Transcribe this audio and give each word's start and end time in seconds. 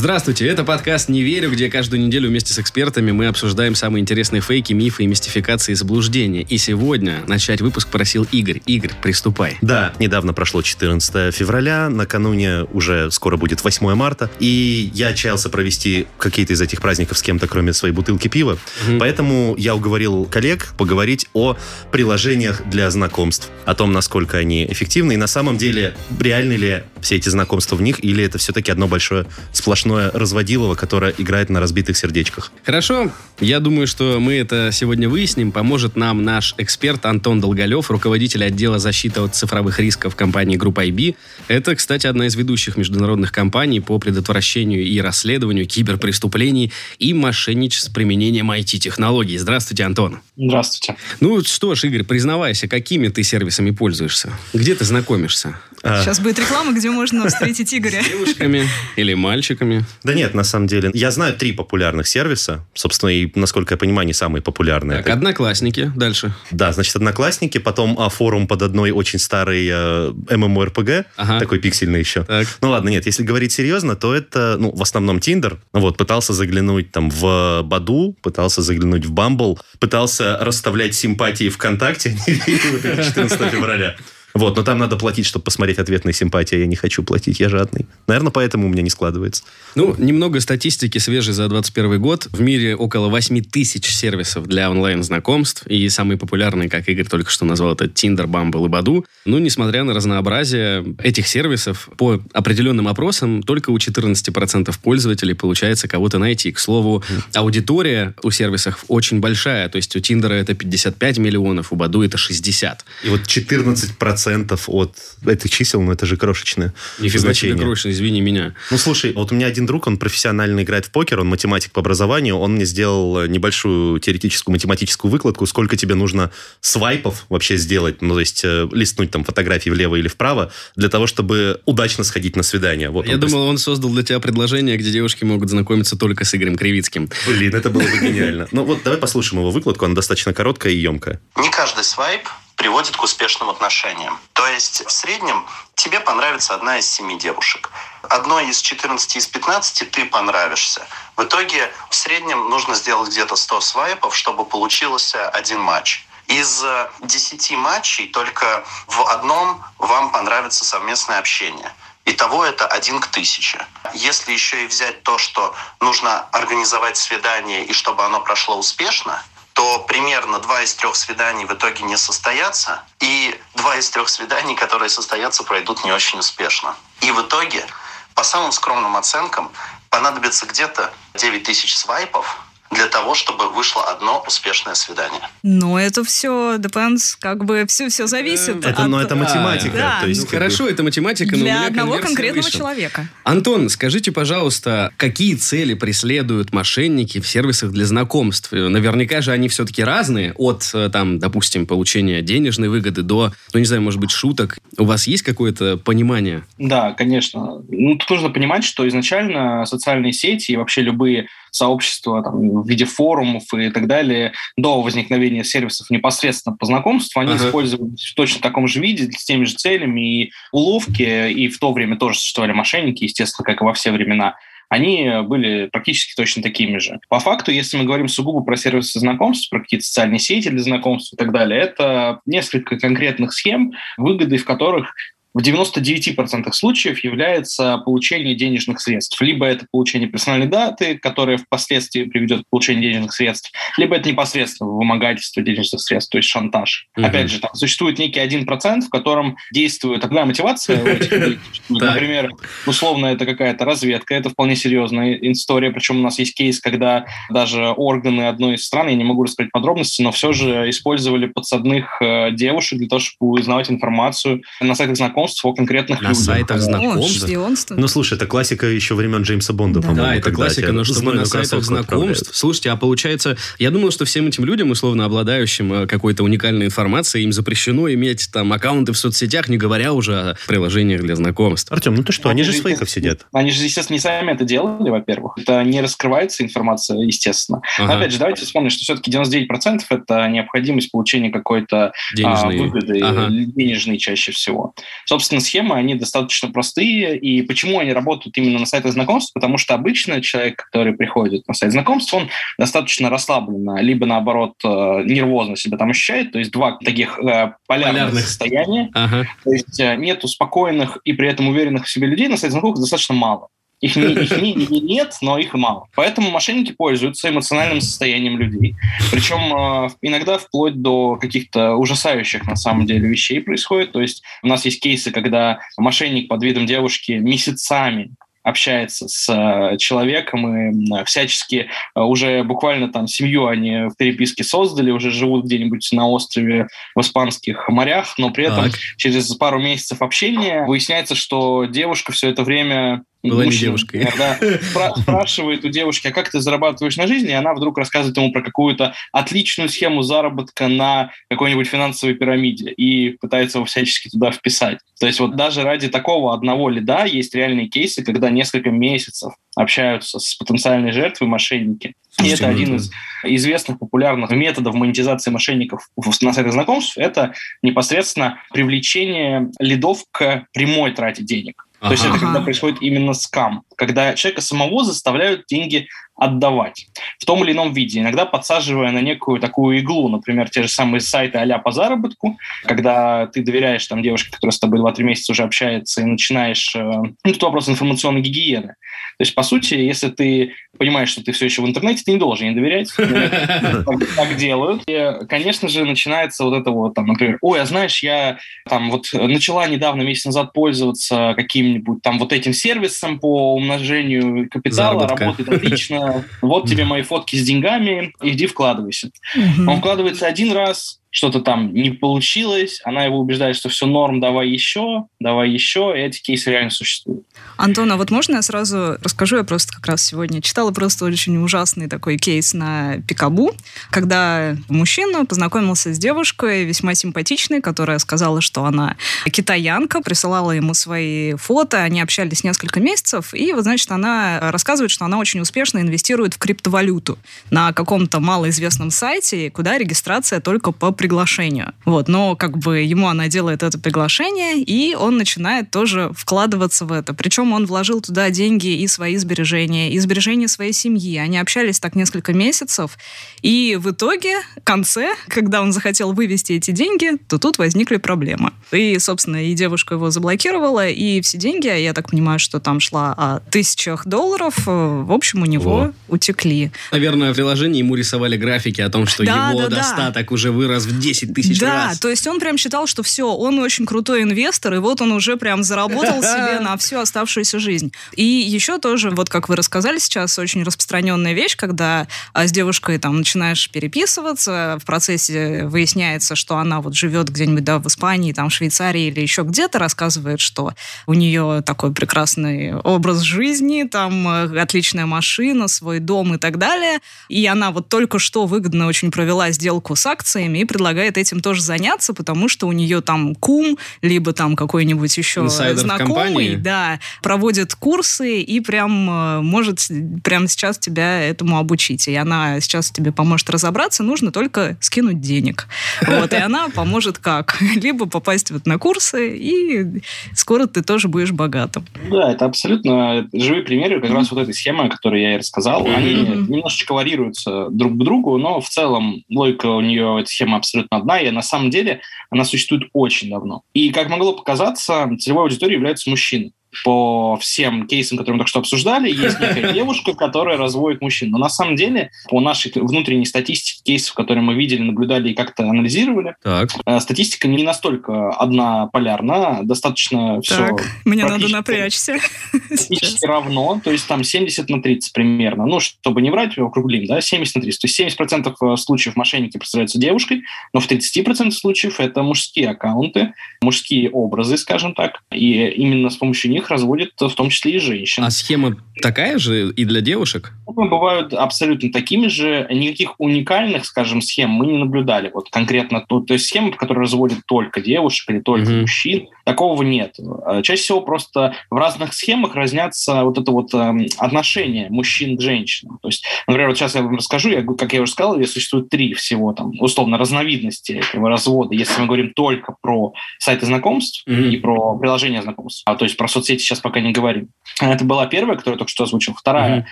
Здравствуйте, 0.00 0.46
это 0.46 0.62
подкаст 0.62 1.08
«Не 1.08 1.22
верю», 1.22 1.50
где 1.50 1.70
каждую 1.70 2.02
неделю 2.02 2.28
вместе 2.28 2.52
с 2.52 2.58
экспертами 2.58 3.12
мы 3.12 3.28
обсуждаем 3.28 3.74
самые 3.74 4.02
интересные 4.02 4.42
фейки, 4.42 4.74
мифы 4.74 5.04
и 5.04 5.06
мистификации 5.06 5.72
заблуждения. 5.72 6.42
И 6.42 6.58
сегодня 6.58 7.22
начать 7.26 7.62
выпуск 7.62 7.88
просил 7.88 8.26
Игорь. 8.30 8.60
Игорь, 8.66 8.90
приступай. 9.00 9.56
Да, 9.62 9.94
недавно 9.98 10.34
прошло 10.34 10.60
14 10.60 11.34
февраля, 11.34 11.88
накануне 11.88 12.64
уже 12.74 13.10
скоро 13.10 13.38
будет 13.38 13.64
8 13.64 13.94
марта, 13.94 14.30
и 14.38 14.90
я 14.92 15.08
отчаялся 15.08 15.48
провести 15.48 16.06
какие-то 16.18 16.52
из 16.52 16.60
этих 16.60 16.82
праздников 16.82 17.16
с 17.16 17.22
кем-то, 17.22 17.46
кроме 17.48 17.72
своей 17.72 17.94
бутылки 17.94 18.28
пива, 18.28 18.58
Мгм. 18.86 18.98
поэтому 18.98 19.54
я 19.56 19.74
уговорил 19.74 20.26
коллег 20.26 20.74
поговорить 20.76 21.26
о 21.32 21.56
приложениях 21.90 22.60
для 22.68 22.90
знакомств, 22.90 23.48
о 23.64 23.74
том, 23.74 23.94
насколько 23.94 24.36
они 24.36 24.66
эффективны, 24.66 25.14
и 25.14 25.16
на 25.16 25.26
самом 25.26 25.56
деле, 25.56 25.94
реальны 26.20 26.52
ли 26.52 26.82
все 27.00 27.16
эти 27.16 27.30
знакомства 27.30 27.76
в 27.76 27.80
них, 27.82 28.04
или 28.04 28.22
это 28.22 28.36
все-таки 28.36 28.70
одно 28.70 28.88
большое 28.88 29.24
сплошное 29.54 29.85
разводилово, 29.94 30.74
которое 30.74 31.14
играет 31.16 31.50
на 31.50 31.60
разбитых 31.60 31.96
сердечках. 31.96 32.52
Хорошо, 32.64 33.10
я 33.40 33.60
думаю, 33.60 33.86
что 33.86 34.18
мы 34.20 34.34
это 34.34 34.70
сегодня 34.72 35.08
выясним. 35.08 35.52
Поможет 35.52 35.96
нам 35.96 36.24
наш 36.24 36.54
эксперт 36.58 37.04
Антон 37.06 37.40
Долголев, 37.40 37.90
руководитель 37.90 38.44
отдела 38.44 38.78
защиты 38.78 39.20
от 39.20 39.34
цифровых 39.34 39.78
рисков 39.78 40.16
компании 40.16 40.56
Группа 40.56 40.86
IB. 40.86 41.16
Это, 41.48 41.74
кстати, 41.74 42.06
одна 42.06 42.26
из 42.26 42.34
ведущих 42.34 42.76
международных 42.76 43.32
компаний 43.32 43.80
по 43.80 43.98
предотвращению 43.98 44.84
и 44.84 45.00
расследованию 45.00 45.66
киберпреступлений 45.66 46.72
и 46.98 47.12
мошенничеств 47.14 47.90
с 47.90 47.92
применением 47.92 48.50
IT-технологий. 48.50 49.36
Здравствуйте, 49.38 49.84
Антон. 49.84 50.20
Здравствуйте. 50.36 50.96
Ну 51.20 51.42
что 51.44 51.74
ж, 51.74 51.84
Игорь, 51.84 52.04
признавайся, 52.04 52.68
какими 52.68 53.08
ты 53.08 53.22
сервисами 53.22 53.70
пользуешься? 53.70 54.32
Где 54.54 54.74
ты 54.74 54.84
знакомишься? 54.84 55.58
А, 55.82 56.02
Сейчас 56.02 56.20
будет 56.20 56.38
реклама, 56.38 56.72
где 56.72 56.90
можно 56.90 57.28
встретить 57.28 57.72
Игоря. 57.74 58.02
Девушками 58.02 58.68
или 58.96 59.14
мальчиками? 59.14 59.75
Да 60.04 60.14
нет, 60.14 60.34
на 60.34 60.44
самом 60.44 60.66
деле. 60.66 60.90
Я 60.94 61.10
знаю 61.10 61.34
три 61.34 61.52
популярных 61.52 62.06
сервиса. 62.06 62.64
Собственно, 62.74 63.10
и, 63.10 63.30
насколько 63.34 63.74
я 63.74 63.78
понимаю, 63.78 64.06
не 64.06 64.12
самые 64.12 64.42
популярные. 64.42 64.98
Так, 64.98 65.06
Это- 65.06 65.14
одноклассники. 65.14 65.92
Дальше. 65.96 66.34
Да, 66.50 66.72
значит, 66.72 66.94
Одноклассники, 66.96 67.58
потом 67.58 67.98
а, 67.98 68.08
форум 68.08 68.46
под 68.46 68.62
одной 68.62 68.90
очень 68.90 69.18
старый 69.18 69.66
э, 69.70 70.12
MMORPG, 70.30 71.04
Ага. 71.16 71.38
такой 71.40 71.58
пиксельный 71.58 72.00
еще. 72.00 72.24
Так. 72.24 72.46
Ну 72.60 72.70
ладно, 72.70 72.88
нет, 72.88 73.06
если 73.06 73.22
говорить 73.22 73.52
серьезно, 73.52 73.96
то 73.96 74.14
это, 74.14 74.56
ну, 74.58 74.74
в 74.74 74.82
основном 74.82 75.20
Тиндер. 75.20 75.58
Вот, 75.72 75.96
пытался 75.96 76.32
заглянуть 76.32 76.92
там 76.92 77.10
в 77.10 77.62
Баду, 77.62 78.16
пытался 78.22 78.62
заглянуть 78.62 79.04
в 79.06 79.10
Бамбл, 79.12 79.58
пытался 79.78 80.38
расставлять 80.40 80.94
симпатии 80.94 81.48
ВКонтакте, 81.48 82.16
не 82.26 82.34
верил, 82.34 82.76
это 82.82 83.02
14 83.04 83.50
февраля. 83.50 83.96
Вот, 84.36 84.56
но 84.56 84.62
там 84.62 84.78
надо 84.78 84.96
платить, 84.96 85.24
чтобы 85.24 85.44
посмотреть 85.44 85.78
ответные 85.78 86.12
симпатии. 86.12 86.56
а 86.56 86.58
Я 86.58 86.66
не 86.66 86.76
хочу 86.76 87.02
платить, 87.02 87.40
я 87.40 87.48
жадный. 87.48 87.86
Наверное, 88.06 88.30
поэтому 88.30 88.66
у 88.66 88.70
меня 88.70 88.82
не 88.82 88.90
складывается. 88.90 89.42
Ну, 89.74 89.94
немного 89.96 90.40
статистики 90.40 90.98
свежей 90.98 91.32
за 91.32 91.48
2021 91.48 92.00
год. 92.00 92.28
В 92.30 92.40
мире 92.42 92.76
около 92.76 93.08
8 93.08 93.42
тысяч 93.44 93.94
сервисов 93.94 94.46
для 94.46 94.70
онлайн-знакомств. 94.70 95.66
И 95.66 95.88
самые 95.88 96.18
популярные, 96.18 96.68
как 96.68 96.86
Игорь 96.86 97.06
только 97.06 97.30
что 97.30 97.46
назвал, 97.46 97.72
это 97.72 97.86
Tinder, 97.86 98.26
Bumble 98.26 98.66
и 98.66 98.68
Badu. 98.68 99.06
Ну, 99.24 99.38
несмотря 99.38 99.84
на 99.84 99.94
разнообразие 99.94 100.84
этих 101.02 101.26
сервисов, 101.26 101.88
по 101.96 102.20
определенным 102.34 102.88
опросам, 102.88 103.42
только 103.42 103.70
у 103.70 103.78
14% 103.78 104.74
пользователей 104.82 105.34
получается 105.34 105.88
кого-то 105.88 106.18
найти. 106.18 106.52
К 106.52 106.58
слову, 106.58 107.02
аудитория 107.34 108.14
у 108.22 108.30
сервисов 108.30 108.84
очень 108.88 109.20
большая. 109.20 109.70
То 109.70 109.76
есть 109.76 109.96
у 109.96 110.00
Тиндера 110.00 110.34
это 110.34 110.52
55 110.52 111.18
миллионов, 111.18 111.72
у 111.72 111.76
Баду 111.76 112.02
это 112.02 112.18
60. 112.18 112.84
И 113.04 113.08
вот 113.08 113.22
14% 113.22 114.25
от 114.26 114.96
этих 115.26 115.50
чисел, 115.50 115.82
ну 115.82 115.92
это 115.92 116.06
же 116.06 116.16
крошечное 116.16 116.74
Нифига 116.98 117.20
значение. 117.20 117.56
себе 117.56 117.64
крошно, 117.64 117.90
извини 117.90 118.20
меня. 118.20 118.54
Ну, 118.70 118.78
слушай, 118.78 119.12
вот 119.12 119.32
у 119.32 119.34
меня 119.34 119.46
один 119.46 119.66
друг, 119.66 119.86
он 119.86 119.98
профессионально 119.98 120.62
играет 120.62 120.86
в 120.86 120.90
покер, 120.90 121.20
он 121.20 121.28
математик 121.28 121.72
по 121.72 121.80
образованию, 121.80 122.36
он 122.36 122.54
мне 122.54 122.64
сделал 122.64 123.20
э, 123.20 123.28
небольшую 123.28 123.98
теоретическую 124.00 124.52
математическую 124.52 125.10
выкладку, 125.10 125.46
сколько 125.46 125.76
тебе 125.76 125.94
нужно 125.94 126.30
свайпов 126.60 127.26
вообще 127.28 127.56
сделать, 127.56 128.02
ну, 128.02 128.14
то 128.14 128.20
есть 128.20 128.42
э, 128.44 128.68
листнуть 128.72 129.10
там 129.10 129.24
фотографии 129.24 129.70
влево 129.70 129.96
или 129.96 130.08
вправо, 130.08 130.52
для 130.76 130.88
того, 130.88 131.06
чтобы 131.06 131.60
удачно 131.64 132.04
сходить 132.04 132.36
на 132.36 132.42
свидание. 132.42 132.90
Вот 132.90 133.06
Я 133.06 133.14
он 133.14 133.20
думал, 133.20 133.42
он 133.42 133.58
создал 133.58 133.90
для 133.90 134.02
тебя 134.02 134.20
предложение, 134.20 134.76
где 134.76 134.90
девушки 134.90 135.24
могут 135.24 135.50
знакомиться 135.50 135.96
только 135.96 136.24
с 136.24 136.34
Игорем 136.34 136.56
Кривицким. 136.56 137.10
Блин, 137.26 137.54
это 137.54 137.70
было 137.70 137.82
бы 137.82 137.98
гениально. 137.98 138.48
Ну 138.52 138.64
вот 138.64 138.82
давай 138.84 138.98
послушаем 138.98 139.40
его 139.40 139.50
выкладку, 139.50 139.84
она 139.84 139.94
достаточно 139.94 140.32
короткая 140.32 140.72
и 140.72 140.76
емкая. 140.76 141.20
Не 141.36 141.50
каждый 141.50 141.84
свайп 141.84 142.22
приводит 142.56 142.96
к 142.96 143.02
успешным 143.02 143.50
отношениям. 143.50 144.18
То 144.32 144.46
есть 144.46 144.84
в 144.84 144.90
среднем 144.90 145.46
тебе 145.74 146.00
понравится 146.00 146.54
одна 146.54 146.78
из 146.78 146.90
семи 146.90 147.16
девушек. 147.18 147.70
Одной 148.02 148.48
из 148.48 148.60
14 148.60 149.16
из 149.16 149.26
15 149.26 149.90
ты 149.90 150.04
понравишься. 150.06 150.86
В 151.16 151.24
итоге 151.24 151.72
в 151.90 151.94
среднем 151.94 152.48
нужно 152.48 152.74
сделать 152.74 153.10
где-то 153.10 153.36
100 153.36 153.60
свайпов, 153.60 154.16
чтобы 154.16 154.44
получился 154.44 155.28
один 155.28 155.60
матч. 155.60 156.06
Из 156.26 156.64
э, 156.64 156.90
10 157.00 157.52
матчей 157.52 158.08
только 158.08 158.64
в 158.88 159.00
одном 159.08 159.62
вам 159.78 160.10
понравится 160.10 160.64
совместное 160.64 161.18
общение. 161.18 161.72
Итого 162.04 162.44
это 162.44 162.66
один 162.66 163.00
к 163.00 163.08
тысяче. 163.08 163.64
Если 163.92 164.32
еще 164.32 164.64
и 164.64 164.66
взять 164.66 165.02
то, 165.02 165.18
что 165.18 165.54
нужно 165.80 166.20
организовать 166.32 166.96
свидание 166.96 167.64
и 167.64 167.72
чтобы 167.72 168.04
оно 168.04 168.20
прошло 168.20 168.56
успешно, 168.56 169.22
то 169.56 169.78
примерно 169.78 170.38
два 170.38 170.60
из 170.62 170.74
трех 170.74 170.94
свиданий 170.96 171.46
в 171.46 171.54
итоге 171.54 171.82
не 171.84 171.96
состоятся, 171.96 172.82
и 173.00 173.40
два 173.54 173.76
из 173.76 173.88
трех 173.88 174.10
свиданий, 174.10 174.54
которые 174.54 174.90
состоятся, 174.90 175.44
пройдут 175.44 175.82
не 175.82 175.92
очень 175.92 176.18
успешно. 176.18 176.76
И 177.00 177.10
в 177.10 177.22
итоге, 177.22 177.66
по 178.14 178.22
самым 178.22 178.52
скромным 178.52 178.96
оценкам, 178.96 179.50
понадобится 179.88 180.44
где-то 180.44 180.92
9 181.14 181.42
тысяч 181.42 181.74
свайпов 181.74 182.36
для 182.70 182.86
того, 182.86 183.14
чтобы 183.14 183.48
вышло 183.50 183.82
одно 183.90 184.22
успешное 184.26 184.74
свидание. 184.74 185.20
Но 185.42 185.78
это 185.78 186.02
все 186.04 186.56
depends, 186.56 187.16
как 187.18 187.44
бы 187.44 187.64
все, 187.68 187.88
все 187.88 188.06
зависит 188.06 188.64
Это, 188.64 188.82
от... 188.84 188.88
ну, 188.88 188.98
это 188.98 189.14
математика. 189.14 189.76
Да, 189.76 190.00
то 190.00 190.08
есть, 190.08 190.20
Ну 190.22 190.26
как 190.26 190.32
бы- 190.34 190.38
хорошо, 190.38 190.68
это 190.68 190.82
математика, 190.82 191.36
но 191.36 191.42
для 191.44 191.66
одного 191.66 191.98
конкретного 191.98 192.44
вышла. 192.44 192.58
человека. 192.58 193.08
Антон, 193.24 193.68
скажите, 193.68 194.12
пожалуйста, 194.12 194.92
какие 194.96 195.34
цели 195.34 195.74
преследуют 195.74 196.52
мошенники 196.52 197.20
в 197.20 197.28
сервисах 197.28 197.70
для 197.70 197.84
знакомств? 197.86 198.52
Э, 198.52 198.68
Наверняка 198.68 199.20
же 199.20 199.32
они 199.32 199.48
все-таки 199.48 199.82
разные, 199.84 200.32
от, 200.34 200.68
э, 200.74 200.90
там, 200.92 201.18
допустим, 201.18 201.66
получения 201.66 202.20
денежной 202.22 202.68
выгоды 202.68 203.02
до, 203.02 203.32
ну, 203.52 203.58
не 203.60 203.64
знаю, 203.66 203.82
может 203.82 204.00
быть, 204.00 204.10
шуток. 204.10 204.58
У 204.78 204.84
вас 204.84 205.06
есть 205.06 205.22
какое-то 205.22 205.76
понимание? 205.76 206.44
Да, 206.58 206.92
конечно. 206.92 207.62
Ну, 207.68 207.96
тут 207.96 208.10
нужно 208.10 208.30
понимать, 208.30 208.64
что 208.64 208.86
изначально 208.88 209.64
социальные 209.66 210.12
сети 210.12 210.52
и 210.52 210.56
вообще 210.56 210.82
любые 210.82 211.28
сообщества 211.56 212.22
там, 212.22 212.62
в 212.62 212.68
виде 212.68 212.84
форумов 212.84 213.42
и 213.54 213.70
так 213.70 213.86
далее 213.86 214.32
до 214.56 214.82
возникновения 214.82 215.44
сервисов 215.44 215.90
непосредственно 215.90 216.56
по 216.56 216.66
знакомству, 216.66 217.20
они 217.20 217.32
Ага. 217.32 217.48
использовались 217.48 218.04
в 218.04 218.14
точно 218.14 218.40
таком 218.40 218.68
же 218.68 218.80
виде, 218.80 219.10
с 219.10 219.24
теми 219.24 219.44
же 219.44 219.54
целями 219.54 220.22
и 220.22 220.32
уловки, 220.52 221.30
и 221.30 221.48
в 221.48 221.58
то 221.58 221.72
время 221.72 221.96
тоже 221.96 222.18
существовали 222.18 222.52
мошенники, 222.52 223.04
естественно, 223.04 223.44
как 223.44 223.60
и 223.60 223.64
во 223.64 223.74
все 223.74 223.90
времена 223.90 224.36
они 224.68 225.08
были 225.24 225.68
практически 225.70 226.14
точно 226.16 226.42
такими 226.42 226.78
же. 226.78 226.98
По 227.08 227.20
факту, 227.20 227.52
если 227.52 227.76
мы 227.76 227.84
говорим 227.84 228.08
сугубо 228.08 228.42
про 228.42 228.56
сервисы 228.56 228.98
знакомств, 228.98 229.48
про 229.48 229.60
какие-то 229.60 229.86
социальные 229.86 230.18
сети 230.18 230.48
для 230.48 230.62
знакомств 230.62 231.12
и 231.12 231.16
так 231.16 231.32
далее, 231.32 231.60
это 231.60 232.20
несколько 232.26 232.76
конкретных 232.76 233.32
схем, 233.32 233.74
выгоды 233.96 234.38
в 234.38 234.44
которых 234.44 234.92
в 235.36 235.40
99% 235.40 236.50
случаев 236.52 237.04
является 237.04 237.76
получение 237.84 238.34
денежных 238.34 238.80
средств. 238.80 239.20
Либо 239.20 239.44
это 239.44 239.66
получение 239.70 240.08
персональной 240.08 240.46
даты, 240.46 240.96
которая 240.96 241.36
впоследствии 241.36 242.04
приведет 242.04 242.40
к 242.40 242.44
получению 242.48 242.90
денежных 242.90 243.12
средств, 243.12 243.52
либо 243.76 243.96
это 243.96 244.08
непосредственно 244.08 244.70
вымогательство 244.70 245.42
денежных 245.42 245.82
средств, 245.82 246.10
то 246.10 246.16
есть 246.16 246.30
шантаж. 246.30 246.88
Мгм. 246.96 247.04
Опять 247.04 247.30
же, 247.30 247.40
там 247.40 247.50
существует 247.52 247.98
некий 247.98 248.18
1%, 248.18 248.86
в 248.86 248.88
котором 248.88 249.36
действует 249.52 250.06
одна 250.06 250.24
мотивация. 250.24 250.78
Например, 251.68 252.30
условно, 252.66 253.04
это 253.04 253.26
какая-то 253.26 253.66
разведка, 253.66 254.14
это 254.14 254.30
вполне 254.30 254.56
серьезная 254.56 255.18
история, 255.20 255.70
причем 255.70 255.98
у 255.98 256.02
нас 256.02 256.18
есть 256.18 256.34
кейс, 256.34 256.60
когда 256.60 257.04
даже 257.28 257.74
органы 257.76 258.22
одной 258.22 258.54
из 258.54 258.64
стран, 258.64 258.88
я 258.88 258.94
не 258.94 259.04
могу 259.04 259.24
рассказать 259.24 259.52
подробности, 259.52 260.00
но 260.00 260.12
все 260.12 260.32
же 260.32 260.70
использовали 260.70 261.26
подсадных 261.26 262.00
э, 262.00 262.30
девушек 262.30 262.78
для 262.78 262.88
того, 262.88 263.00
чтобы 263.00 263.32
узнавать 263.32 263.70
информацию 263.70 264.42
на 264.62 264.74
сайтах 264.74 264.96
знакомств, 264.96 265.25
знакомств 265.26 265.44
о 265.44 265.52
конкретных 265.54 266.00
На 266.02 266.08
людях. 266.08 266.22
сайтах 266.24 266.56
О, 266.56 266.60
знакомств? 266.60 267.24
шпионство. 267.26 267.74
Ну, 267.76 267.88
слушай, 267.88 268.14
это 268.14 268.26
классика 268.26 268.66
еще 268.66 268.94
времен 268.94 269.22
Джеймса 269.22 269.52
Бонда, 269.52 269.80
Да. 269.80 269.88
по-моему. 269.88 270.06
Да, 270.08 270.14
это 270.16 270.30
классика, 270.32 270.72
но 270.72 270.84
чтобы 270.84 271.12
на 271.14 271.24
сайтах 271.24 271.62
знакомств. 271.62 271.80
отправляют. 271.80 272.18
Слушайте, 272.32 272.70
а 272.70 272.76
получается, 272.76 273.36
я 273.58 273.70
думал, 273.70 273.90
что 273.90 274.04
всем 274.04 274.26
этим 274.26 274.44
людям, 274.44 274.70
условно 274.70 275.04
обладающим 275.04 275.72
э, 275.72 275.86
какой-то 275.86 276.22
уникальной 276.24 276.66
информацией, 276.66 277.24
им 277.24 277.32
запрещено 277.32 277.92
иметь 277.92 278.28
там 278.32 278.52
аккаунты 278.52 278.92
в 278.92 278.98
соцсетях, 278.98 279.48
не 279.48 279.56
говоря 279.56 279.92
уже 279.92 280.14
о 280.16 280.36
приложениях 280.46 281.02
для 281.02 281.16
знакомств. 281.16 281.70
Артем, 281.72 281.94
ну 281.94 282.02
ты 282.02 282.12
что, 282.12 282.28
они 282.28 282.42
же 282.42 282.52
с 282.52 282.62
фейков 282.62 282.88
сидят. 282.90 283.26
Они 283.32 283.50
же, 283.50 283.62
естественно, 283.64 283.96
не 283.96 284.00
сами 284.00 284.32
это 284.32 284.44
делали, 284.44 284.90
во-первых. 284.90 285.34
Это 285.38 285.62
не 285.64 285.80
раскрывается 285.80 286.42
информация, 286.44 286.98
естественно. 286.98 287.60
Но, 287.78 287.84
Ага. 287.84 287.98
опять 287.98 288.12
же, 288.12 288.18
давайте 288.18 288.44
вспомним, 288.44 288.70
что 288.70 288.80
все-таки 288.82 289.10
99% 289.10 289.80
это 289.90 290.28
необходимость 290.28 290.90
получения 290.90 291.30
какой-то 291.30 291.92
а, 292.24 292.46
выгоды, 292.48 293.00
Ага. 293.02 293.28
денежной 293.30 293.98
чаще 293.98 294.32
всего. 294.32 294.74
Собственно, 295.16 295.40
схемы, 295.40 295.76
они 295.76 295.94
достаточно 295.94 296.50
простые. 296.50 297.18
И 297.18 297.40
почему 297.40 297.78
они 297.78 297.94
работают 297.94 298.36
именно 298.36 298.58
на 298.58 298.66
сайтах 298.66 298.92
знакомств? 298.92 299.32
Потому 299.32 299.56
что 299.56 299.72
обычно 299.72 300.20
человек, 300.20 300.56
который 300.56 300.92
приходит 300.92 301.48
на 301.48 301.54
сайт 301.54 301.72
знакомств, 301.72 302.12
он 302.12 302.28
достаточно 302.58 303.08
расслабленно, 303.08 303.80
либо, 303.80 304.04
наоборот, 304.04 304.56
э, 304.62 304.68
нервозно 305.06 305.56
себя 305.56 305.78
там 305.78 305.88
ощущает. 305.88 306.32
То 306.32 306.38
есть 306.38 306.50
два 306.50 306.76
таких 306.84 307.18
э, 307.18 307.54
полярных, 307.66 307.94
Полярных. 307.94 308.20
состояния. 308.26 308.90
Ага. 308.92 309.26
То 309.42 309.52
есть 309.52 309.80
э, 309.80 309.96
нету 309.96 310.28
спокойных 310.28 310.98
и 311.04 311.14
при 311.14 311.30
этом 311.30 311.48
уверенных 311.48 311.86
в 311.86 311.90
себе 311.90 312.08
людей 312.08 312.28
на 312.28 312.36
сайте 312.36 312.52
знакомых 312.52 312.78
достаточно 312.78 313.14
мало. 313.14 313.48
Их, 313.80 313.94
не, 313.96 314.12
их 314.12 314.40
не- 314.40 314.54
не 314.54 314.80
нет, 314.80 315.14
но 315.20 315.38
их 315.38 315.52
мало. 315.54 315.88
Поэтому 315.94 316.30
мошенники 316.30 316.72
пользуются 316.72 317.28
эмоциональным 317.28 317.80
состоянием 317.80 318.38
людей. 318.38 318.74
Причем 319.10 319.54
э, 319.54 319.90
иногда 320.00 320.38
вплоть 320.38 320.80
до 320.80 321.16
каких-то 321.16 321.74
ужасающих 321.74 322.46
на 322.46 322.56
самом 322.56 322.86
деле 322.86 323.08
вещей 323.08 323.40
происходит. 323.40 323.92
То 323.92 324.00
есть 324.00 324.22
у 324.42 324.46
нас 324.46 324.64
есть 324.64 324.80
кейсы, 324.80 325.10
когда 325.10 325.60
мошенник 325.76 326.28
под 326.28 326.42
видом 326.42 326.66
девушки 326.66 327.12
месяцами 327.12 328.10
общается 328.46 329.08
с 329.08 329.28
э, 329.28 329.76
человеком 329.78 330.70
и 330.70 331.04
всячески 331.04 331.68
э, 331.94 332.00
уже 332.00 332.44
буквально 332.44 332.92
там 332.92 333.08
семью 333.08 333.46
они 333.48 333.88
в 333.88 333.96
переписке 333.98 334.44
создали, 334.44 334.92
уже 334.92 335.10
живут 335.10 335.44
где-нибудь 335.46 335.88
на 335.92 336.08
острове 336.08 336.68
в 336.94 337.00
испанских 337.00 337.68
морях, 337.68 338.14
но 338.18 338.30
при 338.30 338.44
этом 338.46 338.70
Так. 338.70 338.78
через 338.96 339.34
пару 339.34 339.58
месяцев 339.60 340.00
общения 340.00 340.64
выясняется, 340.64 341.14
что 341.16 341.64
девушка 341.64 342.12
все 342.12 342.30
это 342.30 342.44
время 342.44 343.02
Была 343.22 343.40
не 343.42 343.46
мужчина, 343.46 343.64
девушкой. 343.76 344.08
да, 344.16 344.38
спра- 344.40 344.96
спрашивает 345.00 345.64
у 345.64 345.68
девушки, 345.68 346.06
а 346.06 346.12
как 346.12 346.30
ты 346.30 346.38
зарабатываешь 346.40 346.96
на 346.96 347.08
жизнь, 347.08 347.28
и 347.28 347.32
она 347.32 347.52
вдруг 347.54 347.76
рассказывает 347.78 348.16
ему 348.16 348.30
про 348.30 348.42
какую-то 348.42 348.94
отличную 349.12 349.68
схему 349.68 350.02
заработка 350.02 350.68
на 350.68 351.10
какой-нибудь 351.28 351.66
финансовой 351.66 352.14
пирамиде 352.14 352.70
и 352.70 353.16
пытается 353.20 353.58
его 353.58 353.64
всячески 353.64 354.08
туда 354.08 354.30
вписать. 354.30 354.78
То 355.00 355.06
есть 355.06 355.18
вот 355.18 355.34
даже 355.34 355.62
ради 355.62 355.88
такого 355.88 356.32
одного 356.32 356.68
лида 356.70 357.04
есть 357.04 357.34
реальные 357.34 357.68
кейсы, 357.68 358.04
когда 358.04 358.30
несколько 358.36 358.70
месяцев 358.70 359.34
общаются 359.56 360.18
с 360.18 360.34
потенциальной 360.34 360.92
жертвой 360.92 361.28
мошенники. 361.28 361.88
И 361.88 361.94
Слушайте, 362.30 362.44
это 362.44 362.46
ну 362.46 362.54
один 362.54 362.76
из 362.76 362.90
известных 363.24 363.78
популярных 363.78 364.30
методов 364.30 364.74
монетизации 364.74 365.30
мошенников 365.30 365.88
на 365.96 366.32
сайтах 366.32 366.52
знакомств. 366.52 366.96
Это 366.96 367.32
непосредственно 367.62 368.38
привлечение 368.52 369.50
лидов 369.58 370.04
к 370.12 370.46
прямой 370.52 370.92
трате 370.92 371.22
денег. 371.22 371.66
То 371.80 371.90
есть 371.90 372.04
Ага. 372.04 372.16
это 372.16 372.24
когда 372.24 372.40
происходит 372.40 372.80
именно 372.80 373.12
скам, 373.12 373.62
когда 373.76 374.14
человека 374.14 374.40
самого 374.40 374.84
заставляют 374.84 375.44
деньги 375.46 375.88
отдавать 376.16 376.86
в 377.18 377.24
том 377.24 377.44
или 377.44 377.52
ином 377.52 377.72
виде, 377.72 378.00
иногда 378.00 378.24
подсаживая 378.24 378.90
на 378.90 379.00
некую 379.00 379.40
такую 379.40 379.78
иглу, 379.78 380.08
например, 380.08 380.48
те 380.48 380.62
же 380.62 380.68
самые 380.68 381.00
сайты 381.00 381.38
а 381.38 381.58
по 381.58 381.70
заработку, 381.70 382.38
когда 382.64 383.26
ты 383.26 383.42
доверяешь 383.42 383.86
там 383.86 384.02
девушке, 384.02 384.30
которая 384.32 384.52
с 384.52 384.58
тобой 384.58 384.80
2-3 384.80 385.02
месяца 385.02 385.32
уже 385.32 385.42
общается, 385.42 386.00
и 386.00 386.04
начинаешь... 386.04 386.74
э, 386.74 386.80
Ну, 386.80 387.14
тут 387.24 387.42
вопрос 387.42 387.68
информационной 387.68 388.20
гигиены. 388.22 388.74
То 389.18 389.22
есть, 389.22 389.34
по 389.34 389.42
сути, 389.42 389.74
если 389.74 390.08
ты 390.08 390.52
понимаешь, 390.78 391.08
что 391.08 391.24
ты 391.24 391.32
все 391.32 391.46
еще 391.46 391.62
в 391.62 391.66
интернете, 391.66 392.02
ты 392.04 392.12
не 392.12 392.18
должен 392.18 392.48
ей 392.48 392.54
доверять. 392.54 392.90
Так 394.16 394.36
делают. 394.36 394.82
И, 394.86 395.12
конечно 395.28 395.68
же, 395.68 395.84
начинается 395.84 396.44
вот 396.44 396.54
это 396.54 396.70
вот, 396.70 396.94
там, 396.94 397.06
например, 397.06 397.38
ой, 397.40 397.60
а 397.60 397.64
знаешь, 397.64 398.02
я 398.02 398.38
там 398.68 398.90
вот 398.90 399.06
начала 399.12 399.66
недавно, 399.68 400.02
месяц 400.02 400.26
назад, 400.26 400.52
пользоваться 400.52 401.32
каким-нибудь 401.36 402.02
там 402.02 402.18
вот 402.18 402.32
этим 402.32 402.52
сервисом 402.52 403.18
по 403.18 403.54
умножению 403.54 404.48
капитала, 404.50 405.08
работает 405.08 405.48
отлично. 405.48 406.05
Вот 406.42 406.68
тебе 406.68 406.84
мои 406.84 407.02
фотки 407.02 407.36
с 407.36 407.44
деньгами, 407.44 408.12
иди 408.22 408.46
вкладывайся. 408.46 409.10
Он 409.36 409.78
вкладывается 409.78 410.26
один 410.26 410.52
раз, 410.52 411.00
что-то 411.16 411.40
там 411.40 411.72
не 411.72 411.92
получилось, 411.92 412.82
она 412.84 413.04
его 413.04 413.18
убеждает, 413.18 413.56
что 413.56 413.70
все 413.70 413.86
норм, 413.86 414.20
давай 414.20 414.50
еще, 414.50 415.06
давай 415.18 415.48
еще, 415.48 415.94
и 415.96 416.00
эти 416.00 416.20
кейсы 416.20 416.50
реально 416.50 416.68
существуют. 416.68 417.24
Антон, 417.56 417.90
а 417.90 417.96
вот 417.96 418.10
можно 418.10 418.34
я 418.34 418.42
сразу 418.42 418.98
расскажу? 419.00 419.38
Я 419.38 419.44
просто 419.44 419.72
как 419.72 419.86
раз 419.86 420.04
сегодня 420.04 420.42
читала 420.42 420.72
просто 420.72 421.06
очень 421.06 421.38
ужасный 421.38 421.88
такой 421.88 422.18
кейс 422.18 422.52
на 422.52 422.98
Пикабу, 423.08 423.54
когда 423.90 424.56
мужчина 424.68 425.24
познакомился 425.24 425.94
с 425.94 425.98
девушкой 425.98 426.64
весьма 426.64 426.94
симпатичной, 426.94 427.62
которая 427.62 427.98
сказала, 427.98 428.42
что 428.42 428.66
она 428.66 428.96
китаянка, 429.24 430.02
присылала 430.02 430.50
ему 430.50 430.74
свои 430.74 431.34
фото, 431.36 431.78
они 431.78 432.02
общались 432.02 432.44
несколько 432.44 432.78
месяцев, 432.78 433.32
и 433.32 433.54
вот, 433.54 433.62
значит, 433.62 433.90
она 433.90 434.50
рассказывает, 434.52 434.90
что 434.90 435.06
она 435.06 435.16
очень 435.16 435.40
успешно 435.40 435.78
инвестирует 435.78 436.34
в 436.34 436.38
криптовалюту 436.38 437.18
на 437.50 437.72
каком-то 437.72 438.20
малоизвестном 438.20 438.90
сайте, 438.90 439.50
куда 439.50 439.78
регистрация 439.78 440.40
только 440.40 440.72
по 440.72 440.92
приглашению. 441.06 441.72
Вот, 441.84 442.08
но 442.08 442.34
как 442.34 442.58
бы 442.58 442.80
ему 442.80 443.06
она 443.06 443.28
делает 443.28 443.62
это 443.62 443.78
приглашение, 443.78 444.60
и 444.60 444.96
он 444.96 445.16
начинает 445.18 445.70
тоже 445.70 446.10
вкладываться 446.16 446.84
в 446.84 446.90
это. 446.90 447.14
Причем 447.14 447.52
он 447.52 447.64
вложил 447.66 448.00
туда 448.00 448.30
деньги 448.30 448.74
и 448.82 448.88
свои 448.88 449.16
сбережения, 449.16 449.92
и 449.92 449.98
сбережения 450.00 450.48
своей 450.48 450.72
семьи. 450.72 451.16
Они 451.18 451.38
общались 451.38 451.78
так 451.78 451.94
несколько 451.94 452.32
месяцев, 452.32 452.98
и 453.40 453.78
в 453.80 453.92
итоге, 453.92 454.40
в 454.56 454.64
конце, 454.64 455.14
когда 455.28 455.62
он 455.62 455.72
захотел 455.72 456.12
вывести 456.12 456.54
эти 456.54 456.72
деньги, 456.72 457.12
то 457.28 457.38
тут 457.38 457.58
возникли 457.58 457.98
проблемы. 457.98 458.50
И, 458.72 458.98
собственно, 458.98 459.44
и 459.46 459.54
девушка 459.54 459.94
его 459.94 460.10
заблокировала, 460.10 460.88
и 460.88 461.20
все 461.20 461.38
деньги, 461.38 461.68
я 461.68 461.92
так 461.92 462.10
понимаю, 462.10 462.40
что 462.40 462.58
там 462.58 462.80
шла 462.80 463.14
о 463.16 463.38
тысячах 463.50 464.06
долларов, 464.08 464.54
э, 464.66 465.02
в 465.06 465.12
общем, 465.12 465.42
у 465.42 465.46
него 465.46 465.76
Во. 465.76 465.92
утекли. 466.08 466.72
Наверное, 466.90 467.32
в 467.32 467.36
приложении 467.36 467.78
ему 467.78 467.94
рисовали 467.94 468.36
графики 468.36 468.80
о 468.80 468.88
том, 468.88 469.06
что 469.06 469.24
Да, 469.24 469.50
его 469.50 469.60
да, 469.62 469.68
да. 469.68 469.76
достаток 469.76 470.32
уже 470.32 470.50
вырос 470.50 470.86
в 470.86 470.95
10 471.00 471.34
тысяч 471.34 471.58
да, 471.58 471.88
раз. 471.88 471.98
то 471.98 472.08
есть 472.08 472.26
он 472.26 472.40
прям 472.40 472.56
считал, 472.58 472.86
что 472.86 473.02
все, 473.02 473.26
он 473.26 473.58
очень 473.58 473.86
крутой 473.86 474.22
инвестор, 474.22 474.74
и 474.74 474.78
вот 474.78 475.00
он 475.00 475.12
уже 475.12 475.36
прям 475.36 475.62
заработал 475.62 476.22
себе 476.22 476.60
на 476.60 476.76
всю 476.76 476.98
оставшуюся 476.98 477.58
жизнь. 477.58 477.92
И 478.14 478.24
еще 478.24 478.78
тоже, 478.78 479.10
вот 479.10 479.28
как 479.28 479.48
вы 479.48 479.56
рассказали 479.56 479.98
сейчас, 479.98 480.38
очень 480.38 480.62
распространенная 480.62 481.32
вещь, 481.32 481.56
когда 481.56 482.06
а, 482.32 482.46
с 482.46 482.52
девушкой 482.52 482.98
там 482.98 483.18
начинаешь 483.18 483.70
переписываться, 483.70 484.78
в 484.80 484.84
процессе 484.84 485.64
выясняется, 485.66 486.34
что 486.34 486.58
она 486.58 486.80
вот 486.80 486.94
живет 486.94 487.28
где-нибудь, 487.28 487.64
да, 487.64 487.78
в 487.78 487.86
Испании, 487.86 488.32
там, 488.32 488.48
в 488.48 488.52
Швейцарии 488.52 489.08
или 489.08 489.20
еще 489.20 489.42
где-то, 489.42 489.78
рассказывает, 489.78 490.40
что 490.40 490.72
у 491.06 491.14
нее 491.14 491.62
такой 491.64 491.92
прекрасный 491.92 492.74
образ 492.74 493.20
жизни, 493.20 493.84
там 493.84 494.26
э, 494.28 494.60
отличная 494.60 495.06
машина, 495.06 495.68
свой 495.68 495.98
дом 495.98 496.34
и 496.34 496.38
так 496.38 496.58
далее. 496.58 497.00
И 497.28 497.46
она 497.46 497.70
вот 497.70 497.88
только 497.88 498.18
что 498.18 498.46
выгодно 498.46 498.86
очень 498.86 499.10
провела 499.10 499.50
сделку 499.50 499.96
с 499.96 500.06
акциями 500.06 500.58
и 500.60 500.64
предлагает 500.64 500.85
этим 500.92 501.40
тоже 501.40 501.62
заняться, 501.62 502.14
потому 502.14 502.48
что 502.48 502.66
у 502.66 502.72
нее 502.72 503.00
там 503.00 503.34
кум, 503.34 503.78
либо 504.02 504.32
там 504.32 504.56
какой-нибудь 504.56 505.16
еще 505.16 505.40
Инсайдер 505.40 505.78
знакомый, 505.78 506.56
да, 506.56 506.98
проводит 507.22 507.74
курсы 507.74 508.40
и 508.40 508.60
прям 508.60 509.10
э, 509.10 509.40
может 509.42 509.80
прямо 510.22 510.48
сейчас 510.48 510.78
тебя 510.78 511.20
этому 511.22 511.58
обучить. 511.58 512.08
И 512.08 512.14
она 512.14 512.60
сейчас 512.60 512.90
тебе 512.90 513.12
поможет 513.12 513.48
разобраться, 513.50 514.02
нужно 514.02 514.32
только 514.32 514.76
скинуть 514.80 515.20
денег. 515.20 515.68
Вот, 516.06 516.32
и 516.32 516.36
она 516.36 516.68
поможет 516.68 517.18
как? 517.18 517.60
Либо 517.76 518.06
попасть 518.06 518.50
вот 518.50 518.66
на 518.66 518.78
курсы, 518.78 519.36
и 519.36 520.02
скоро 520.34 520.66
ты 520.66 520.82
тоже 520.82 521.08
будешь 521.08 521.32
богатым. 521.32 521.84
Да, 522.10 522.32
это 522.32 522.44
абсолютно 522.44 523.28
живые 523.32 523.62
примеры 523.62 524.00
как 524.00 524.10
раз 524.10 524.30
вот 524.30 524.40
этой 524.40 524.54
схемы, 524.54 524.84
о 524.84 524.88
которой 524.88 525.22
я 525.22 525.34
и 525.34 525.38
рассказал. 525.38 525.86
Они 525.86 526.14
немножечко 526.14 526.92
варьируются 526.92 527.68
друг 527.70 527.94
к 527.94 527.98
другу, 527.98 528.38
но 528.38 528.60
в 528.60 528.68
целом 528.68 529.22
логика 529.28 529.66
у 529.66 529.80
нее, 529.80 530.18
эта 530.20 530.30
схема 530.30 530.56
абсолютно 530.66 530.98
одна, 530.98 531.20
и 531.20 531.30
на 531.30 531.42
самом 531.42 531.70
деле 531.70 532.00
она 532.30 532.44
существует 532.44 532.88
очень 532.92 533.30
давно. 533.30 533.62
И, 533.72 533.90
как 533.90 534.08
могло 534.08 534.32
показаться, 534.32 535.08
целевой 535.18 535.44
аудиторией 535.44 535.76
являются 535.76 536.10
мужчины. 536.10 536.52
По 536.84 537.36
всем 537.40 537.86
кейсам, 537.86 538.18
которые 538.18 538.34
мы 538.34 538.38
только 538.40 538.50
что 538.50 538.60
обсуждали, 538.60 539.08
есть 539.08 539.40
некая 539.40 539.72
девушка, 539.74 540.14
которая 540.14 540.56
разводит 540.56 541.00
мужчин. 541.00 541.30
Но 541.30 541.38
на 541.38 541.48
самом 541.48 541.76
деле, 541.76 542.10
по 542.28 542.40
нашей 542.40 542.72
внутренней 542.74 543.26
статистике 543.26 543.82
кейсов, 543.84 544.14
которые 544.14 544.42
мы 544.42 544.54
видели, 544.54 544.82
наблюдали 544.82 545.30
и 545.30 545.34
как-то 545.34 545.68
анализировали, 545.68 546.36
Так. 546.42 546.70
э, 546.84 547.00
статистика 547.00 547.48
не 547.48 547.62
настолько 547.62 548.30
однополярна, 548.30 549.60
достаточно 549.62 550.40
все 550.40 550.68
Так, 550.68 550.82
мне 551.04 551.24
надо 551.24 551.48
напрячься. 551.48 552.18
практически 553.06 553.26
равно, 553.26 553.80
то 553.82 553.90
есть 553.90 554.06
там 554.06 554.24
70 554.24 554.68
на 554.68 554.82
30 554.82 555.12
примерно. 555.12 555.66
Ну, 555.66 555.80
чтобы 555.80 556.22
не 556.22 556.30
врать, 556.30 556.58
округлим, 556.58 557.06
да, 557.06 557.20
70 557.20 557.56
на 557.56 557.62
30. 557.62 557.80
То 557.80 557.86
есть 557.86 558.20
70% 558.20 558.76
случаев 558.76 559.16
мошенники 559.16 559.58
представляются 559.58 559.98
девушкой, 559.98 560.42
но 560.72 560.80
в 560.80 560.90
30% 560.90 561.50
случаев 561.50 562.00
это 562.00 562.22
мужские 562.22 562.70
аккаунты, 562.70 563.34
мужские 563.60 564.10
образы, 564.10 564.56
скажем 564.56 564.94
так, 564.94 565.22
и 565.32 565.68
именно 565.68 566.10
с 566.10 566.16
помощью 566.16 566.50
них 566.50 566.65
разводят 566.70 567.10
в 567.18 567.30
том 567.34 567.50
числе 567.50 567.72
и 567.76 567.78
женщин. 567.78 568.24
А 568.24 568.30
схема 568.30 568.76
такая 569.02 569.38
же 569.38 569.70
и 569.70 569.84
для 569.84 570.00
девушек? 570.00 570.52
Формы 570.64 570.88
бывают 570.88 571.32
абсолютно 571.34 571.90
такими 571.92 572.28
же. 572.28 572.66
Никаких 572.70 573.14
уникальных, 573.18 573.84
скажем, 573.86 574.20
схем 574.20 574.50
мы 574.50 574.66
не 574.66 574.78
наблюдали. 574.78 575.30
Вот 575.32 575.48
конкретно 575.50 576.04
то, 576.06 576.20
то 576.20 576.34
есть 576.34 576.46
схемы, 576.46 576.72
которые 576.72 577.02
разводят 577.02 577.38
только 577.46 577.80
девушек 577.80 578.30
или 578.30 578.40
только 578.40 578.70
Мгм. 578.70 578.80
мужчин, 578.82 579.28
такого 579.44 579.82
нет. 579.82 580.16
Э, 580.46 580.62
Чаще 580.62 580.82
всего 580.82 581.00
просто 581.00 581.54
в 581.70 581.76
разных 581.76 582.12
схемах 582.14 582.54
разнятся 582.54 583.24
вот 583.24 583.38
это 583.38 583.50
вот 583.52 583.72
эм, 583.74 584.06
отношение 584.18 584.88
мужчин 584.90 585.36
к 585.36 585.40
женщинам. 585.40 585.98
То 586.02 586.08
есть, 586.08 586.24
например, 586.46 586.68
вот 586.68 586.76
сейчас 586.78 586.94
я 586.94 587.02
вам 587.02 587.16
расскажу, 587.16 587.50
я, 587.50 587.62
как 587.62 587.92
я 587.92 588.02
уже 588.02 588.12
сказал, 588.12 588.42
существует 588.44 588.88
три 588.88 589.14
всего 589.14 589.52
там, 589.52 589.72
условно, 589.80 590.18
разновидности 590.18 590.92
этого 590.92 591.28
развода. 591.28 591.74
Если 591.74 592.00
мы 592.00 592.06
говорим 592.06 592.32
только 592.34 592.74
про 592.80 593.12
сайты 593.38 593.66
знакомств 593.66 594.22
Мгм. 594.26 594.44
и 594.50 594.56
про 594.56 594.98
приложения 594.98 595.42
знакомств, 595.42 595.82
а, 595.86 595.94
то 595.96 596.04
есть 596.04 596.16
про 596.16 596.28
соцсети 596.28 596.55
сейчас 596.60 596.80
пока 596.80 597.00
не 597.00 597.12
говорим. 597.12 597.48
Это 597.80 598.04
была 598.04 598.26
первая, 598.26 598.56
которую 598.56 598.76
я 598.76 598.78
только 598.78 598.90
что 598.90 599.04
озвучил. 599.04 599.34
Вторая, 599.34 599.76
Мгм. 599.76 599.86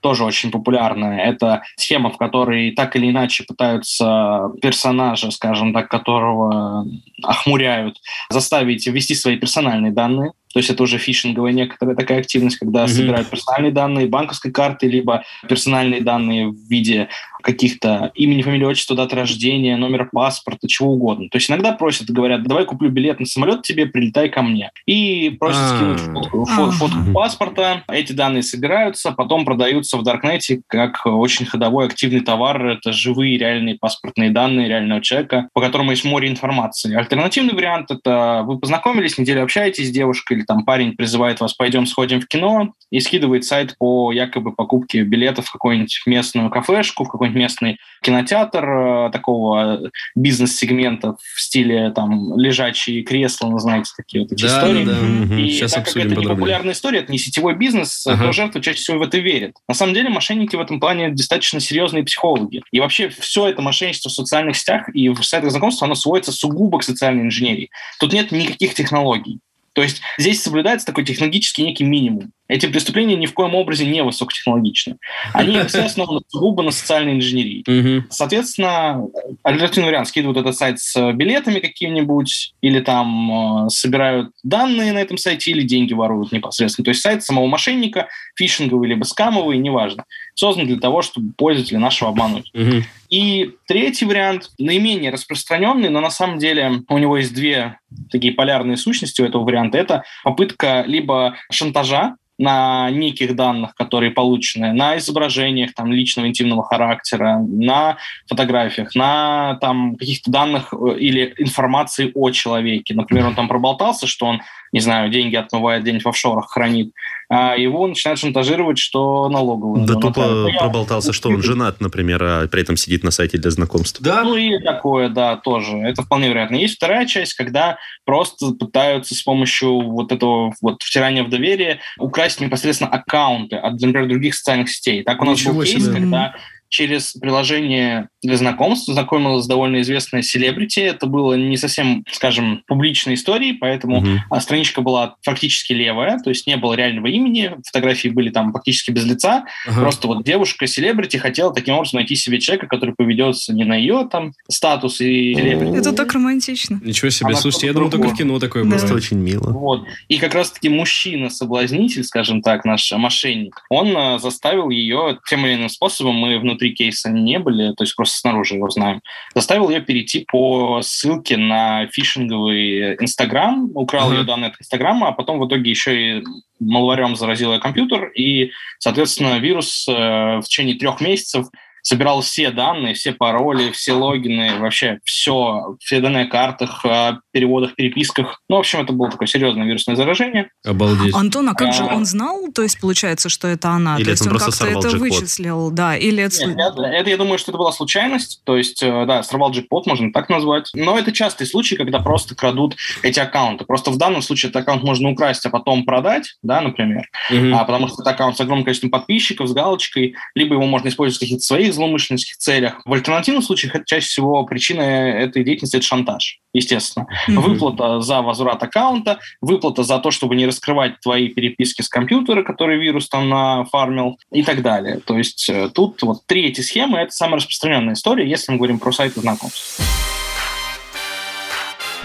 тоже 0.00 0.24
очень 0.24 0.50
популярная. 0.50 1.20
Это 1.24 1.62
схема, 1.76 2.10
в 2.10 2.18
которой 2.18 2.72
так 2.72 2.96
или 2.96 3.10
иначе 3.10 3.44
пытаются 3.44 4.50
персонажа, 4.60 5.30
скажем 5.30 5.72
так, 5.72 5.88
которого 5.88 6.86
охмуряют, 7.22 7.98
заставить 8.30 8.86
ввести 8.86 9.14
свои 9.14 9.36
персональные 9.36 9.92
данные. 9.92 10.32
То 10.52 10.60
есть 10.60 10.70
это 10.70 10.84
уже 10.84 10.98
фишинговая 10.98 11.50
некоторая 11.52 11.96
такая 11.96 12.20
активность, 12.20 12.58
когда 12.58 12.80
Мгм. 12.84 12.88
собирают 12.88 13.28
персональные 13.30 13.72
данные 13.72 14.06
банковской 14.06 14.52
карты, 14.52 14.86
либо 14.88 15.24
персональные 15.48 16.00
данные 16.00 16.48
в 16.48 16.56
виде 16.68 17.08
каких-то 17.44 18.10
имени, 18.14 18.42
фамилии, 18.42 18.64
отчества, 18.64 18.96
даты 18.96 19.16
рождения, 19.16 19.76
номера 19.76 20.08
паспорта, 20.10 20.66
чего 20.66 20.92
угодно. 20.92 21.28
То 21.30 21.36
есть 21.36 21.50
иногда 21.50 21.72
просят, 21.72 22.10
говорят, 22.10 22.42
давай 22.42 22.64
куплю 22.64 22.90
билет 22.90 23.20
на 23.20 23.26
самолет 23.26 23.62
тебе, 23.62 23.86
прилетай 23.86 24.30
ко 24.30 24.42
мне. 24.42 24.70
И 24.86 25.30
просят 25.38 25.60
А. 25.60 25.76
скинуть 25.76 26.00
фотку, 26.00 26.44
фотку 26.46 27.12
паспорта. 27.12 27.84
Эти 27.88 28.12
данные 28.12 28.42
собираются, 28.42 29.12
потом 29.12 29.44
продаются 29.44 29.98
в 29.98 30.02
Даркнете 30.02 30.62
как 30.66 31.02
очень 31.04 31.44
ходовой 31.44 31.86
активный 31.86 32.20
товар. 32.20 32.64
Это 32.66 32.92
живые 32.92 33.36
реальные 33.36 33.76
паспортные 33.78 34.30
данные 34.30 34.68
реального 34.68 35.02
человека, 35.02 35.48
по 35.52 35.60
которому 35.60 35.90
есть 35.90 36.04
море 36.04 36.28
информации. 36.28 36.94
Альтернативный 36.94 37.54
вариант– 37.54 37.90
это 37.90 38.42
вы 38.46 38.58
познакомились, 38.58 39.18
неделю 39.18 39.42
общаетесь 39.42 39.88
с 39.88 39.90
девушкой, 39.90 40.38
или 40.38 40.44
там 40.44 40.64
парень 40.64 40.96
призывает 40.96 41.40
вас, 41.40 41.52
пойдем 41.52 41.86
сходим 41.86 42.20
в 42.20 42.26
кино, 42.26 42.72
и 42.90 43.00
скидывает 43.00 43.44
сайт 43.44 43.76
по 43.78 44.12
якобы 44.12 44.52
покупке 44.52 45.02
билетов 45.02 45.46
в 45.46 45.52
какую-нибудь 45.52 46.02
местную 46.06 46.48
кафешку, 46.48 47.04
в 47.04 47.08
какой-нибудь 47.08 47.33
местный 47.34 47.78
кинотеатр 48.02 48.64
э, 48.64 49.10
такого 49.12 49.90
бизнес-сегмента 50.14 51.16
в 51.34 51.40
стиле 51.40 51.90
там 51.90 52.38
лежачие 52.38 53.02
кресла, 53.02 53.48
ну, 53.48 53.58
знаете, 53.58 53.90
такие 53.96 54.22
вот 54.22 54.32
эти 54.32 54.42
Да, 54.42 54.48
истории. 54.48 54.84
да, 54.84 54.92
да. 55.34 55.40
И 55.40 55.50
Сейчас 55.50 55.72
так 55.72 55.86
как 55.86 55.96
это 55.96 56.14
не 56.14 56.26
популярная 56.26 56.72
история, 56.74 56.98
это 57.00 57.12
не 57.12 57.18
сетевой 57.18 57.54
бизнес, 57.54 58.06
Ага. 58.06 58.26
то 58.26 58.32
жертва 58.32 58.60
чаще 58.60 58.78
всего 58.78 58.98
в 58.98 59.02
это 59.02 59.18
верит. 59.18 59.56
На 59.68 59.74
самом 59.74 59.94
деле 59.94 60.08
мошенники 60.08 60.56
в 60.56 60.60
этом 60.60 60.80
плане 60.80 61.10
достаточно 61.10 61.60
серьезные 61.60 62.04
психологи. 62.04 62.62
И 62.72 62.80
вообще 62.80 63.08
все 63.08 63.48
это 63.48 63.62
мошенничество 63.62 64.08
в 64.10 64.12
социальных 64.12 64.56
сетях 64.56 64.88
и 64.94 65.08
в 65.08 65.22
сайтах 65.22 65.50
знакомств, 65.50 65.82
оно 65.82 65.94
сводится 65.94 66.32
сугубо 66.32 66.78
к 66.78 66.84
социальной 66.84 67.22
инженерии. 67.22 67.70
Тут 67.98 68.12
нет 68.12 68.32
никаких 68.32 68.74
технологий. 68.74 69.40
То 69.74 69.82
есть 69.82 70.00
здесь 70.18 70.40
соблюдается 70.40 70.86
такой 70.86 71.04
технологический 71.04 71.64
некий 71.64 71.84
минимум. 71.84 72.30
Эти 72.46 72.66
преступления 72.66 73.16
ни 73.16 73.24
в 73.24 73.32
коем 73.32 73.54
образе 73.54 73.86
не 73.86 74.02
высокотехнологичны. 74.02 74.96
Они 75.32 75.58
все 75.66 75.82
основаны 75.84 76.20
сугубо 76.28 76.62
на 76.62 76.72
социальной 76.72 77.14
инженерии. 77.14 77.64
Мгм. 77.66 78.06
Соответственно, 78.10 79.06
альтернативный 79.42 79.88
вариант 79.88 80.08
скидывают 80.08 80.38
этот 80.38 80.56
сайт 80.56 80.78
с 80.78 81.12
билетами 81.12 81.60
какими-нибудь, 81.60 82.54
или 82.60 82.80
там 82.80 83.66
э, 83.66 83.70
собирают 83.70 84.30
данные 84.42 84.92
на 84.92 84.98
этом 84.98 85.16
сайте, 85.16 85.52
или 85.52 85.62
деньги 85.62 85.94
воруют 85.94 86.32
непосредственно. 86.32 86.84
То 86.84 86.90
есть 86.90 87.00
сайт 87.00 87.24
самого 87.24 87.46
мошенника, 87.46 88.08
фишинговый 88.36 88.88
либо 88.88 89.04
скамовый, 89.04 89.56
неважно, 89.56 90.04
создан 90.34 90.66
для 90.66 90.78
того, 90.78 91.00
чтобы 91.00 91.32
пользователя 91.36 91.78
нашего 91.78 92.10
обмануть. 92.10 92.50
Мгм. 92.52 92.84
И 93.08 93.52
третий 93.66 94.04
вариант, 94.04 94.50
наименее 94.58 95.10
распространенный, 95.10 95.88
но 95.88 96.00
на 96.00 96.10
самом 96.10 96.38
деле 96.38 96.82
у 96.88 96.98
него 96.98 97.16
есть 97.16 97.32
две 97.32 97.78
такие 98.10 98.32
полярные 98.32 98.76
сущности 98.76 99.22
у 99.22 99.24
этого 99.24 99.44
варианта. 99.44 99.78
Это 99.78 100.02
попытка 100.24 100.84
либо 100.86 101.36
шантажа, 101.50 102.16
на 102.38 102.90
неких 102.90 103.36
данных, 103.36 103.74
которые 103.74 104.10
получены, 104.10 104.72
на 104.72 104.98
изображениях 104.98 105.72
там, 105.74 105.92
личного 105.92 106.26
интимного 106.26 106.64
характера, 106.64 107.38
на 107.46 107.96
фотографиях, 108.28 108.94
на 108.94 109.56
там, 109.60 109.96
каких-то 109.96 110.30
данных 110.30 110.72
э, 110.72 110.98
или 110.98 111.34
информации 111.38 112.10
о 112.14 112.30
человеке. 112.30 112.94
Например, 112.94 113.26
он 113.26 113.34
там 113.34 113.48
проболтался, 113.48 114.06
что 114.06 114.26
он, 114.26 114.42
не 114.74 114.80
знаю, 114.80 115.08
деньги 115.08 115.36
отмывает 115.36 115.82
где-нибудь 115.82 116.04
в 116.04 116.08
офшорах, 116.08 116.50
хранит, 116.50 116.92
а 117.30 117.56
его 117.56 117.86
начинают 117.86 118.18
шантажировать, 118.18 118.76
что 118.78 119.28
налоговую. 119.28 119.86
Да 119.86 119.94
Ну, 119.94 120.00
тупо 120.00 120.26
ну, 120.26 120.48
я- 120.48 120.58
проболтался, 120.58 121.12
что 121.12 121.28
он 121.28 121.42
женат, 121.42 121.80
например, 121.80 122.22
а 122.22 122.48
при 122.48 122.60
этом 122.62 122.76
сидит 122.76 123.04
на 123.04 123.12
сайте 123.12 123.38
для 123.38 123.50
знакомств. 123.52 124.00
Да, 124.02 124.24
Ну 124.24 124.34
и 124.36 124.58
такое, 124.58 125.08
да, 125.08 125.36
тоже. 125.36 125.76
Это 125.78 126.02
вполне 126.02 126.28
вероятно. 126.28 126.56
Есть 126.56 126.74
вторая 126.76 127.06
часть, 127.06 127.34
когда 127.34 127.78
просто 128.04 128.50
пытаются 128.50 129.14
с 129.14 129.22
помощью 129.22 129.80
вот 129.80 130.10
этого 130.10 130.52
вот 130.60 130.82
втирания 130.82 131.22
в 131.22 131.30
доверие 131.30 131.78
украсть 131.98 132.40
непосредственно 132.40 132.90
аккаунты 132.90 133.56
от, 133.56 133.74
например, 133.80 134.08
других 134.08 134.34
социальных 134.34 134.68
сетей. 134.70 135.04
Так 135.04 135.22
у 135.22 135.24
нас 135.24 135.38
Ничего 135.38 135.54
был 135.54 135.62
кейс, 135.62 135.84
себе. 135.84 135.94
когда 135.94 136.34
через 136.74 137.12
приложение 137.12 138.08
для 138.22 138.36
знакомств 138.36 138.92
знакомилась 138.92 139.46
довольно 139.46 139.80
известная 139.82 140.22
селебрити. 140.22 140.80
Это 140.80 141.06
было 141.06 141.34
не 141.34 141.56
совсем, 141.56 142.04
скажем, 142.10 142.62
публичной 142.66 143.14
историей, 143.14 143.52
поэтому 143.52 144.04
а 144.30 144.40
страничка 144.40 144.80
была 144.80 145.16
фактически 145.22 145.72
левая, 145.72 146.18
то 146.18 146.30
есть 146.30 146.46
не 146.46 146.56
было 146.56 146.74
реального 146.74 147.06
имени, 147.06 147.52
фотографии 147.64 148.08
были 148.08 148.30
там 148.30 148.52
практически 148.52 148.90
без 148.90 149.04
лица, 149.04 149.44
Ага. 149.66 149.80
Просто 149.80 150.08
вот 150.08 150.24
девушка-селебрити 150.24 151.16
хотела 151.16 151.52
таким 151.52 151.74
образом 151.74 151.98
найти 151.98 152.16
себе 152.16 152.40
человека, 152.40 152.66
который 152.66 152.94
поведется 152.94 153.52
не 153.54 153.64
на 153.64 153.76
ее 153.76 154.08
там 154.10 154.32
статус 154.48 155.00
и 155.00 155.34
селебрити. 155.34 155.76
Это 155.76 155.92
так 155.92 156.12
романтично. 156.12 156.80
Ничего 156.82 157.10
себе. 157.10 157.28
Она 157.28 157.36
Слушайте, 157.36 157.68
я 157.68 157.72
думал, 157.72 157.90
только 157.90 158.08
в 158.08 158.16
кино 158.16 158.38
такое 158.38 158.64
Да. 158.64 158.70
Просто 158.70 158.88
бывает. 158.88 159.04
очень 159.04 159.18
мило. 159.18 159.50
Вот. 159.50 159.84
И 160.08 160.18
как 160.18 160.34
раз-таки 160.34 160.68
мужчина-соблазнитель, 160.68 162.04
скажем 162.04 162.42
так, 162.42 162.64
наш 162.64 162.90
мошенник, 162.92 163.62
он 163.70 163.96
э, 163.96 164.18
заставил 164.18 164.70
ее 164.70 165.18
тем 165.28 165.46
или 165.46 165.54
иным 165.54 165.68
способом, 165.68 166.16
мы 166.16 166.38
внутри 166.38 166.63
кейса 166.72 167.10
не 167.10 167.38
были, 167.38 167.72
то 167.74 167.84
есть 167.84 167.96
просто 167.96 168.18
снаружи 168.18 168.54
его 168.54 168.70
знаем, 168.70 169.00
заставил 169.34 169.70
ее 169.70 169.80
перейти 169.80 170.24
по 170.30 170.80
ссылке 170.82 171.36
на 171.36 171.86
фишинговый 171.88 172.94
Инстаграм, 172.94 173.70
украл 173.74 174.08
Ага. 174.08 174.18
ее 174.18 174.24
данные 174.24 174.50
от 174.50 174.60
Инстаграма, 174.60 175.08
а 175.08 175.12
потом 175.12 175.38
в 175.38 175.46
итоге 175.46 175.70
еще 175.70 176.18
и 176.18 176.24
малварем 176.60 177.16
заразил 177.16 177.52
ее 177.52 177.60
компьютер, 177.60 178.08
и, 178.08 178.50
соответственно, 178.78 179.38
вирус 179.38 179.86
э, 179.88 179.92
в 179.92 180.42
течение 180.44 180.76
трех 180.76 181.00
месяцев 181.00 181.46
собирал 181.84 182.22
все 182.22 182.50
данные, 182.50 182.94
все 182.94 183.12
пароли, 183.12 183.70
все 183.70 183.92
логины, 183.92 184.58
вообще 184.58 184.98
все, 185.04 185.76
все 185.78 186.00
данные 186.00 186.24
о 186.24 186.28
картах, 186.28 186.84
о 186.84 187.20
переводах, 187.30 187.74
переписках. 187.74 188.40
Ну, 188.48 188.56
в 188.56 188.60
общем, 188.60 188.80
это 188.80 188.92
было 188.92 189.10
такое 189.10 189.28
серьезное 189.28 189.66
вирусное 189.66 189.94
заражение. 189.94 190.48
Обалдеть. 190.64 191.14
Антон, 191.14 191.48
а 191.50 191.54
как 191.54 191.72
же 191.72 191.84
А. 191.84 191.94
он 191.94 192.04
знал, 192.04 192.48
то 192.52 192.62
есть 192.62 192.80
получается, 192.80 193.28
что 193.28 193.48
это 193.48 193.68
она? 193.68 193.96
Или 193.96 194.04
то 194.04 194.10
есть 194.10 194.26
он 194.26 194.32
он 194.32 194.38
как-то 194.38 194.66
это 194.66 194.96
вычислил, 194.96 195.70
да, 195.70 195.96
или 195.96 196.22
это... 196.22 196.46
Нет, 196.46 196.58
это, 196.58 196.82
это, 196.82 197.10
я 197.10 197.16
думаю, 197.16 197.38
что 197.38 197.50
это 197.50 197.58
была 197.58 197.72
случайность. 197.72 198.40
То 198.44 198.56
есть, 198.56 198.82
э, 198.82 199.04
да, 199.06 199.22
сорвал 199.22 199.52
джекпот, 199.52 199.86
можно 199.86 200.12
так 200.12 200.28
назвать. 200.28 200.70
Но 200.74 200.98
это 200.98 201.12
частый 201.12 201.46
случай, 201.46 201.76
когда 201.76 202.00
просто 202.00 202.34
крадут 202.34 202.76
эти 203.02 203.20
аккаунты. 203.20 203.64
Просто 203.64 203.90
в 203.90 203.98
данном 203.98 204.22
случае 204.22 204.50
этот 204.50 204.62
аккаунт 204.62 204.82
можно 204.82 205.10
украсть, 205.10 205.44
а 205.46 205.50
потом 205.50 205.84
продать, 205.84 206.36
да, 206.42 206.60
например. 206.60 207.08
Мгм. 207.30 207.54
А, 207.54 207.64
потому 207.64 207.88
что 207.88 208.02
это 208.02 208.10
аккаунт 208.10 208.36
с 208.36 208.40
огромным 208.40 208.64
количеством 208.64 208.90
подписчиков, 208.90 209.48
с 209.48 209.52
галочкой, 209.52 210.14
либо 210.34 210.54
его 210.54 210.64
можно 210.64 210.88
использовать 210.88 211.18
в 211.18 211.20
каких-то 211.20 211.44
своих 211.44 211.73
злоумышленнических 211.74 212.36
целях. 212.38 212.80
В 212.84 212.92
альтернативных 212.92 213.44
случаях 213.44 213.74
это 213.74 213.84
чаще 213.84 214.06
всего 214.06 214.44
причина 214.44 214.80
этой 214.80 215.44
деятельности– 215.44 215.76
это 215.78 215.84
шантаж, 215.84 216.40
естественно. 216.52 217.06
Мгм. 217.28 217.40
Выплата 217.40 218.00
за 218.00 218.22
возврат 218.22 218.62
аккаунта, 218.62 219.18
выплата 219.40 219.82
за 219.82 219.98
то, 219.98 220.10
чтобы 220.10 220.36
не 220.36 220.46
раскрывать 220.46 221.00
твои 221.00 221.28
переписки 221.28 221.82
с 221.82 221.88
компьютера, 221.88 222.42
который 222.42 222.78
вирус 222.78 223.08
там 223.08 223.28
нафармил 223.28 224.18
и 224.32 224.42
так 224.42 224.62
далее. 224.62 225.00
То 225.04 225.18
есть 225.18 225.48
э, 225.48 225.68
тут 225.68 226.02
вот 226.02 226.26
три 226.26 226.46
эти 226.46 226.60
схемы– 226.60 226.98
это 227.00 227.12
самая 227.12 227.36
распространенная 227.36 227.94
история, 227.94 228.28
если 228.28 228.52
мы 228.52 228.58
говорим 228.58 228.78
про 228.78 228.92
сайты 228.92 229.20
знакомств. 229.20 229.80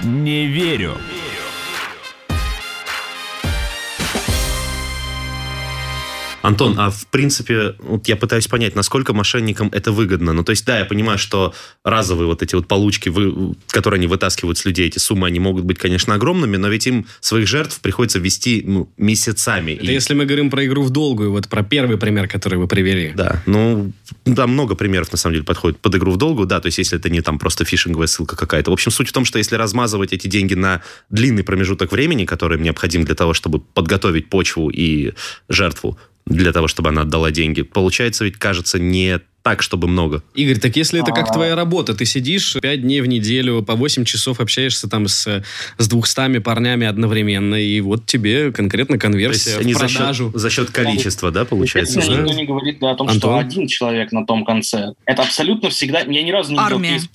Не 0.03 0.45
верю. 0.45 0.97
Антон, 6.41 6.75
а 6.77 6.89
в 6.89 7.08
принципе, 7.08 7.75
вот 7.79 8.08
я 8.08 8.15
пытаюсь 8.15 8.48
понять, 8.48 8.75
насколько 8.75 9.13
мошенникам 9.13 9.69
это 9.74 9.91
выгодно. 9.91 10.34
Ну, 10.34 10.43
то 10.43 10.51
есть, 10.51 10.65
да, 10.65 10.79
я 10.79 10.86
понимаю, 10.86 11.17
что 11.17 11.53
разовые 11.84 12.27
вот 12.27 12.41
эти 12.41 12.55
вот 12.55 12.67
получки, 12.67 13.10
вы, 13.10 13.55
которые 13.67 13.98
они 13.98 14.08
вытаскивают 14.08 14.58
с 14.58 14.65
людей, 14.65 14.88
эти 14.88 15.00
суммы, 15.00 15.27
они 15.27 15.39
могут 15.39 15.65
быть, 15.65 15.77
конечно, 15.77 16.13
огромными, 16.15 16.58
но 16.58 16.69
ведь 16.69 16.88
им 16.88 17.05
своих 17.19 17.48
жертв 17.48 17.79
приходится 17.81 18.19
вести 18.19 18.63
ну, 18.65 18.89
месяцами. 18.98 19.74
Это 19.74 19.86
и... 19.86 19.93
если 19.93 20.13
мы 20.13 20.25
говорим 20.25 20.50
про 20.50 20.65
игру 20.65 20.84
в 20.84 20.89
долгую, 20.89 21.31
вот 21.31 21.48
про 21.48 21.63
первый 21.63 21.98
пример, 21.98 22.27
который 22.27 22.58
вы 22.58 22.67
привели. 22.67 23.12
Да, 23.15 23.41
ну, 23.46 23.91
там 24.36 24.51
много 24.51 24.75
примеров, 24.75 25.12
на 25.12 25.17
самом 25.17 25.34
деле, 25.34 25.46
подходит 25.46 25.79
под 25.79 25.96
игру 25.96 26.12
в 26.12 26.17
долгую, 26.17 26.48
да, 26.48 26.60
то 26.60 26.67
есть, 26.67 26.77
если 26.77 26.98
это 26.98 27.10
не 27.10 27.22
там 27.22 27.39
просто 27.39 27.65
фишинговая 27.65 28.08
ссылка 28.08 28.36
какая-то. 28.36 28.72
В 28.72 28.74
общем, 28.74 28.91
суть 28.91 29.10
в 29.10 29.12
том, 29.12 29.25
что 29.25 29.38
если 29.38 29.55
размазывать 29.55 30.13
эти 30.13 30.27
деньги 30.27 30.53
на 30.53 30.81
длинный 31.10 31.43
промежуток 31.43 31.91
времени, 31.91 32.25
который 32.25 32.60
необходим 32.60 33.03
для 33.03 33.15
того, 33.15 33.34
чтобы 33.34 33.60
подготовить 33.60 34.29
почву 34.29 34.69
и 34.69 35.13
жертву, 35.50 35.98
для 36.29 36.53
того, 36.53 36.67
чтобы 36.67 36.89
она 36.89 37.01
отдала 37.01 37.31
деньги. 37.31 37.63
Получается 37.63 38.24
ведь, 38.24 38.38
кажется, 38.38 38.79
не 38.79 39.19
так, 39.50 39.63
чтобы 39.63 39.88
много. 39.88 40.22
Игорь, 40.36 40.60
так 40.60 40.75
если 40.75 41.01
это 41.01 41.12
как 41.12 41.29
а. 41.29 41.34
твоя 41.34 41.56
работа, 41.56 41.96
ты 41.96 42.06
сидишь 42.06 42.56
5 42.62 42.82
дней 42.84 43.01
в 43.01 43.08
неделю, 43.08 43.63
по 43.63 43.74
8 43.74 44.06
часов 44.06 44.39
общаешься 44.39 44.88
там 44.88 45.08
с, 45.08 45.44
с 45.79 45.88
200 45.88 46.39
парнями 46.41 46.86
одновременно, 46.86 47.56
и 47.56 47.82
вот 47.82 48.06
тебе 48.06 48.51
конкретно 48.51 49.00
конверсия 49.00 49.58
в 49.58 49.74
продажу. 49.74 50.25
За 50.25 50.32
счет, 50.32 50.41
за 50.41 50.50
счет 50.51 50.70
количества, 50.70 51.32
да, 51.32 51.46
получается? 51.46 51.98
Если 51.98 52.13
никто 52.13 52.32
не 52.32 52.46
говорит 52.46 52.77
да, 52.79 52.91
о 52.91 52.96
том, 52.96 53.10
Антон? 53.10 53.20
что 53.20 53.38
один 53.39 53.68
человек 53.68 54.12
на 54.12 54.24
том 54.24 54.46
конце. 54.46 54.94
Это 55.06 55.24
абсолютно 55.24 55.72
всегда... 55.72 56.01
Я 56.01 56.22
ни 56.22 56.29
разу 56.29 56.51
не 56.51 56.60
Армия. 56.60 57.00
видел 57.00 57.08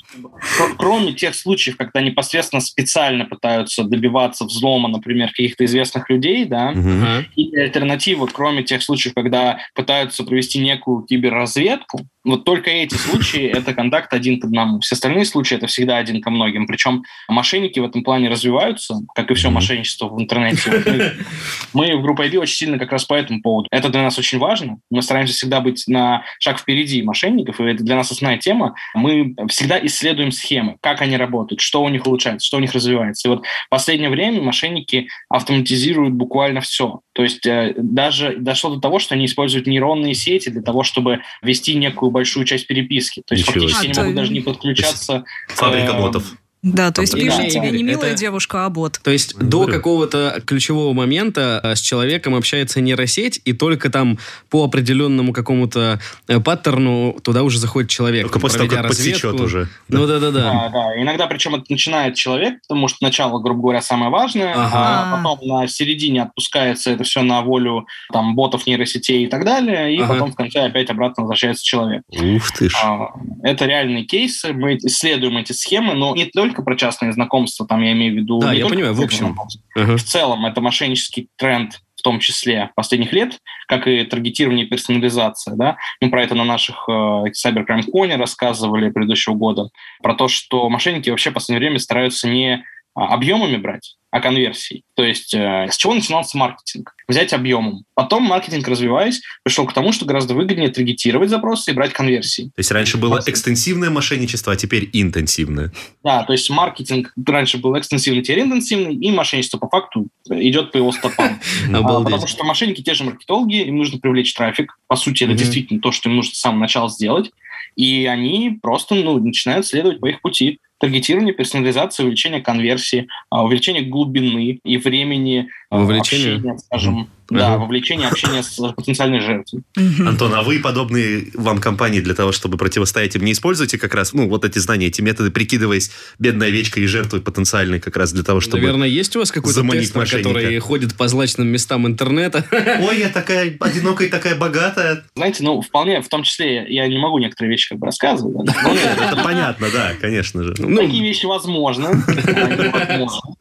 Кроме 0.76 1.12
тех 1.12 1.37
случаев, 1.37 1.76
когда 1.76 2.00
непосредственно 2.00 2.61
специально 2.61 3.26
пытаются 3.26 3.85
добиваться 3.85 4.45
взлома, 4.45 4.88
например, 4.88 5.29
каких-то 5.29 5.64
известных 5.67 6.11
людей, 6.11 6.47
да, 6.47 6.71
угу. 6.71 7.25
и 7.37 7.57
альтернатива, 7.57 8.26
кроме 8.26 8.64
тех 8.64 8.83
случаев, 8.83 9.14
когда 9.14 9.59
пытаются 9.75 10.25
провести 10.25 10.59
некую 10.59 11.03
киберразведку, 11.03 12.09
вот 12.25 12.45
только 12.45 12.71
эти 12.71 12.95
случаи– 12.95 13.43
это 13.54 13.75
контакт 13.75 14.12
один 14.14 14.40
к 14.40 14.45
одному. 14.45 14.81
Все 14.81 14.95
остальные 14.95 15.26
случаи– 15.26 15.54
это 15.57 15.66
всегда 15.66 15.99
один 15.99 16.23
ко 16.23 16.31
многим. 16.31 16.66
Причем 16.66 17.04
мошенники 17.28 17.78
в 17.78 17.85
этом 17.85 18.02
плане 18.02 18.31
развиваются, 18.31 19.00
как 19.14 19.31
и 19.31 19.35
все 19.35 19.49
mm-hmm. 19.49 19.52
мошенничество 19.52 20.09
в 20.09 20.21
интернете. 20.21 21.14
Мы, 21.75 21.97
в 21.97 22.02
группе 22.02 22.25
IB 22.25 22.38
очень 22.38 22.57
сильно 22.57 22.78
как 22.78 22.93
раз 22.93 23.04
по 23.04 23.14
этому 23.14 23.43
поводу. 23.43 23.69
Это 23.71 23.90
для 23.90 24.02
нас 24.02 24.19
очень 24.19 24.38
важно. 24.38 24.78
Мы 24.90 25.02
стараемся 25.02 25.35
всегда 25.35 25.61
быть 25.61 25.85
на 25.87 26.25
шаг 26.38 26.59
впереди 26.59 27.02
мошенников, 27.02 27.61
и 27.61 27.64
это 27.64 27.85
для 27.85 27.97
нас 27.97 28.11
основная 28.11 28.38
тема. 28.38 28.75
Мы 28.95 29.35
всегда 29.49 29.78
исследуем 29.85 30.33
схемы, 30.33 30.76
как 30.81 31.02
они 31.02 31.19
работают, 31.19 31.61
что 31.61 31.83
у 31.83 31.88
них 31.90 32.07
улучшается, 32.07 32.47
что 32.47 32.57
у 32.57 32.61
них 32.61 32.73
развивается. 32.73 33.28
И 33.28 33.31
вот 33.31 33.45
в 33.45 33.69
последнее 33.69 34.09
время 34.09 34.40
мошенники 34.40 35.09
автоматизируют 35.28 36.14
буквально 36.14 36.62
все. 36.62 37.00
То 37.12 37.23
есть 37.23 37.47
э, 37.47 37.75
даже 37.76 38.37
дошло 38.37 38.75
до 38.75 38.81
того, 38.81 38.99
что 38.99 39.14
они 39.14 39.26
используют 39.26 39.66
нейронные 39.66 40.14
сети 40.14 40.49
для 40.49 40.62
того, 40.62 40.83
чтобы 40.83 41.21
вести 41.43 41.75
некую 41.75 42.11
большую 42.14 42.47
часть 42.47 42.66
переписки. 42.66 43.23
То 43.26 43.35
есть 43.35 43.49
Ничего. 43.49 43.68
фактически 43.68 43.87
а, 43.87 43.90
они 43.90 44.00
могут 44.00 44.14
даже 44.14 44.33
не 44.33 44.40
подключаться. 44.40 45.25
Фабрика 45.49 45.92
к, 45.92 46.00
ботов. 46.00 46.33
Да, 46.64 46.90
то 46.90 47.02
есть 47.02 47.12
пишет 47.12 47.38
да, 47.38 47.49
тебе 47.50 47.71
не 47.71 47.83
милая 47.83 48.12
это... 48.12 48.18
девушка, 48.18 48.64
а 48.64 48.71
бот. 48.71 48.99
То 49.04 49.11
есть 49.11 49.37
до 49.38 49.66
какого-то 49.66 50.42
ключевого 50.47 50.94
момента 50.94 51.61
э, 51.62 51.75
с 51.75 51.80
человеком 51.80 52.35
общается 52.35 52.80
нейросеть, 52.80 53.40
и 53.44 53.52
только 53.52 53.90
там 53.90 54.18
по 54.49 54.64
определенному 54.64 55.35
какому-то 55.35 56.00
э, 56.26 56.40
паттерну 56.40 57.18
туда 57.23 57.42
уже 57.42 57.59
заходит 57.59 57.90
человек. 57.90 58.23
Только 58.23 58.40
после 58.40 58.61
того, 58.61 58.71
как 58.71 58.85
разведку. 58.85 59.12
подсечет 59.12 59.40
уже. 59.40 59.68
Ну 59.88 60.06
да-да-да. 60.06 60.40
Да, 60.40 60.68
да. 60.73 61.02
Иногда 61.02 61.26
причем 61.26 61.54
это 61.54 61.66
начинает 61.68 62.14
человек, 62.14 62.54
потому 62.66 62.88
что 62.88 62.97
начало, 63.02 63.40
грубо 63.40 63.61
говоря, 63.61 63.83
самое 63.83 64.11
важное, 64.11 64.54
ага. 64.54 64.71
а 64.73 65.16
потом 65.23 65.47
на 65.47 65.68
середине 65.68 66.23
отпускается 66.23 66.90
это 66.92 67.04
все 67.04 67.21
на 67.21 67.42
волю 67.42 67.87
там 68.11 68.35
ботов, 68.35 68.66
нейросетей 68.66 69.25
и 69.25 69.26
так 69.26 69.44
далее, 69.44 69.94
и 69.94 70.00
ага. 70.00 70.14
потом 70.14 70.33
в 70.33 70.35
конце 70.35 70.61
опять 70.61 70.88
обратно 70.88 71.25
возвращается 71.25 71.62
человек. 71.62 72.02
Ух 72.09 72.52
ты 72.52 72.71
ж. 72.71 72.75
А, 72.83 73.09
это 73.42 73.66
реальные 73.66 74.04
кейсы, 74.04 74.54
мы 74.54 74.76
исследуем 74.76 75.37
эти 75.37 75.52
схемы, 75.52 75.92
но 75.92 76.14
не 76.16 76.25
только 76.25 76.53
только 76.54 76.62
про 76.62 76.76
частные 76.76 77.12
знакомства, 77.12 77.66
там 77.66 77.82
я 77.82 77.92
имею 77.92 78.14
в 78.14 78.16
виду... 78.16 78.38
Да, 78.38 78.52
я 78.52 78.66
понимаю, 78.66 78.94
в 78.94 79.00
общем. 79.00 79.37
Uh-huh. 79.76 79.96
В 79.96 80.02
целом 80.02 80.46
это 80.46 80.61
мошеннический 80.61 81.28
тренд 81.37 81.80
в 81.96 82.02
том 82.02 82.20
числе 82.20 82.70
последних 82.76 83.12
лет, 83.12 83.38
как 83.66 83.88
и 83.88 84.04
таргетирование 84.04 84.66
и 84.66 84.68
персонализация. 84.68 85.56
Да? 85.56 85.78
Мы 86.00 86.11
про 86.11 86.23
это 86.23 86.34
на 86.34 86.44
наших 86.44 86.84
э, 86.87 86.92
Cybercrime 86.92 87.82
Con 87.90 88.14
рассказывали 88.16 88.90
предыдущего 88.90 89.34
года, 89.34 89.70
про 90.02 90.14
то, 90.14 90.28
что 90.28 90.68
мошенники 90.68 91.08
вообще 91.08 91.30
в 91.30 91.34
последнее 91.34 91.61
время 91.61 91.78
стараются 91.78 92.28
не 92.28 92.62
объемами 92.94 93.56
брать, 93.56 93.96
а 94.10 94.20
конверсией. 94.20 94.84
То 94.94 95.02
есть 95.02 95.34
э, 95.34 95.68
с 95.70 95.76
чего 95.76 95.94
начинался 95.94 96.38
маркетинг? 96.38 96.94
Взять 97.08 97.32
объемом. 97.32 97.84
Потом 97.94 98.22
маркетинг, 98.22 98.66
развиваясь, 98.68 99.20
пришел 99.42 99.66
к 99.66 99.72
тому, 99.72 99.92
что 99.92 100.06
гораздо 100.06 100.34
выгоднее 100.34 100.68
таргетировать 100.68 101.28
запросы 101.28 101.72
и 101.72 101.74
брать 101.74 101.92
конверсии. 101.92 102.44
То 102.44 102.58
есть 102.58 102.70
раньше 102.70 102.96
было 102.96 103.20
экстенсивное 103.26 103.90
мошенничество, 103.90 104.52
а 104.52 104.56
теперь 104.56 104.88
интенсивное. 104.92 105.72
Да, 106.04 106.22
то 106.22 106.32
есть 106.32 106.48
маркетинг 106.48 107.12
раньше 107.26 107.58
был 107.58 107.76
экстенсивный, 107.76 108.22
теперь 108.22 108.42
интенсивный, 108.42 108.94
и 108.94 109.10
мошенничество 109.10 109.58
по 109.58 109.68
факту 109.68 110.06
идет 110.30 110.70
по 110.70 110.76
его 110.76 110.92
стопам. 110.92 111.40
А, 111.74 111.82
потому 111.82 112.26
что 112.26 112.44
мошенники 112.44 112.82
те 112.82 112.94
же 112.94 113.04
маркетологи, 113.04 113.64
им 113.64 113.78
нужно 113.78 113.98
привлечь 113.98 114.33
трафик. 114.35 114.78
По 114.87 114.96
сути, 114.96 115.24
это 115.24 115.35
действительно 115.35 115.80
то, 115.80 115.90
что 115.90 116.09
им 116.09 116.16
нужно 116.16 116.35
с 116.35 116.38
самого 116.38 116.61
начала 116.61 116.88
сделать. 116.88 117.30
И 117.76 118.07
они 118.07 118.59
просто 118.62 118.94
ну, 118.94 119.18
начинают 119.18 119.66
следовать 119.66 120.00
по 120.00 120.07
их 120.07 120.20
пути 120.20 120.61
таргетирование, 120.85 121.33
персонализация, 121.33 122.05
увеличение 122.05 122.42
конверсии, 122.42 123.09
а, 123.31 123.42
увеличение 123.42 123.85
глубины 123.85 124.61
и 124.62 124.77
времени 124.77 125.49
а, 125.70 125.79
Вовлечение? 125.79 126.35
общения, 126.35 126.59
скажем, 126.59 127.09
да, 127.30 127.56
вовлечение 127.56 128.08
общения 128.08 128.42
с 128.42 128.56
потенциальной 128.72 129.20
жертвой. 129.20 129.62
Антон, 129.76 130.34
а 130.34 130.42
вы 130.42 130.58
подобные 130.58 131.28
вам 131.34 131.58
компании 131.58 132.00
для 132.00 132.14
того, 132.14 132.32
чтобы 132.32 132.56
противостоять 132.56 133.14
им, 133.16 133.24
не 133.24 133.32
используете 133.32 133.78
как 133.78 133.94
раз, 133.94 134.12
ну, 134.12 134.28
вот 134.28 134.44
эти 134.44 134.58
знания, 134.58 134.87
эти 134.87 135.00
методы, 135.00 135.30
прикидываясь 135.30 135.90
бедной 136.18 136.48
овечкой 136.48 136.84
и 136.84 136.87
жертвой 136.87 137.20
потенциальной 137.20 137.80
как 137.80 137.96
раз 137.96 138.12
для 138.12 138.22
того, 138.22 138.40
чтобы 138.40 138.58
Наверное, 138.58 138.88
есть 138.88 139.14
у 139.16 139.18
вас 139.18 139.32
какой-то 139.32 139.62
тестер, 139.62 140.06
который 140.06 140.58
ходит 140.58 140.94
по 140.94 141.08
злачным 141.08 141.48
местам 141.48 141.87
интернета? 141.87 142.44
Ой, 142.50 142.98
я 142.98 143.08
такая 143.08 143.56
одинокая 143.58 144.08
и 144.08 144.10
такая 144.10 144.34
богатая. 144.34 145.04
Знаете, 145.14 145.42
ну, 145.44 145.60
вполне, 145.60 146.00
в 146.02 146.08
том 146.08 146.22
числе, 146.22 146.66
я 146.68 146.87
не 146.87 146.98
могу 146.98 147.18
некоторые 147.18 147.50
вещи 147.50 147.70
как 147.70 147.78
бы 147.78 147.87
рассказывать. 147.87 148.48
Это 148.48 149.20
понятно, 149.22 149.68
да, 149.72 149.92
конечно 150.00 150.42
же. 150.42 150.54
Ну, 150.58 150.76
такие 150.76 151.02
вещи 151.02 151.26
возможны, 151.34 152.02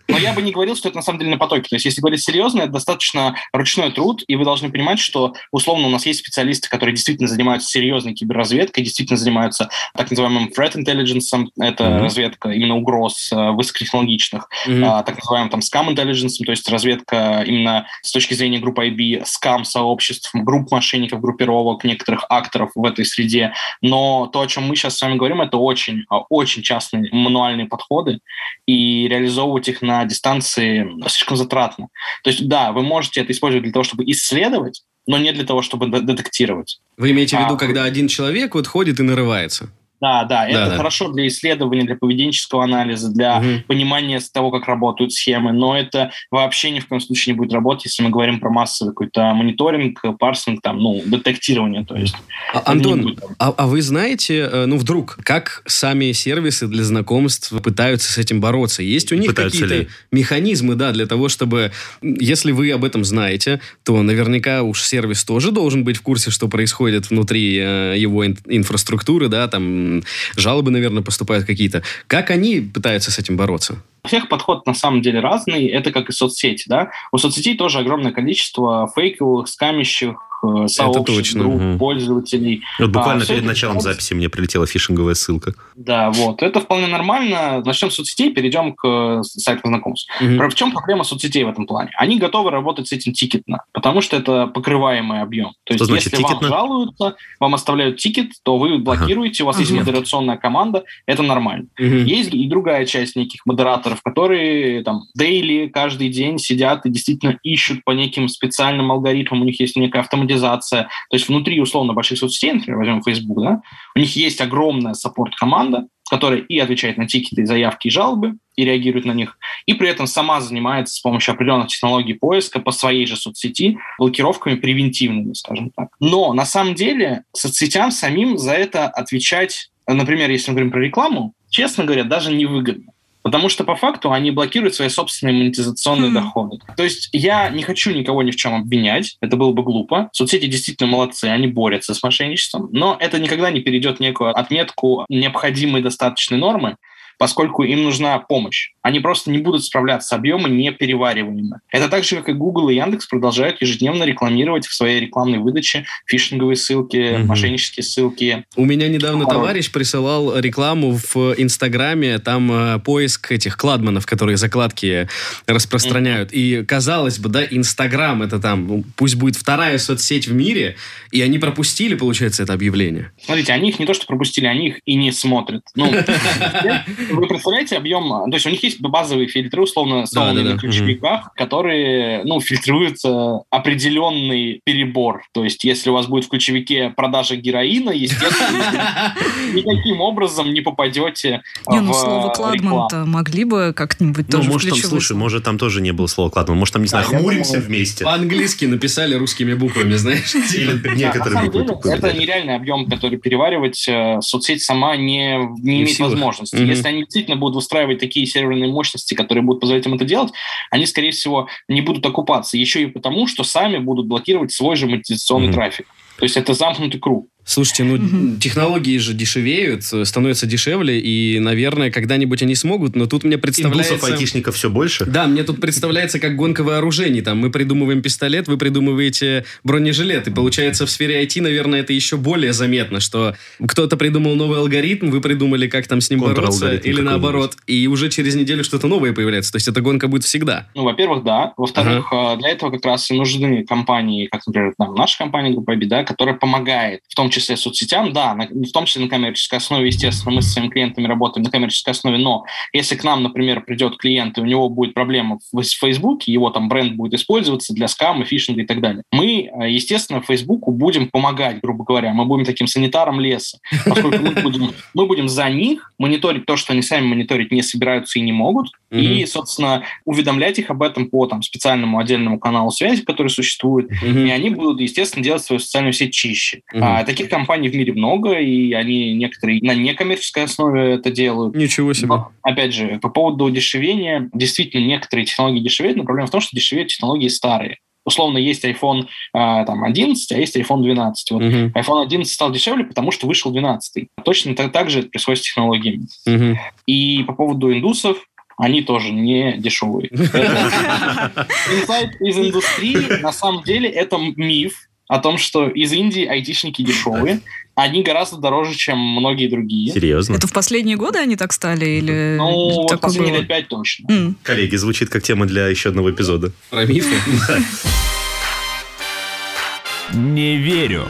но 0.08 0.18
я 0.18 0.34
бы 0.34 0.42
не 0.42 0.52
говорил, 0.52 0.76
что 0.76 0.90
это 0.90 0.98
на 0.98 1.02
самом 1.04 1.20
деле 1.20 1.32
на 1.32 1.38
потоке. 1.38 1.70
То 1.70 1.76
есть, 1.76 1.86
если 1.86 2.02
говорить 2.02 2.22
серьезно, 2.22 2.62
это 2.62 2.72
достаточно 2.72 3.36
ручной 3.52 3.73
труд, 3.92 4.24
и 4.28 4.36
вы 4.36 4.46
должны 4.46 4.72
понимать, 4.72 5.00
что, 5.00 5.34
условно, 5.52 5.88
у 5.88 5.90
нас 5.90 6.06
есть 6.06 6.20
специалисты, 6.20 6.70
которые 6.70 6.96
действительно 6.96 7.28
занимаются 7.28 7.70
серьезной 7.70 8.14
киберразведкой, 8.14 8.84
действительно 8.84 9.18
занимаются 9.18 9.70
так 9.96 10.10
называемым 10.10 10.50
threat 10.56 10.76
intelligence, 10.76 11.48
это 11.60 11.84
mm-hmm. 11.84 12.00
разведка 12.00 12.50
именно 12.50 12.76
угроз 12.76 13.32
э, 13.32 13.52
высокотехнологичных, 13.52 14.50
mm-hmm. 14.68 14.84
а, 14.86 15.04
так 15.04 15.18
называемым 15.18 15.50
там 15.50 15.60
scam 15.62 15.94
intelligence, 15.94 16.44
то 16.46 16.52
есть 16.52 16.70
разведка 16.70 17.44
именно 17.46 17.88
с 18.02 18.12
точки 18.12 18.34
зрения 18.34 18.60
группы 18.60 18.88
IB, 18.88 19.24
скам-сообществ, 19.26 20.32
групп 20.34 20.72
мошенников, 20.72 21.22
группировок, 21.22 21.84
некоторых 21.84 22.26
акторов 22.30 22.72
в 22.76 22.86
этой 22.86 23.06
среде. 23.06 23.54
Но 23.82 24.28
то, 24.28 24.42
о 24.42 24.48
чем 24.48 24.68
мы 24.68 24.76
сейчас 24.76 24.98
с 24.98 25.02
вами 25.02 25.16
говорим, 25.16 25.42
это 25.42 25.58
очень, 25.58 26.06
а, 26.10 26.20
очень 26.30 26.62
частные 26.62 27.10
мануальные 27.12 27.68
подходы, 27.68 28.20
и 28.66 29.08
реализовывать 29.08 29.68
их 29.68 29.82
на 29.82 30.06
дистанции 30.06 30.88
слишком 31.08 31.38
затратно. 31.38 31.88
То 32.24 32.30
есть, 32.30 32.48
да, 32.48 32.72
вы 32.72 32.82
можете 32.84 33.22
это 33.22 33.32
использовать 33.32 33.63
для 33.64 33.72
того, 33.72 33.84
чтобы 33.84 34.04
исследовать, 34.06 34.84
но 35.08 35.18
не 35.18 35.32
для 35.34 35.44
того, 35.44 35.62
чтобы 35.62 35.88
детектировать. 35.88 36.80
Вы 36.98 37.12
имеете 37.12 37.38
в 37.38 37.40
виду, 37.42 37.56
а, 37.56 37.58
когда 37.58 37.84
один 37.84 38.08
человек 38.08 38.56
вот 38.56 38.68
ходит 38.68 39.00
и 39.00 39.04
нарывается? 39.04 39.70
Да, 40.04 40.26
да, 40.26 40.46
это 40.46 40.72
да. 40.72 40.76
хорошо 40.76 41.08
для 41.14 41.28
исследования, 41.28 41.86
для 41.86 41.96
поведенческого 41.96 42.66
анализа, 42.66 43.10
для 43.10 43.38
угу. 43.38 43.64
понимания 43.68 44.20
того, 44.34 44.52
как 44.52 44.68
работают 44.68 45.14
схемы, 45.14 45.54
но 45.54 45.78
это 45.78 46.12
вообще 46.30 46.72
ни 46.72 46.82
в 46.82 46.88
коем 46.90 47.00
случае 47.00 47.34
не 47.34 47.38
будет 47.38 47.54
работать, 47.54 47.86
если 47.86 48.04
мы 48.04 48.10
говорим 48.10 48.42
про 48.42 48.50
массовый 48.50 48.92
какой-то 48.92 49.34
мониторинг, 49.34 50.02
парсинг, 50.20 50.62
там, 50.62 50.80
ну, 50.80 51.02
детектирование, 51.06 51.86
то 51.86 51.96
есть. 51.96 52.16
А, 52.54 52.64
Антон, 52.66 53.18
а, 53.40 53.54
а 53.56 53.66
вы 53.66 53.82
знаете, 53.82 54.50
э, 54.52 54.66
ну, 54.66 54.78
вдруг, 54.78 55.20
как 55.24 55.64
сами 55.68 56.12
сервисы 56.12 56.68
для 56.68 56.84
знакомств 56.84 57.54
пытаются 57.62 58.12
с 58.12 58.18
этим 58.18 58.42
бороться? 58.42 58.84
Есть 58.84 59.14
у 59.14 59.16
них 59.16 59.34
какие-то 59.34 59.88
механизмы, 60.12 60.76
да, 60.76 60.92
для 60.92 61.06
того, 61.06 61.30
чтобы, 61.30 61.72
если 62.02 62.52
вы 62.52 62.72
об 62.72 62.84
этом 62.84 63.06
знаете, 63.06 63.62
то 63.86 64.02
наверняка 64.02 64.64
уж 64.64 64.82
сервис 64.82 65.24
тоже 65.24 65.52
должен 65.52 65.86
быть 65.86 65.96
в 65.96 66.02
курсе, 66.02 66.30
что 66.30 66.50
происходит 66.50 67.10
внутри 67.10 67.58
э, 67.58 67.96
его 67.98 68.26
инфраструктуры, 68.26 69.30
да, 69.30 69.48
там 69.48 69.93
жалобы, 70.36 70.72
наверное, 70.72 71.04
поступают 71.04 71.46
какие-то. 71.46 71.84
Как 72.08 72.32
они 72.32 72.62
пытаются 72.62 73.12
с 73.12 73.20
этим 73.20 73.38
бороться? 73.38 73.78
У 74.04 74.08
всех 74.08 74.28
подход 74.28 74.66
на 74.66 74.74
самом 74.74 75.02
деле 75.02 75.20
разный. 75.20 75.68
Это 75.68 75.92
как 75.92 76.10
и 76.10 76.12
соцсети. 76.12 76.66
Да? 76.68 76.92
У 77.12 77.18
соцсетей 77.18 77.56
тоже 77.56 77.80
огромное 77.80 78.12
количество 78.12 78.92
фейковых, 78.96 79.48
скамящих 79.48 80.33
э, 80.44 80.68
сообществ, 80.68 81.06
точно. 81.06 81.40
групп, 81.44 81.62
Мгм. 81.62 81.78
пользователей. 81.80 82.62
Вот 82.80 82.90
буквально 82.92 83.24
А, 83.24 83.26
перед 83.26 83.40
это 83.40 83.48
началом 83.48 83.76
просто- 83.76 83.92
записи 83.94 84.14
мне 84.14 84.30
прилетела 84.30 84.66
фишинговая 84.68 85.14
ссылка. 85.16 85.54
Да, 85.76 86.12
вот. 86.12 86.42
Это 86.44 86.60
вполне 86.60 86.88
нормально. 86.88 87.62
Начнем 87.66 87.90
с 87.92 87.96
соцсетей, 87.96 88.34
перейдем 88.34 88.74
к 88.74 88.86
э, 88.88 89.22
сайтам 89.24 89.70
знакомств. 89.72 90.10
Про- 90.20 90.50
В 90.50 90.56
чем 90.56 90.72
проблема 90.72 91.04
соцсетей 91.04 91.44
в 91.44 91.50
этом 91.50 91.66
плане? 91.66 91.92
Они 91.98 92.18
готовы 92.20 92.52
работать 92.52 92.88
с 92.88 92.92
этим 92.92 93.14
тикетно, 93.14 93.64
потому 93.72 94.02
что 94.02 94.18
это 94.18 94.48
покрываемый 94.48 95.22
объем. 95.22 95.52
То 95.64 95.74
есть, 95.74 95.78
Что 95.84 95.86
значит 95.86 96.12
если 96.14 96.18
тикетно? 96.24 96.50
вам 96.50 96.58
жалуются, 96.60 97.16
вам 97.40 97.56
оставляют 97.56 97.98
тикет, 97.98 98.32
то 98.44 98.58
вы 98.58 98.78
блокируете, 98.80 99.44
у 99.44 99.46
вас 99.48 99.60
есть 99.60 99.72
Ага. 99.72 99.80
модерационная 99.82 100.38
команда, 100.38 100.84
это 101.06 101.24
нормально. 101.24 101.68
Мгм. 101.80 102.06
Есть 102.06 102.34
и 102.34 102.48
другая 102.48 102.86
часть 102.86 103.16
неких 103.16 103.46
модераторов, 103.46 104.02
которые 104.04 104.84
там 104.84 105.04
дейли, 105.16 105.68
каждый 105.68 106.10
день 106.10 106.38
сидят 106.40 106.86
и 106.86 106.90
действительно 106.90 107.38
ищут 107.44 107.84
по 107.84 107.92
неким 107.92 108.28
специальным 108.28 108.92
алгоритмам, 108.92 109.42
у 109.42 109.46
них 109.46 109.60
есть 109.60 109.76
некая 109.76 110.00
автоматизация. 110.00 110.33
То 110.40 110.88
есть 111.12 111.28
внутри, 111.28 111.60
условно, 111.60 111.94
больших 111.94 112.18
соцсетей, 112.20 112.54
например, 112.54 112.78
возьмем 112.78 113.04
Facebook, 113.04 113.44
да, 113.44 113.62
у 113.96 114.00
них 114.00 114.16
есть 114.16 114.42
огромная 114.42 114.94
саппорт-команда, 114.94 115.88
которая 116.10 116.40
и 116.40 116.60
отвечает 116.60 116.98
на 116.98 117.08
тикеты, 117.08 117.46
заявки 117.46 117.88
и 117.88 117.92
жалобы, 117.92 118.36
и 118.56 118.66
реагирует 118.66 119.06
на 119.06 119.14
них, 119.14 119.38
и 119.66 119.74
при 119.74 119.90
этом 119.90 120.06
сама 120.06 120.42
занимается 120.42 120.96
с 120.96 121.00
помощью 121.00 121.34
определенных 121.34 121.68
технологий 121.68 122.14
поиска 122.14 122.60
по 122.60 122.72
своей 122.72 123.06
же 123.06 123.16
соцсети 123.16 123.80
блокировками 123.98 124.56
превентивными, 124.56 125.34
скажем 125.34 125.72
так. 125.76 125.90
Но 126.00 126.34
на 126.34 126.46
самом 126.46 126.76
деле 126.76 127.24
соцсетям 127.36 127.92
самим 127.92 128.38
за 128.38 128.54
это 128.54 128.88
отвечать, 128.88 129.72
например, 129.88 130.30
если 130.30 130.52
мы 130.52 130.56
говорим 130.56 130.72
про 130.72 130.82
рекламу, 130.82 131.34
честно 131.50 131.84
говоря, 131.84 132.04
даже 132.04 132.34
невыгодно. 132.34 132.93
Потому 133.24 133.50
что 133.50 133.64
по 133.64 133.76
факту 133.76 134.12
они 134.12 134.32
блокируют 134.32 134.76
свои 134.76 134.90
собственные 134.90 135.36
монетизационные 135.36 136.12
Хм. 136.12 136.14
доходы. 136.14 136.60
То 136.76 136.84
есть 136.84 137.10
я 137.14 137.50
не 137.50 137.64
хочу 137.64 137.92
никого 137.92 138.22
ни 138.22 138.32
в 138.32 138.36
чем 138.36 138.54
обвинять, 138.54 139.18
это 139.22 139.38
было 139.38 139.54
бы 139.54 139.64
глупо. 139.64 140.10
Соцсети 140.12 140.46
действительно 140.46 140.90
молодцы, 140.90 141.26
они 141.26 141.48
борются 141.48 141.94
с 141.94 142.04
мошенничеством, 142.04 142.70
но 142.72 142.98
это 143.00 143.20
никогда 143.20 143.50
не 143.50 143.62
перейдет 143.62 144.00
некую 144.00 144.38
отметку 144.38 145.06
необходимой 145.10 145.82
достаточной 145.82 146.38
нормы, 146.38 146.76
поскольку 147.18 147.64
им 147.64 147.84
нужна 147.84 148.18
помощь. 148.20 148.72
Они 148.82 149.00
просто 149.00 149.32
не 149.32 149.38
будут 149.38 149.64
справляться 149.64 150.10
с 150.10 150.12
объемом 150.14 150.58
неперевариваемыми. 150.58 151.60
Это 151.72 151.88
так 151.90 152.04
же, 152.04 152.18
как 152.18 152.30
и 152.30 152.34
Google 152.34 152.70
и 152.70 152.76
Яндекс 152.76 153.06
продолжают 153.08 153.62
ежедневно 153.62 154.04
рекламировать 154.04 154.66
в 154.68 154.74
своей 154.74 155.00
рекламной 155.00 155.38
выдаче 155.40 155.86
фишинговые 156.06 156.56
ссылки, 156.58 157.18
Мгм. 157.18 157.28
мошеннические 157.28 157.84
ссылки. 157.84 158.46
У 158.56 158.66
меня 158.66 158.88
недавно 158.90 159.26
Пароль. 159.26 159.40
товарищ 159.42 159.72
присылал 159.72 160.38
рекламу 160.38 160.92
в 161.14 161.34
Инстаграме, 161.38 162.20
там 162.20 162.52
э, 162.52 162.80
поиск 162.80 163.32
этих 163.32 163.58
кладманов, 163.58 164.06
которые 164.06 164.38
закладки 164.38 165.08
распространяют. 165.48 166.30
И, 166.34 166.64
казалось 166.66 167.20
бы, 167.20 167.30
да, 167.30 167.44
Инстаграм 167.50 168.22
это 168.22 168.40
там, 168.40 168.68
ну, 168.68 168.84
пусть 168.96 169.16
будет 169.16 169.36
вторая 169.36 169.78
соцсеть 169.78 170.28
в 170.28 170.34
мире, 170.34 170.76
и 171.12 171.22
они 171.22 171.40
пропустили, 171.40 171.96
получается, 171.96 172.44
это 172.44 172.54
объявление. 172.54 173.12
Смотрите, 173.24 173.54
они 173.54 173.70
их 173.70 173.80
не 173.80 173.86
то 173.86 173.94
что 173.94 174.06
пропустили, 174.06 174.46
они 174.46 174.68
их 174.70 174.80
и 174.86 174.96
не 174.96 175.12
смотрят. 175.12 175.64
Ну, 175.76 175.92
вы 177.12 177.28
представляете 177.28 177.78
объем... 177.78 178.10
То 178.30 178.36
есть 178.36 178.46
у 178.46 178.50
них 178.50 178.64
есть 178.64 178.82
базовые 178.82 179.28
фильтры, 179.28 179.64
условно, 179.64 180.06
собранные 180.06 180.44
Да-да-да. 180.44 180.56
на 180.56 180.60
ключевиках, 180.60 181.34
которые, 181.36 182.24
ну, 182.24 182.40
фильтруют 182.40 182.98
э, 183.06 183.40
определенный 183.50 184.62
перебор. 184.64 185.24
То 185.34 185.44
есть 185.44 185.64
если 185.64 185.90
у 185.90 185.94
вас 185.94 186.08
будет 186.08 186.26
в 186.26 186.30
ключевике 186.30 186.94
продажа 186.96 187.36
героина, 187.36 187.92
естественно, 187.92 189.16
никаким 189.54 190.02
образом 190.02 190.54
не 190.54 190.62
попадете 190.62 191.42
Не, 191.70 191.82
ну 191.82 191.94
слово. 191.94 192.30
Кладман-то 192.30 193.06
могли 193.06 193.44
бы 193.44 193.74
как-нибудь 193.76 194.26
Ну, 194.30 194.38
тоже 194.38 194.50
может, 194.50 194.70
там, 194.70 194.80
слушай, 194.80 195.16
может, 195.16 195.44
там 195.44 195.58
тоже 195.58 195.82
не 195.82 195.92
было 195.92 196.08
слова 196.08 196.30
кладман. 196.30 196.58
Может, 196.58 196.74
там, 196.74 196.82
не 196.84 196.88
знаю, 196.88 197.06
хмуримся 197.06 197.60
вместе. 197.60 198.04
По-английски 198.04 198.66
написали 198.66 199.16
русскими 199.16 199.54
буквами, 199.54 199.96
знаешь. 199.96 200.34
Или 200.54 200.74
Да, 200.74 200.90
на 200.90 200.96
некоторые 200.96 201.52
буквы 201.52 201.92
это 201.92 202.02
да. 202.02 202.14
нереальный 202.14 202.56
объем, 202.56 202.90
который 202.90 203.18
переваривать 203.18 203.88
э, 203.88 204.20
соцсеть 204.22 204.62
сама 204.62 204.96
не, 204.96 205.36
имеет 205.36 206.00
возможности. 206.00 206.56
Если 206.56 206.88
они 206.94 207.04
действительно 207.04 207.38
будут 207.38 207.56
выстраивать 207.56 208.00
такие 208.00 208.26
серверные 208.26 208.72
мощности, 208.72 209.14
которые 209.14 209.44
будут 209.44 209.62
позволять 209.62 209.86
им 209.86 209.94
это 209.96 210.06
делать, 210.06 210.32
они, 210.72 210.86
скорее 210.86 211.12
всего, 211.12 211.48
не 211.68 211.82
будут 211.82 212.06
окупаться. 212.06 212.58
Еще 212.58 212.84
и 212.84 212.86
потому, 212.88 213.28
что 213.28 213.44
сами 213.44 213.78
будут 213.78 214.08
блокировать 214.08 214.52
свой 214.52 214.76
же 214.76 214.88
монетизационный 214.88 215.48
Мгм. 215.48 215.56
трафик. 215.56 215.88
То 216.18 216.24
есть 216.26 216.38
это 216.38 216.54
замкнутый 216.54 217.00
круг. 217.00 217.28
Слушайте, 217.46 217.84
ну 217.84 218.38
технологии 218.38 218.98
же 218.98 219.14
дешевеют, 219.14 219.84
э, 219.92 220.06
становятся 220.06 220.46
дешевле, 220.46 221.00
и, 221.00 221.40
наверное, 221.40 221.92
когда-нибудь 221.92 222.42
они 222.42 222.56
смогут, 222.56 222.96
но 222.96 223.06
тут 223.06 223.24
мне 223.24 223.38
представляется... 223.38 223.96
Индусов, 223.96 224.12
айтишников 224.12 224.56
все 224.56 224.70
больше. 224.70 225.06
Да, 225.06 225.28
мне 225.28 225.44
тут 225.44 225.60
представляется 225.60 226.20
как 226.20 226.36
гонка 226.36 226.64
вооружений. 226.64 227.22
Там 227.22 227.40
мы 227.40 227.52
придумываем 227.52 228.02
пистолет, 228.02 228.48
вы 228.48 228.58
придумываете 228.58 229.46
бронежилет. 229.64 230.28
И 230.28 230.32
получается 230.32 230.86
в 230.86 230.90
сфере 230.90 231.24
IT, 231.24 231.42
наверное, 231.42 231.82
это 231.82 231.92
еще 231.92 232.16
более 232.16 232.54
заметно, 232.54 233.00
что 233.00 233.36
кто-то 233.66 233.98
придумал 233.98 234.36
новый 234.36 234.60
алгоритм, 234.60 235.10
вы 235.10 235.20
придумали, 235.20 235.68
как 235.68 235.88
там 235.88 236.00
с 236.00 236.10
ним 236.10 236.22
бороться, 236.22 236.76
или 236.76 237.02
наоборот. 237.02 237.58
И 237.68 237.88
уже 237.88 238.10
через 238.10 238.36
неделю 238.36 238.64
что-то 238.64 238.88
новое 238.88 239.14
появляется. 239.14 239.52
То 239.52 239.58
есть 239.58 239.68
эта 239.68 239.82
гонка 239.82 240.08
будет 240.08 240.24
всегда. 240.24 240.70
Ну, 240.76 240.84
во-первых, 240.84 241.24
да. 241.24 241.54
Во-вторых, 241.58 242.08
э, 242.12 242.38
для 242.38 242.50
этого 242.50 242.72
как 242.72 242.86
раз 242.86 243.12
и 243.12 243.14
нужны 243.14 243.66
компании, 243.66 244.28
как, 244.28 244.48
например, 244.48 244.74
там, 244.78 244.96
наша 244.96 245.18
компания 245.18 245.52
Группа 245.52 245.76
Беда, 245.76 246.04
которая 246.04 246.36
помогает, 246.36 247.02
в 247.10 247.16
том 247.16 247.30
числе 247.34 247.58
соцсетям, 247.58 248.14
да, 248.14 248.34
на- 248.36 248.48
в 248.48 248.72
том 248.72 248.86
числе 248.86 249.04
на 249.04 249.10
коммерческой 249.10 249.58
основе, 249.58 249.88
естественно, 249.88 250.36
мы 250.36 250.42
со 250.42 250.50
своими 250.52 250.70
клиентами 250.70 251.08
работаем 251.08 251.44
на 251.44 251.52
коммерческой 251.52 251.92
основе, 251.92 252.18
но 252.18 252.46
если 252.72 252.96
к 252.96 253.04
нам, 253.04 253.24
например, 253.24 253.62
придет 253.66 253.98
клиент, 253.98 254.38
и 254.38 254.42
у 254.42 254.46
него 254.46 254.70
будет 254.70 254.94
проблема 254.94 255.40
в 255.52 255.64
Фейсбуке, 255.64 256.32
его 256.32 256.50
там 256.50 256.70
бренд 256.70 256.94
будет 256.94 257.14
использоваться 257.16 257.74
для 257.74 257.88
скама, 257.88 258.26
фишинга 258.26 258.62
и 258.62 258.66
так 258.66 258.80
далее, 258.82 259.04
мы, 259.12 259.50
э, 259.62 259.70
естественно, 259.72 260.22
Фейсбуку 260.22 260.72
будем 260.72 261.10
помогать, 261.10 261.60
грубо 261.62 261.84
говоря, 261.84 262.14
мы 262.14 262.26
будем 262.26 262.46
таким 262.46 262.68
санитаром 262.68 263.20
леса, 263.20 263.58
поскольку 263.86 264.24
мы 264.24 264.32
будем, 264.42 264.72
мы 264.94 265.06
будем 265.08 265.28
за 265.28 265.50
них 265.50 265.92
мониторить 265.98 266.46
то, 266.46 266.56
что 266.56 266.74
они 266.74 266.82
сами 266.82 267.06
мониторить 267.06 267.52
не 267.52 267.62
собираются 267.64 268.20
и 268.20 268.22
не 268.22 268.32
могут, 268.32 268.68
и, 268.92 269.26
собственно, 269.26 269.84
уведомлять 270.06 270.60
их 270.60 270.70
об 270.70 270.84
этом 270.84 271.10
по 271.10 271.26
там, 271.26 271.42
специальному 271.42 271.98
отдельному 272.00 272.40
каналу 272.40 272.70
связи, 272.72 273.02
который 273.04 273.30
существует, 273.30 273.90
Мгм. 274.04 274.26
и 274.26 274.30
они 274.30 274.50
будут, 274.52 274.80
естественно, 274.82 275.24
делать 275.24 275.44
свою 275.44 275.60
социальную 275.60 275.94
сеть 275.94 276.14
чище. 276.14 276.62
Мгм. 276.74 276.84
А, 276.84 277.04
таких 277.24 277.38
компаний 277.38 277.70
в 277.70 277.76
мире 277.76 277.94
много, 277.94 278.40
и 278.40 278.74
они 278.74 279.14
некоторые 279.14 279.60
на 279.62 279.74
некоммерческой 279.74 280.44
основе 280.44 280.94
это 280.94 281.12
делают. 281.12 281.56
Ничего 281.56 281.94
себе. 281.94 282.08
Но, 282.08 282.32
опять 282.42 282.74
же, 282.74 283.00
по 283.02 283.10
поводу 283.10 283.50
дешевения, 283.50 284.30
действительно, 284.34 284.86
некоторые 284.86 285.26
технологии 285.26 285.60
дешевеют, 285.60 285.98
но 285.98 286.04
проблема 286.04 286.28
в 286.28 286.32
том, 286.32 286.42
что 286.42 286.56
дешевеют 286.56 286.90
технологии 286.90 287.28
старые. 287.28 287.78
Условно, 288.06 288.38
есть 288.38 288.66
iPhone 288.66 289.08
а, 289.34 289.64
там, 289.64 289.86
11, 289.86 290.32
а 290.34 290.38
есть 290.38 290.58
iPhone 290.58 290.82
12. 290.82 291.32
Вот 291.32 291.42
Мгм. 291.42 291.72
iPhone 291.74 292.04
11 292.04 292.34
стал 292.34 292.52
дешевле, 292.52 292.84
потому 292.84 293.12
что 293.12 293.28
вышел 293.28 293.52
12. 293.52 294.08
Точно 294.26 294.56
так, 294.56 294.74
так 294.74 294.90
же 294.90 295.00
это 295.00 295.10
происходит 295.10 295.40
с 295.40 295.48
технологиями. 295.48 296.08
Мгм. 296.26 296.58
И 296.86 297.24
по 297.24 297.34
поводу 297.34 297.72
индусов, 297.72 298.18
они 298.58 298.82
тоже 298.82 299.12
не 299.12 299.56
дешевые. 299.58 300.10
Инсайт 300.12 302.20
из 302.22 302.38
индустрии, 302.38 303.22
на 303.22 303.32
самом 303.32 303.64
деле, 303.64 303.90
это 303.90 304.18
миф 304.36 304.90
о 305.08 305.20
том, 305.20 305.38
что 305.38 305.68
из 305.68 305.92
Индии 305.92 306.26
айтишники 306.26 306.82
дешевые. 306.82 307.42
Они 307.76 308.04
гораздо 308.04 308.38
дороже, 308.38 308.76
чем 308.76 309.00
многие 309.00 309.48
другие. 309.48 309.92
Серьезно. 309.92 310.36
Это 310.36 310.48
в 310.48 310.54
последние 310.54 310.96
годы 310.96 311.18
они 311.20 311.36
так 311.36 311.52
стали 311.54 311.86
или 311.86 312.36
Ну, 312.38 312.70
вот 312.76 312.88
такое 312.88 313.02
последние 313.02 313.32
было? 313.34 313.40
лет 313.40 313.48
пять 313.48 313.68
точно. 313.68 314.06
М. 314.12 314.38
Коллеги, 314.44 314.76
звучит 314.76 315.10
как 315.10 315.24
тема 315.24 315.48
для 315.48 315.68
еще 315.68 315.90
одного 315.90 316.12
эпизода. 316.12 316.52
Про 316.70 316.86
мифы. 316.86 317.16
Не 320.14 320.58
верю. 320.58 321.08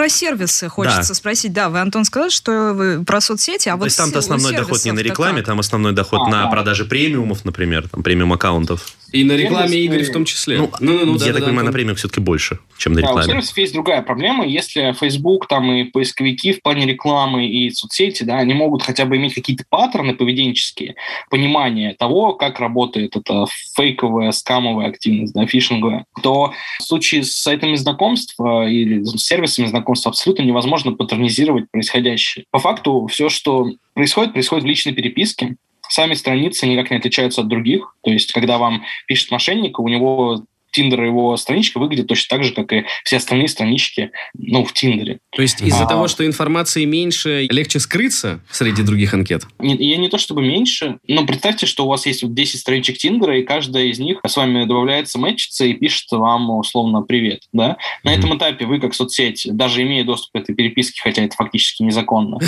Про 0.00 0.08
сервисы 0.08 0.70
хочется 0.70 1.12
спросить. 1.14 1.52
Да, 1.52 1.68
вы, 1.68 1.78
Антон, 1.78 2.06
сказали, 2.06 2.30
что 2.30 2.72
вы 2.72 3.04
про 3.04 3.20
соцсети, 3.20 3.68
а 3.68 3.72
То 3.72 3.80
вот 3.80 3.84
есть 3.84 3.98
там-то 3.98 4.20
основной 4.20 4.52
доход 4.56 4.82
не 4.86 4.92
на 4.92 5.00
рекламе, 5.00 5.38
как? 5.40 5.48
там 5.48 5.60
основной 5.60 5.92
доход 5.92 6.20
А, 6.24 6.30
на 6.30 6.44
да. 6.44 6.48
продаже 6.50 6.86
премиумов, 6.86 7.44
например, 7.44 7.86
там 7.86 8.02
премиум-аккаунтов. 8.02 8.94
И 9.12 9.24
на 9.24 9.32
рекламе 9.32 9.66
Сервисы- 9.76 9.84
игр 9.96 10.04
в 10.08 10.12
том 10.12 10.24
числе. 10.24 10.56
Ну, 10.58 10.70
Ну-ну-ну, 10.80 11.12
я 11.14 11.18
да-да-да, 11.18 11.32
так 11.32 11.40
понимаю, 11.40 11.54
на 11.54 11.60
Антон. 11.60 11.72
премиумах 11.74 11.98
все-таки 11.98 12.20
больше, 12.20 12.60
чем 12.78 12.92
на 12.94 13.02
Да, 13.02 13.08
у 13.08 13.10
рекламе. 13.10 13.28
сервисов 13.28 13.58
есть 13.58 13.72
другая 13.74 14.00
проблема. 14.02 14.46
Если 14.46 14.94
Facebook 14.98 15.48
там 15.48 15.70
и 15.70 15.84
поисковики 15.84 16.52
в 16.54 16.62
плане 16.62 16.86
рекламы 16.86 17.46
и 17.46 17.70
соцсети, 17.70 18.22
да, 18.22 18.38
они 18.38 18.54
могут 18.54 18.82
хотя 18.84 19.04
бы 19.04 19.16
иметь 19.16 19.34
какие-то 19.34 19.64
паттерны 19.68 20.14
поведенческие, 20.14 20.94
понимание 21.28 21.94
того, 21.98 22.34
как 22.34 22.60
работает 22.60 23.16
эта 23.16 23.44
фейковая, 23.76 24.30
скамовая 24.30 24.88
активность, 24.88 25.34
да, 25.34 25.44
фишинговая, 25.44 26.06
то 26.22 26.54
в 26.78 26.82
случае 26.84 27.24
с 27.24 27.32
сайтами 27.36 27.74
знакомств 27.74 28.36
э, 28.40 28.70
или 28.70 29.02
с 29.02 29.16
сервисами 29.26 29.66
знакомств 29.66 29.89
абсолютно 30.08 30.42
невозможно 30.42 30.92
паттернизировать 30.92 31.70
происходящее. 31.70 32.44
По 32.50 32.58
факту 32.58 33.06
все, 33.06 33.28
что 33.28 33.66
происходит, 33.94 34.32
происходит 34.32 34.64
в 34.64 34.68
личной 34.68 34.92
переписке. 34.92 35.56
Сами 35.88 36.14
страницы 36.14 36.66
никак 36.66 36.90
не 36.90 36.98
отличаются 36.98 37.40
от 37.40 37.48
других. 37.48 37.96
То 38.02 38.10
есть, 38.10 38.32
когда 38.32 38.58
вам 38.58 38.84
пишет 39.06 39.30
мошенник, 39.30 39.78
у 39.80 39.88
него 39.88 40.44
Тиндера 40.70 41.06
его 41.06 41.36
страничка 41.36 41.78
выглядит 41.78 42.06
точно 42.06 42.36
так 42.36 42.44
же, 42.44 42.52
как 42.52 42.72
и 42.72 42.84
все 43.04 43.16
остальные 43.16 43.48
странички, 43.48 44.10
ну, 44.34 44.64
в 44.64 44.72
Тиндере. 44.72 45.20
То 45.30 45.42
есть 45.42 45.60
из-за 45.60 45.84
а... 45.84 45.86
того, 45.86 46.08
что 46.08 46.26
информации 46.26 46.84
меньше, 46.84 47.46
легче 47.50 47.80
скрыться 47.80 48.40
среди 48.50 48.82
других 48.82 49.14
анкет? 49.14 49.44
Не, 49.58 49.74
я 49.74 49.96
не 49.96 50.08
то 50.08 50.18
чтобы 50.18 50.42
меньше, 50.42 50.98
но 51.06 51.24
представьте, 51.26 51.66
что 51.66 51.84
у 51.84 51.88
вас 51.88 52.06
есть 52.06 52.22
вот 52.22 52.34
10 52.34 52.60
страничек 52.60 52.98
Тиндера, 52.98 53.38
и 53.38 53.42
каждая 53.42 53.84
из 53.84 53.98
них 53.98 54.20
с 54.26 54.36
вами 54.36 54.64
добавляется, 54.64 55.18
мэтчится 55.18 55.64
и 55.64 55.74
пишет 55.74 56.10
вам 56.12 56.50
условно 56.50 57.02
«привет». 57.02 57.42
Да? 57.52 57.76
На 58.02 58.10
mm-hmm. 58.10 58.18
этом 58.18 58.36
этапе 58.36 58.66
вы, 58.66 58.80
как 58.80 58.94
соцсеть, 58.94 59.46
даже 59.50 59.82
имея 59.82 60.04
доступ 60.04 60.32
к 60.32 60.36
этой 60.36 60.54
переписке, 60.54 61.00
хотя 61.02 61.22
это 61.22 61.34
фактически 61.36 61.82
незаконно, 61.82 62.38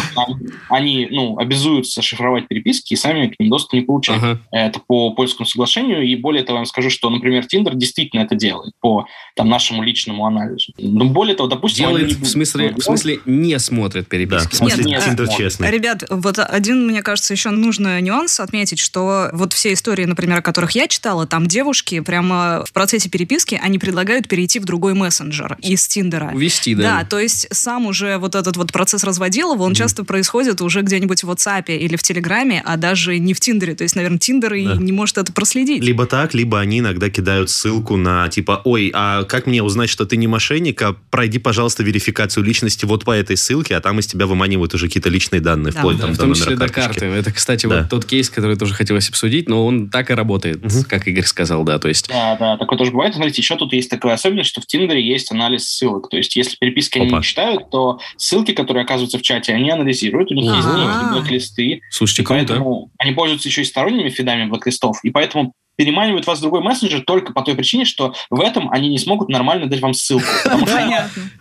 они 0.68 1.08
ну, 1.10 1.38
обязуются 1.38 2.02
шифровать 2.02 2.48
переписки 2.48 2.94
и 2.94 2.96
сами 2.96 3.28
к 3.28 3.38
ним 3.38 3.50
доступ 3.50 3.74
не 3.74 3.80
получают. 3.82 4.40
Это 4.50 4.80
по 4.86 5.10
польскому 5.10 5.46
соглашению, 5.46 6.02
и 6.02 6.14
более 6.16 6.42
того, 6.44 6.56
я 6.56 6.60
вам 6.60 6.66
скажу, 6.66 6.90
что, 6.90 7.10
например, 7.10 7.46
Тиндер 7.56 7.74
действительно 7.74 8.20
это 8.20 8.34
делает 8.34 8.72
по 8.80 9.06
там, 9.34 9.48
нашему 9.48 9.82
личному 9.82 10.26
анализу. 10.26 10.72
Но 10.78 11.06
более 11.06 11.34
того, 11.34 11.48
допустим... 11.48 11.86
Делает, 11.86 12.12
в 12.12 12.26
смысле, 12.26 12.74
в 12.76 12.80
смысле 12.80 13.20
не 13.24 13.58
смотрит 13.58 14.08
переписки. 14.08 14.44
Да, 14.44 14.50
в 14.50 14.54
смысле 14.54 14.84
нет, 14.84 15.04
Тиндер 15.04 15.28
честный. 15.28 15.70
Ребят, 15.70 16.04
вот 16.10 16.38
один, 16.38 16.86
мне 16.86 17.02
кажется, 17.02 17.32
еще 17.32 17.50
нужно 17.50 18.00
нюанс 18.00 18.40
отметить, 18.40 18.78
что 18.78 19.30
вот 19.32 19.52
все 19.52 19.72
истории, 19.72 20.04
например, 20.04 20.38
о 20.38 20.42
которых 20.42 20.72
я 20.72 20.86
читала, 20.88 21.26
там 21.26 21.46
девушки 21.46 22.00
прямо 22.00 22.64
в 22.66 22.72
процессе 22.72 23.08
переписки, 23.08 23.58
они 23.62 23.78
предлагают 23.78 24.28
перейти 24.28 24.58
в 24.58 24.64
другой 24.64 24.94
мессенджер 24.94 25.56
из 25.62 25.86
Тиндера. 25.86 26.32
Увести, 26.34 26.74
да. 26.74 26.98
Да, 26.98 27.04
то 27.04 27.18
есть 27.18 27.48
сам 27.50 27.86
уже 27.86 28.18
вот 28.18 28.34
этот 28.34 28.56
вот 28.56 28.72
процесс 28.72 29.04
разводилова, 29.04 29.62
он 29.62 29.72
мм 29.72 29.76
часто 29.76 30.04
происходит 30.04 30.60
уже 30.60 30.82
где-нибудь 30.82 31.24
в 31.24 31.30
WhatsApp 31.30 31.74
или 31.74 31.96
в 31.96 32.02
Телеграме, 32.02 32.62
а 32.64 32.76
даже 32.76 33.18
не 33.18 33.34
в 33.34 33.40
Тиндере. 33.40 33.74
То 33.74 33.84
есть, 33.84 33.96
наверное, 33.96 34.18
Тиндер 34.18 34.50
да. 34.50 34.56
и 34.56 34.66
не 34.78 34.92
может 34.92 35.18
это 35.18 35.32
проследить. 35.32 35.82
Либо 35.82 36.06
так, 36.06 36.34
либо 36.34 36.60
они 36.60 36.80
иногда 36.80 37.10
кидают 37.10 37.45
ссылку 37.50 37.96
на 37.96 38.28
типа, 38.28 38.62
ой, 38.64 38.90
а 38.94 39.24
как 39.24 39.46
мне 39.46 39.62
узнать, 39.62 39.90
что 39.90 40.06
ты 40.06 40.16
не 40.16 40.26
мошенник, 40.26 40.80
а 40.82 40.94
пройди, 41.10 41.38
пожалуйста, 41.38 41.82
верификацию 41.82 42.44
личности 42.44 42.84
вот 42.84 43.04
по 43.04 43.12
этой 43.12 43.36
ссылке, 43.36 43.76
а 43.76 43.80
там 43.80 43.98
из 43.98 44.06
тебя 44.06 44.26
выманивают 44.26 44.74
уже 44.74 44.86
какие-то 44.86 45.08
личные 45.08 45.40
данные, 45.40 45.72
да. 45.72 45.80
вплоть 45.80 45.96
да, 45.96 46.06
там, 46.06 46.14
в 46.14 46.18
том 46.18 46.34
числе 46.34 46.56
до 46.56 46.68
карты. 46.68 47.06
Это, 47.06 47.32
кстати, 47.32 47.66
да. 47.66 47.80
вот 47.80 47.90
тот 47.90 48.04
кейс, 48.04 48.30
который 48.30 48.56
тоже 48.56 48.74
хотелось 48.74 49.08
обсудить, 49.08 49.48
но 49.48 49.66
он 49.66 49.88
так 49.88 50.10
и 50.10 50.14
работает, 50.14 50.64
угу. 50.64 50.84
как 50.88 51.06
Игорь 51.06 51.24
сказал, 51.24 51.64
да, 51.64 51.78
то 51.78 51.88
есть... 51.88 52.08
Да, 52.08 52.36
да, 52.38 52.56
такое 52.56 52.78
тоже 52.78 52.90
бывает. 52.90 53.14
Смотрите, 53.14 53.42
еще 53.42 53.56
тут 53.56 53.72
есть 53.72 53.90
такая 53.90 54.14
особенность, 54.14 54.50
что 54.50 54.60
в 54.60 54.66
Тиндере 54.66 55.06
есть 55.06 55.30
анализ 55.32 55.68
ссылок, 55.68 56.08
то 56.08 56.16
есть 56.16 56.36
если 56.36 56.56
переписки 56.56 56.98
Опа. 56.98 57.06
они 57.06 57.16
не 57.16 57.22
читают, 57.22 57.70
то 57.70 57.98
ссылки, 58.16 58.52
которые 58.52 58.84
оказываются 58.84 59.18
в 59.18 59.22
чате, 59.22 59.52
они 59.52 59.70
анализируют, 59.70 60.30
у 60.30 60.34
них 60.34 60.52
есть 60.54 60.68
блок-листы. 61.12 61.80
Слушайте, 61.90 62.22
круто. 62.22 62.46
Поэтому 62.46 62.90
они 62.98 63.12
пользуются 63.12 63.48
еще 63.48 63.62
и 63.62 63.64
сторонними 63.64 64.10
фидами 64.10 64.48
блок-листов, 64.48 64.98
и 65.02 65.10
поэтому 65.10 65.52
переманивают 65.76 66.26
вас 66.26 66.38
в 66.38 66.42
другой 66.42 66.62
мессенджер 66.62 67.02
только 67.02 67.32
по 67.32 67.42
той 67.42 67.54
причине, 67.54 67.84
что 67.84 68.14
в 68.30 68.40
этом 68.40 68.70
они 68.70 68.88
не 68.88 68.98
смогут 68.98 69.28
нормально 69.28 69.66
дать 69.66 69.80
вам 69.80 69.94
ссылку. 69.94 70.26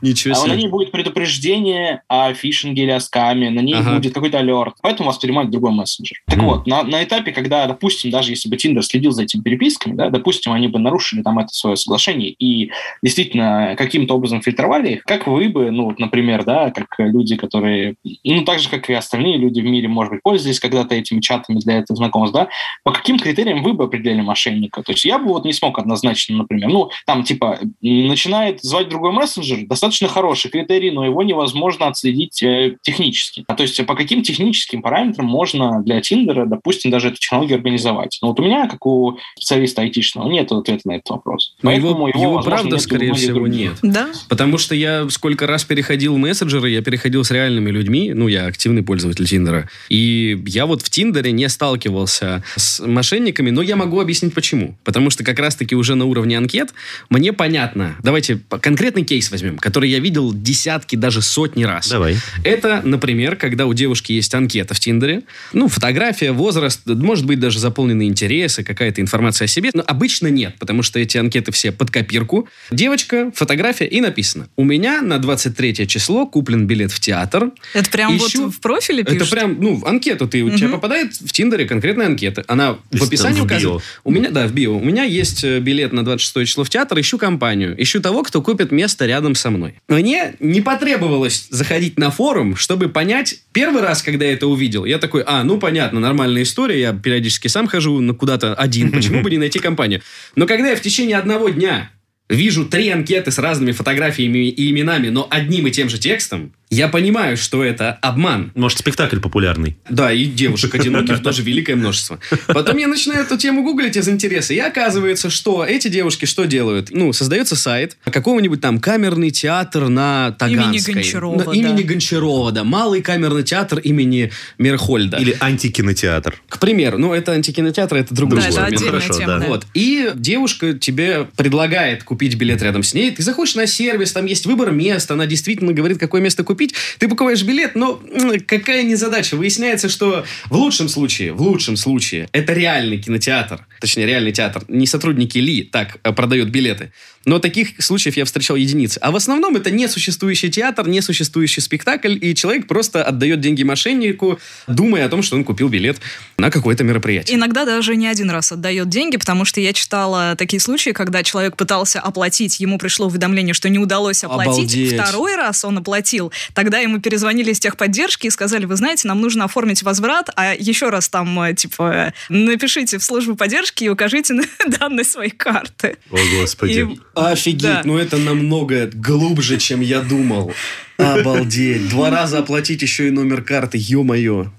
Ничего 0.02 0.34
себе. 0.34 0.52
На 0.52 0.56
ней 0.56 0.68
будет 0.68 0.92
предупреждение 0.92 2.02
о 2.08 2.34
фишинге 2.34 2.84
или 2.84 2.92
о 2.92 3.00
скаме, 3.00 3.50
на 3.50 3.60
ней 3.60 3.76
будет 3.76 4.14
какой-то 4.14 4.40
алерт, 4.40 4.76
поэтому 4.82 5.08
вас 5.08 5.18
переманивают 5.18 5.50
в 5.50 5.52
другой 5.52 5.72
мессенджер. 5.72 6.18
Так 6.28 6.40
вот, 6.40 6.68
на 6.68 7.04
этапе, 7.04 7.32
когда, 7.32 7.66
допустим, 7.68 8.12
даже 8.12 8.32
если 8.32 8.50
бы 8.50 8.56
Tinder 8.56 8.82
следил 8.82 9.12
за 9.12 9.24
этими 9.24 9.42
переписками, 9.42 9.96
да, 9.96 10.10
допустим, 10.10 10.52
они 10.52 10.68
бы 10.68 10.80
нарушили 10.80 11.22
там 11.22 11.40
это 11.40 11.50
свое 11.54 11.76
соглашение 11.76 12.30
и 12.30 12.72
действительно 13.02 13.76
каким-то 13.78 14.16
образом 14.16 14.42
фильтровали 14.42 14.94
их, 14.94 15.04
как 15.04 15.28
вы 15.28 15.50
бы, 15.50 15.72
ну, 15.72 15.86
вот, 15.86 16.00
например, 16.00 16.44
да, 16.44 16.72
как 16.72 16.88
люди, 16.98 17.36
которые, 17.36 17.96
ну, 18.24 18.44
так 18.44 18.60
же, 18.60 18.70
как 18.70 18.90
и 18.90 18.94
остальные 18.94 19.38
люди 19.38 19.62
в 19.62 19.66
мире, 19.66 19.88
может 19.88 20.12
быть, 20.12 20.24
пользовались 20.24 20.60
когда-то 20.60 20.96
этими 20.96 21.22
чатами 21.22 21.60
для 21.60 21.80
этого 21.80 21.96
знакомств, 21.96 22.34
да, 22.34 22.48
по 22.84 22.92
каким 22.92 23.18
критериям 23.20 23.64
вы 23.64 23.74
бы 23.74 23.86
определили 23.86 24.22
мошенника. 24.26 24.84
То 24.84 24.92
есть 24.92 25.06
я 25.06 25.18
бы 25.18 25.28
вот 25.28 25.46
не 25.46 25.54
смог 25.54 25.80
однозначно, 25.80 26.38
например, 26.38 26.70
ну, 26.70 26.90
там, 27.06 27.24
типа, 27.24 27.60
начинает 27.82 28.62
звать 28.62 28.90
другой 28.90 29.12
мессенджер, 29.12 29.66
достаточно 29.68 30.08
хороший 30.08 30.52
критерий, 30.52 30.92
но 30.92 31.06
его 31.06 31.24
невозможно 31.24 31.88
отследить 31.88 32.42
э, 32.44 32.78
технически. 32.82 33.46
А 33.48 33.56
то 33.56 33.64
есть 33.64 33.84
по 33.86 33.96
каким 33.96 34.24
техническим 34.24 34.82
параметрам 34.82 35.26
можно 35.26 35.82
для 35.82 36.02
Тиндера, 36.02 36.46
допустим, 36.46 36.92
даже 36.92 37.10
эту 37.10 37.18
технологию 37.18 37.58
организовать? 37.58 38.18
Ну, 38.22 38.30
вот 38.30 38.40
у 38.40 38.44
меня, 38.44 38.68
как 38.68 38.86
у 38.86 39.18
специалиста 39.38 39.82
айтишного, 39.82 40.30
нет 40.30 40.52
ответа 40.52 40.88
на 40.88 40.92
этот 40.94 41.10
вопрос. 41.10 41.56
Но 41.62 41.72
его, 41.72 41.90
его, 41.90 42.10
его 42.10 42.42
правда, 42.42 42.78
скорее 42.78 43.14
всего, 43.14 43.48
нет. 43.48 43.74
Да. 43.82 44.10
Потому 44.30 44.58
что 44.58 44.76
я 44.76 45.10
сколько 45.10 45.48
раз 45.48 45.64
переходил 45.64 46.18
мессенджеры, 46.18 46.70
я 46.70 46.82
переходил 46.82 47.24
с 47.24 47.32
реальными 47.32 47.70
людьми, 47.70 48.14
ну, 48.14 48.28
я 48.28 48.46
активный 48.46 48.84
пользователь 48.84 49.28
Тиндера, 49.28 49.70
и 49.90 50.42
я 50.48 50.66
вот 50.66 50.82
в 50.82 50.90
Тиндере 50.90 51.32
не 51.32 51.48
сталкивался 51.50 52.44
с 52.56 52.86
мошенниками, 52.86 53.50
но 53.50 53.62
я 53.62 53.76
могу 53.76 54.00
объяснить 54.00 54.15
объяснить 54.16 54.34
почему. 54.34 54.78
Потому 54.84 55.10
что 55.10 55.24
как 55.24 55.40
раз-таки 55.40 55.76
уже 55.76 55.96
на 55.96 56.06
уровне 56.06 56.38
анкет 56.38 56.74
мне 57.10 57.34
понятно. 57.34 57.96
Давайте 58.02 58.40
конкретный 58.62 59.04
кейс 59.04 59.30
возьмем, 59.30 59.58
который 59.58 59.90
я 59.90 60.00
видел 60.00 60.34
десятки, 60.34 60.96
даже 60.96 61.22
сотни 61.22 61.64
раз. 61.64 61.90
Давай. 61.90 62.18
Это, 62.44 62.82
например, 62.84 63.36
когда 63.36 63.66
у 63.66 63.74
девушки 63.74 64.14
есть 64.14 64.34
анкета 64.34 64.74
в 64.74 64.80
Тиндере. 64.80 65.24
Ну, 65.54 65.68
фотография, 65.68 66.32
возраст, 66.32 66.82
может 66.86 67.26
быть, 67.26 67.40
даже 67.40 67.60
заполненные 67.60 68.08
интересы, 68.08 68.64
какая-то 68.64 69.02
информация 69.02 69.46
о 69.46 69.48
себе. 69.48 69.72
Но 69.74 69.84
обычно 69.86 70.28
нет, 70.28 70.56
потому 70.60 70.84
что 70.84 71.00
эти 71.00 71.18
анкеты 71.18 71.52
все 71.52 71.72
под 71.72 71.92
копирку. 71.92 72.48
Девочка, 72.72 73.32
фотография 73.36 73.86
и 73.86 74.00
написано. 74.00 74.48
У 74.56 74.64
меня 74.64 75.02
на 75.02 75.18
23 75.18 75.88
число 75.88 76.26
куплен 76.26 76.68
билет 76.68 76.92
в 76.92 77.00
театр. 77.00 77.52
Это 77.74 77.90
прям 77.90 78.16
Ищу... 78.16 78.46
вот 78.46 78.56
в 78.56 78.60
профиле 78.62 79.04
пишут? 79.04 79.22
Это 79.22 79.32
прям, 79.32 79.58
ну, 79.60 79.84
анкету 79.86 80.28
ты, 80.28 80.42
у 80.42 80.52
тебя 80.52 80.70
попадает 80.70 81.16
в 81.16 81.32
Тиндере 81.32 81.66
конкретная 81.66 82.08
анкета. 82.08 82.44
Она 82.48 82.78
в 82.92 83.04
описании 83.04 83.42
указана. 83.42 83.82
У 84.06 84.12
меня, 84.12 84.30
да, 84.30 84.46
в 84.46 84.54
био. 84.54 84.74
У 84.74 84.84
меня 84.84 85.04
есть 85.04 85.44
э, 85.44 85.60
билет 85.60 85.92
на 85.92 86.06
26 86.06 86.48
число 86.48 86.64
в 86.64 86.70
театр, 86.70 87.00
ищу 87.00 87.18
компанию. 87.18 87.76
Ищу 87.82 88.00
того, 88.00 88.22
кто 88.22 88.40
купит 88.40 88.72
место 88.72 89.08
рядом 89.08 89.34
со 89.34 89.50
мной. 89.50 89.82
Мне 89.88 90.36
не 90.40 90.62
потребовалось 90.62 91.48
заходить 91.50 91.98
на 91.98 92.12
форум, 92.12 92.56
чтобы 92.56 92.88
понять, 92.88 93.40
первый 93.52 93.82
раз, 93.82 94.04
когда 94.04 94.26
я 94.26 94.34
это 94.34 94.46
увидел, 94.46 94.86
я 94.86 95.00
такой, 95.00 95.24
а, 95.26 95.44
ну, 95.44 95.58
понятно, 95.58 96.00
нормальная 96.00 96.44
история, 96.44 96.80
я 96.80 96.94
периодически 96.94 97.48
сам 97.48 97.66
хожу 97.66 98.14
куда-то 98.14 98.54
один, 98.54 98.92
почему 98.92 99.24
бы 99.24 99.32
не 99.32 99.40
найти 99.40 99.58
компанию? 99.58 100.02
Но 100.36 100.46
когда 100.46 100.70
я 100.70 100.76
в 100.76 100.82
течение 100.82 101.18
одного 101.18 101.50
дня 101.50 101.90
вижу 102.30 102.66
три 102.66 102.90
анкеты 102.90 103.32
с 103.32 103.40
разными 103.40 103.72
фотографиями 103.72 104.50
и 104.50 104.70
именами, 104.70 105.10
но 105.10 105.28
одним 105.32 105.66
и 105.66 105.72
тем 105.72 105.90
же 105.90 105.98
текстом, 105.98 106.54
я 106.70 106.88
понимаю, 106.88 107.38
что 107.38 107.64
это 107.64 107.94
обман. 108.02 108.52
Может, 108.56 108.80
спектакль 108.80 109.20
популярный. 109.20 109.78
Да, 109.90 110.12
и 110.12 110.26
девушек 110.26 110.74
одиноких 110.76 111.22
тоже 111.22 111.44
великое 111.44 111.76
множество. 111.76 112.20
Потом 112.48 112.78
я 112.78 112.88
начинаю 112.88 113.24
эту 113.24 113.38
тему 113.38 113.64
гуглить 113.64 113.96
из 113.96 114.10
интереса, 114.10 114.54
и 114.54 114.60
оказывается, 114.60 115.30
что 115.30 115.64
эти 115.64 115.88
девушки 115.88 116.26
что 116.26 116.46
делают? 116.46 116.90
Ну, 116.92 117.14
создается 117.14 117.56
сайт 117.56 117.98
какого-нибудь 118.04 118.62
там 118.62 118.80
камерный 118.80 119.30
театр 119.30 119.90
на 119.90 120.32
Таганской. 120.32 120.94
Имени 120.94 120.94
Гончарова, 120.94 121.44
на, 121.44 121.52
Имени 121.52 121.84
Гончарова, 121.84 122.52
да. 122.52 122.64
Малый 122.64 123.02
камерный 123.02 123.44
театр 123.44 123.80
имени 123.80 124.32
Мерхольда. 124.58 125.18
Или 125.18 125.38
антикинотеатр. 125.40 126.42
К 126.50 126.60
примеру. 126.60 126.98
Ну, 126.98 127.14
это 127.14 127.34
антикинотеатр, 127.34 127.96
это 127.96 128.14
другой 128.14 128.42
да, 128.42 128.48
это 128.48 128.66
отдельная 128.66 129.00
Хорошо, 129.02 129.14
тема, 129.14 129.40
да. 129.40 129.48
Вот. 129.48 129.68
И 129.74 130.12
девушка 130.16 130.74
тебе 130.74 131.28
предлагает 131.38 132.04
купить 132.04 132.36
билет 132.36 132.62
рядом 132.62 132.84
с 132.84 132.94
ней. 132.94 133.12
Ты 133.12 133.24
заходишь 133.24 133.56
на 133.56 133.68
сервис, 133.68 134.12
там 134.12 134.26
есть 134.26 134.46
выбор 134.46 134.72
места, 134.72 135.14
она 135.14 135.26
действительно 135.26 135.72
говорит, 135.72 136.00
какое 136.00 136.22
место 136.22 136.44
купить 136.44 136.55
купить. 136.56 136.74
Ты 137.00 137.10
покупаешь 137.10 137.44
билет, 137.44 137.76
но 137.76 138.02
какая 138.48 138.84
незадача? 138.84 139.36
Выясняется, 139.36 139.90
что 139.90 140.26
в 140.46 140.56
лучшем 140.56 140.88
случае, 140.88 141.34
в 141.34 141.42
лучшем 141.42 141.76
случае, 141.76 142.30
это 142.32 142.54
реальный 142.54 142.98
кинотеатр, 142.98 143.66
точнее, 143.86 144.08
реальный 144.08 144.32
театр, 144.32 144.64
не 144.68 144.88
сотрудники 144.88 145.38
Ли 145.38 145.64
так 145.64 145.98
э, 146.04 146.12
продают 146.12 146.50
билеты. 146.50 146.92
Но 147.26 147.40
таких 147.40 147.84
случаев 147.84 148.18
я 148.18 148.26
встречал 148.26 148.56
единицы. 148.56 149.00
А 149.02 149.12
в 149.12 149.16
основном 149.16 149.56
это 149.56 149.72
несуществующий 149.72 150.50
театр, 150.50 150.88
несуществующий 150.88 151.62
спектакль, 151.62 152.18
и 152.20 152.34
человек 152.36 152.68
просто 152.68 153.04
отдает 153.04 153.42
деньги 153.42 153.64
мошеннику, 153.64 154.40
думая 154.68 155.06
о 155.06 155.10
том, 155.10 155.22
что 155.22 155.36
он 155.36 155.44
купил 155.44 155.68
билет 155.70 155.98
на 156.38 156.50
какое-то 156.50 156.84
мероприятие. 156.84 157.38
Иногда 157.38 157.66
даже 157.66 157.96
не 157.96 158.08
один 158.08 158.30
раз 158.30 158.52
отдает 158.52 158.90
деньги, 158.90 159.18
потому 159.18 159.46
что 159.46 159.60
я 159.60 159.74
читала 159.74 160.36
такие 160.36 160.60
случаи, 160.60 160.92
когда 160.92 161.24
человек 161.24 161.56
пытался 161.56 162.00
оплатить, 162.00 162.60
ему 162.60 162.78
пришло 162.78 163.08
уведомление, 163.08 163.54
что 163.54 163.70
не 163.70 163.80
удалось 163.80 164.24
оплатить. 164.24 164.74
Обалдеть. 164.74 164.94
Второй 164.94 165.36
раз 165.36 165.66
он 165.66 165.78
оплатил. 165.78 166.32
Тогда 166.54 166.80
ему 166.80 167.00
перезвонили 167.00 167.52
из 167.52 167.60
техподдержки 167.60 168.28
и 168.28 168.30
сказали, 168.30 168.66
вы 168.66 168.76
знаете, 168.76 169.08
нам 169.08 169.22
нужно 169.22 169.46
оформить 169.46 169.84
возврат, 169.84 170.30
а 170.36 170.54
еще 170.54 170.90
раз 170.90 171.10
там, 171.10 171.40
э, 171.42 171.54
типа, 171.54 172.14
напишите 172.30 172.98
в 172.98 173.04
службу 173.04 173.36
поддержки 173.36 173.75
и 173.84 173.90
укажите 173.90 174.34
данные 174.80 175.04
своей 175.04 175.32
карты. 175.32 175.98
О, 176.12 176.18
Господи. 176.40 176.80
И 176.80 177.00
Офигеть, 177.14 177.62
да. 177.62 177.82
ну 177.84 177.98
это 177.98 178.18
намного 178.18 178.88
глубже, 178.88 179.58
чем 179.58 179.82
я 179.82 180.02
думал. 180.02 180.54
Обалдеть. 180.98 181.90
Два 181.90 182.10
раза 182.10 182.40
оплатить 182.40 182.82
еще 182.82 183.08
и 183.08 183.12
номер 183.12 183.42
карты, 183.42 183.78
ё-моё. 183.80 184.52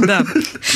Да. 0.00 0.24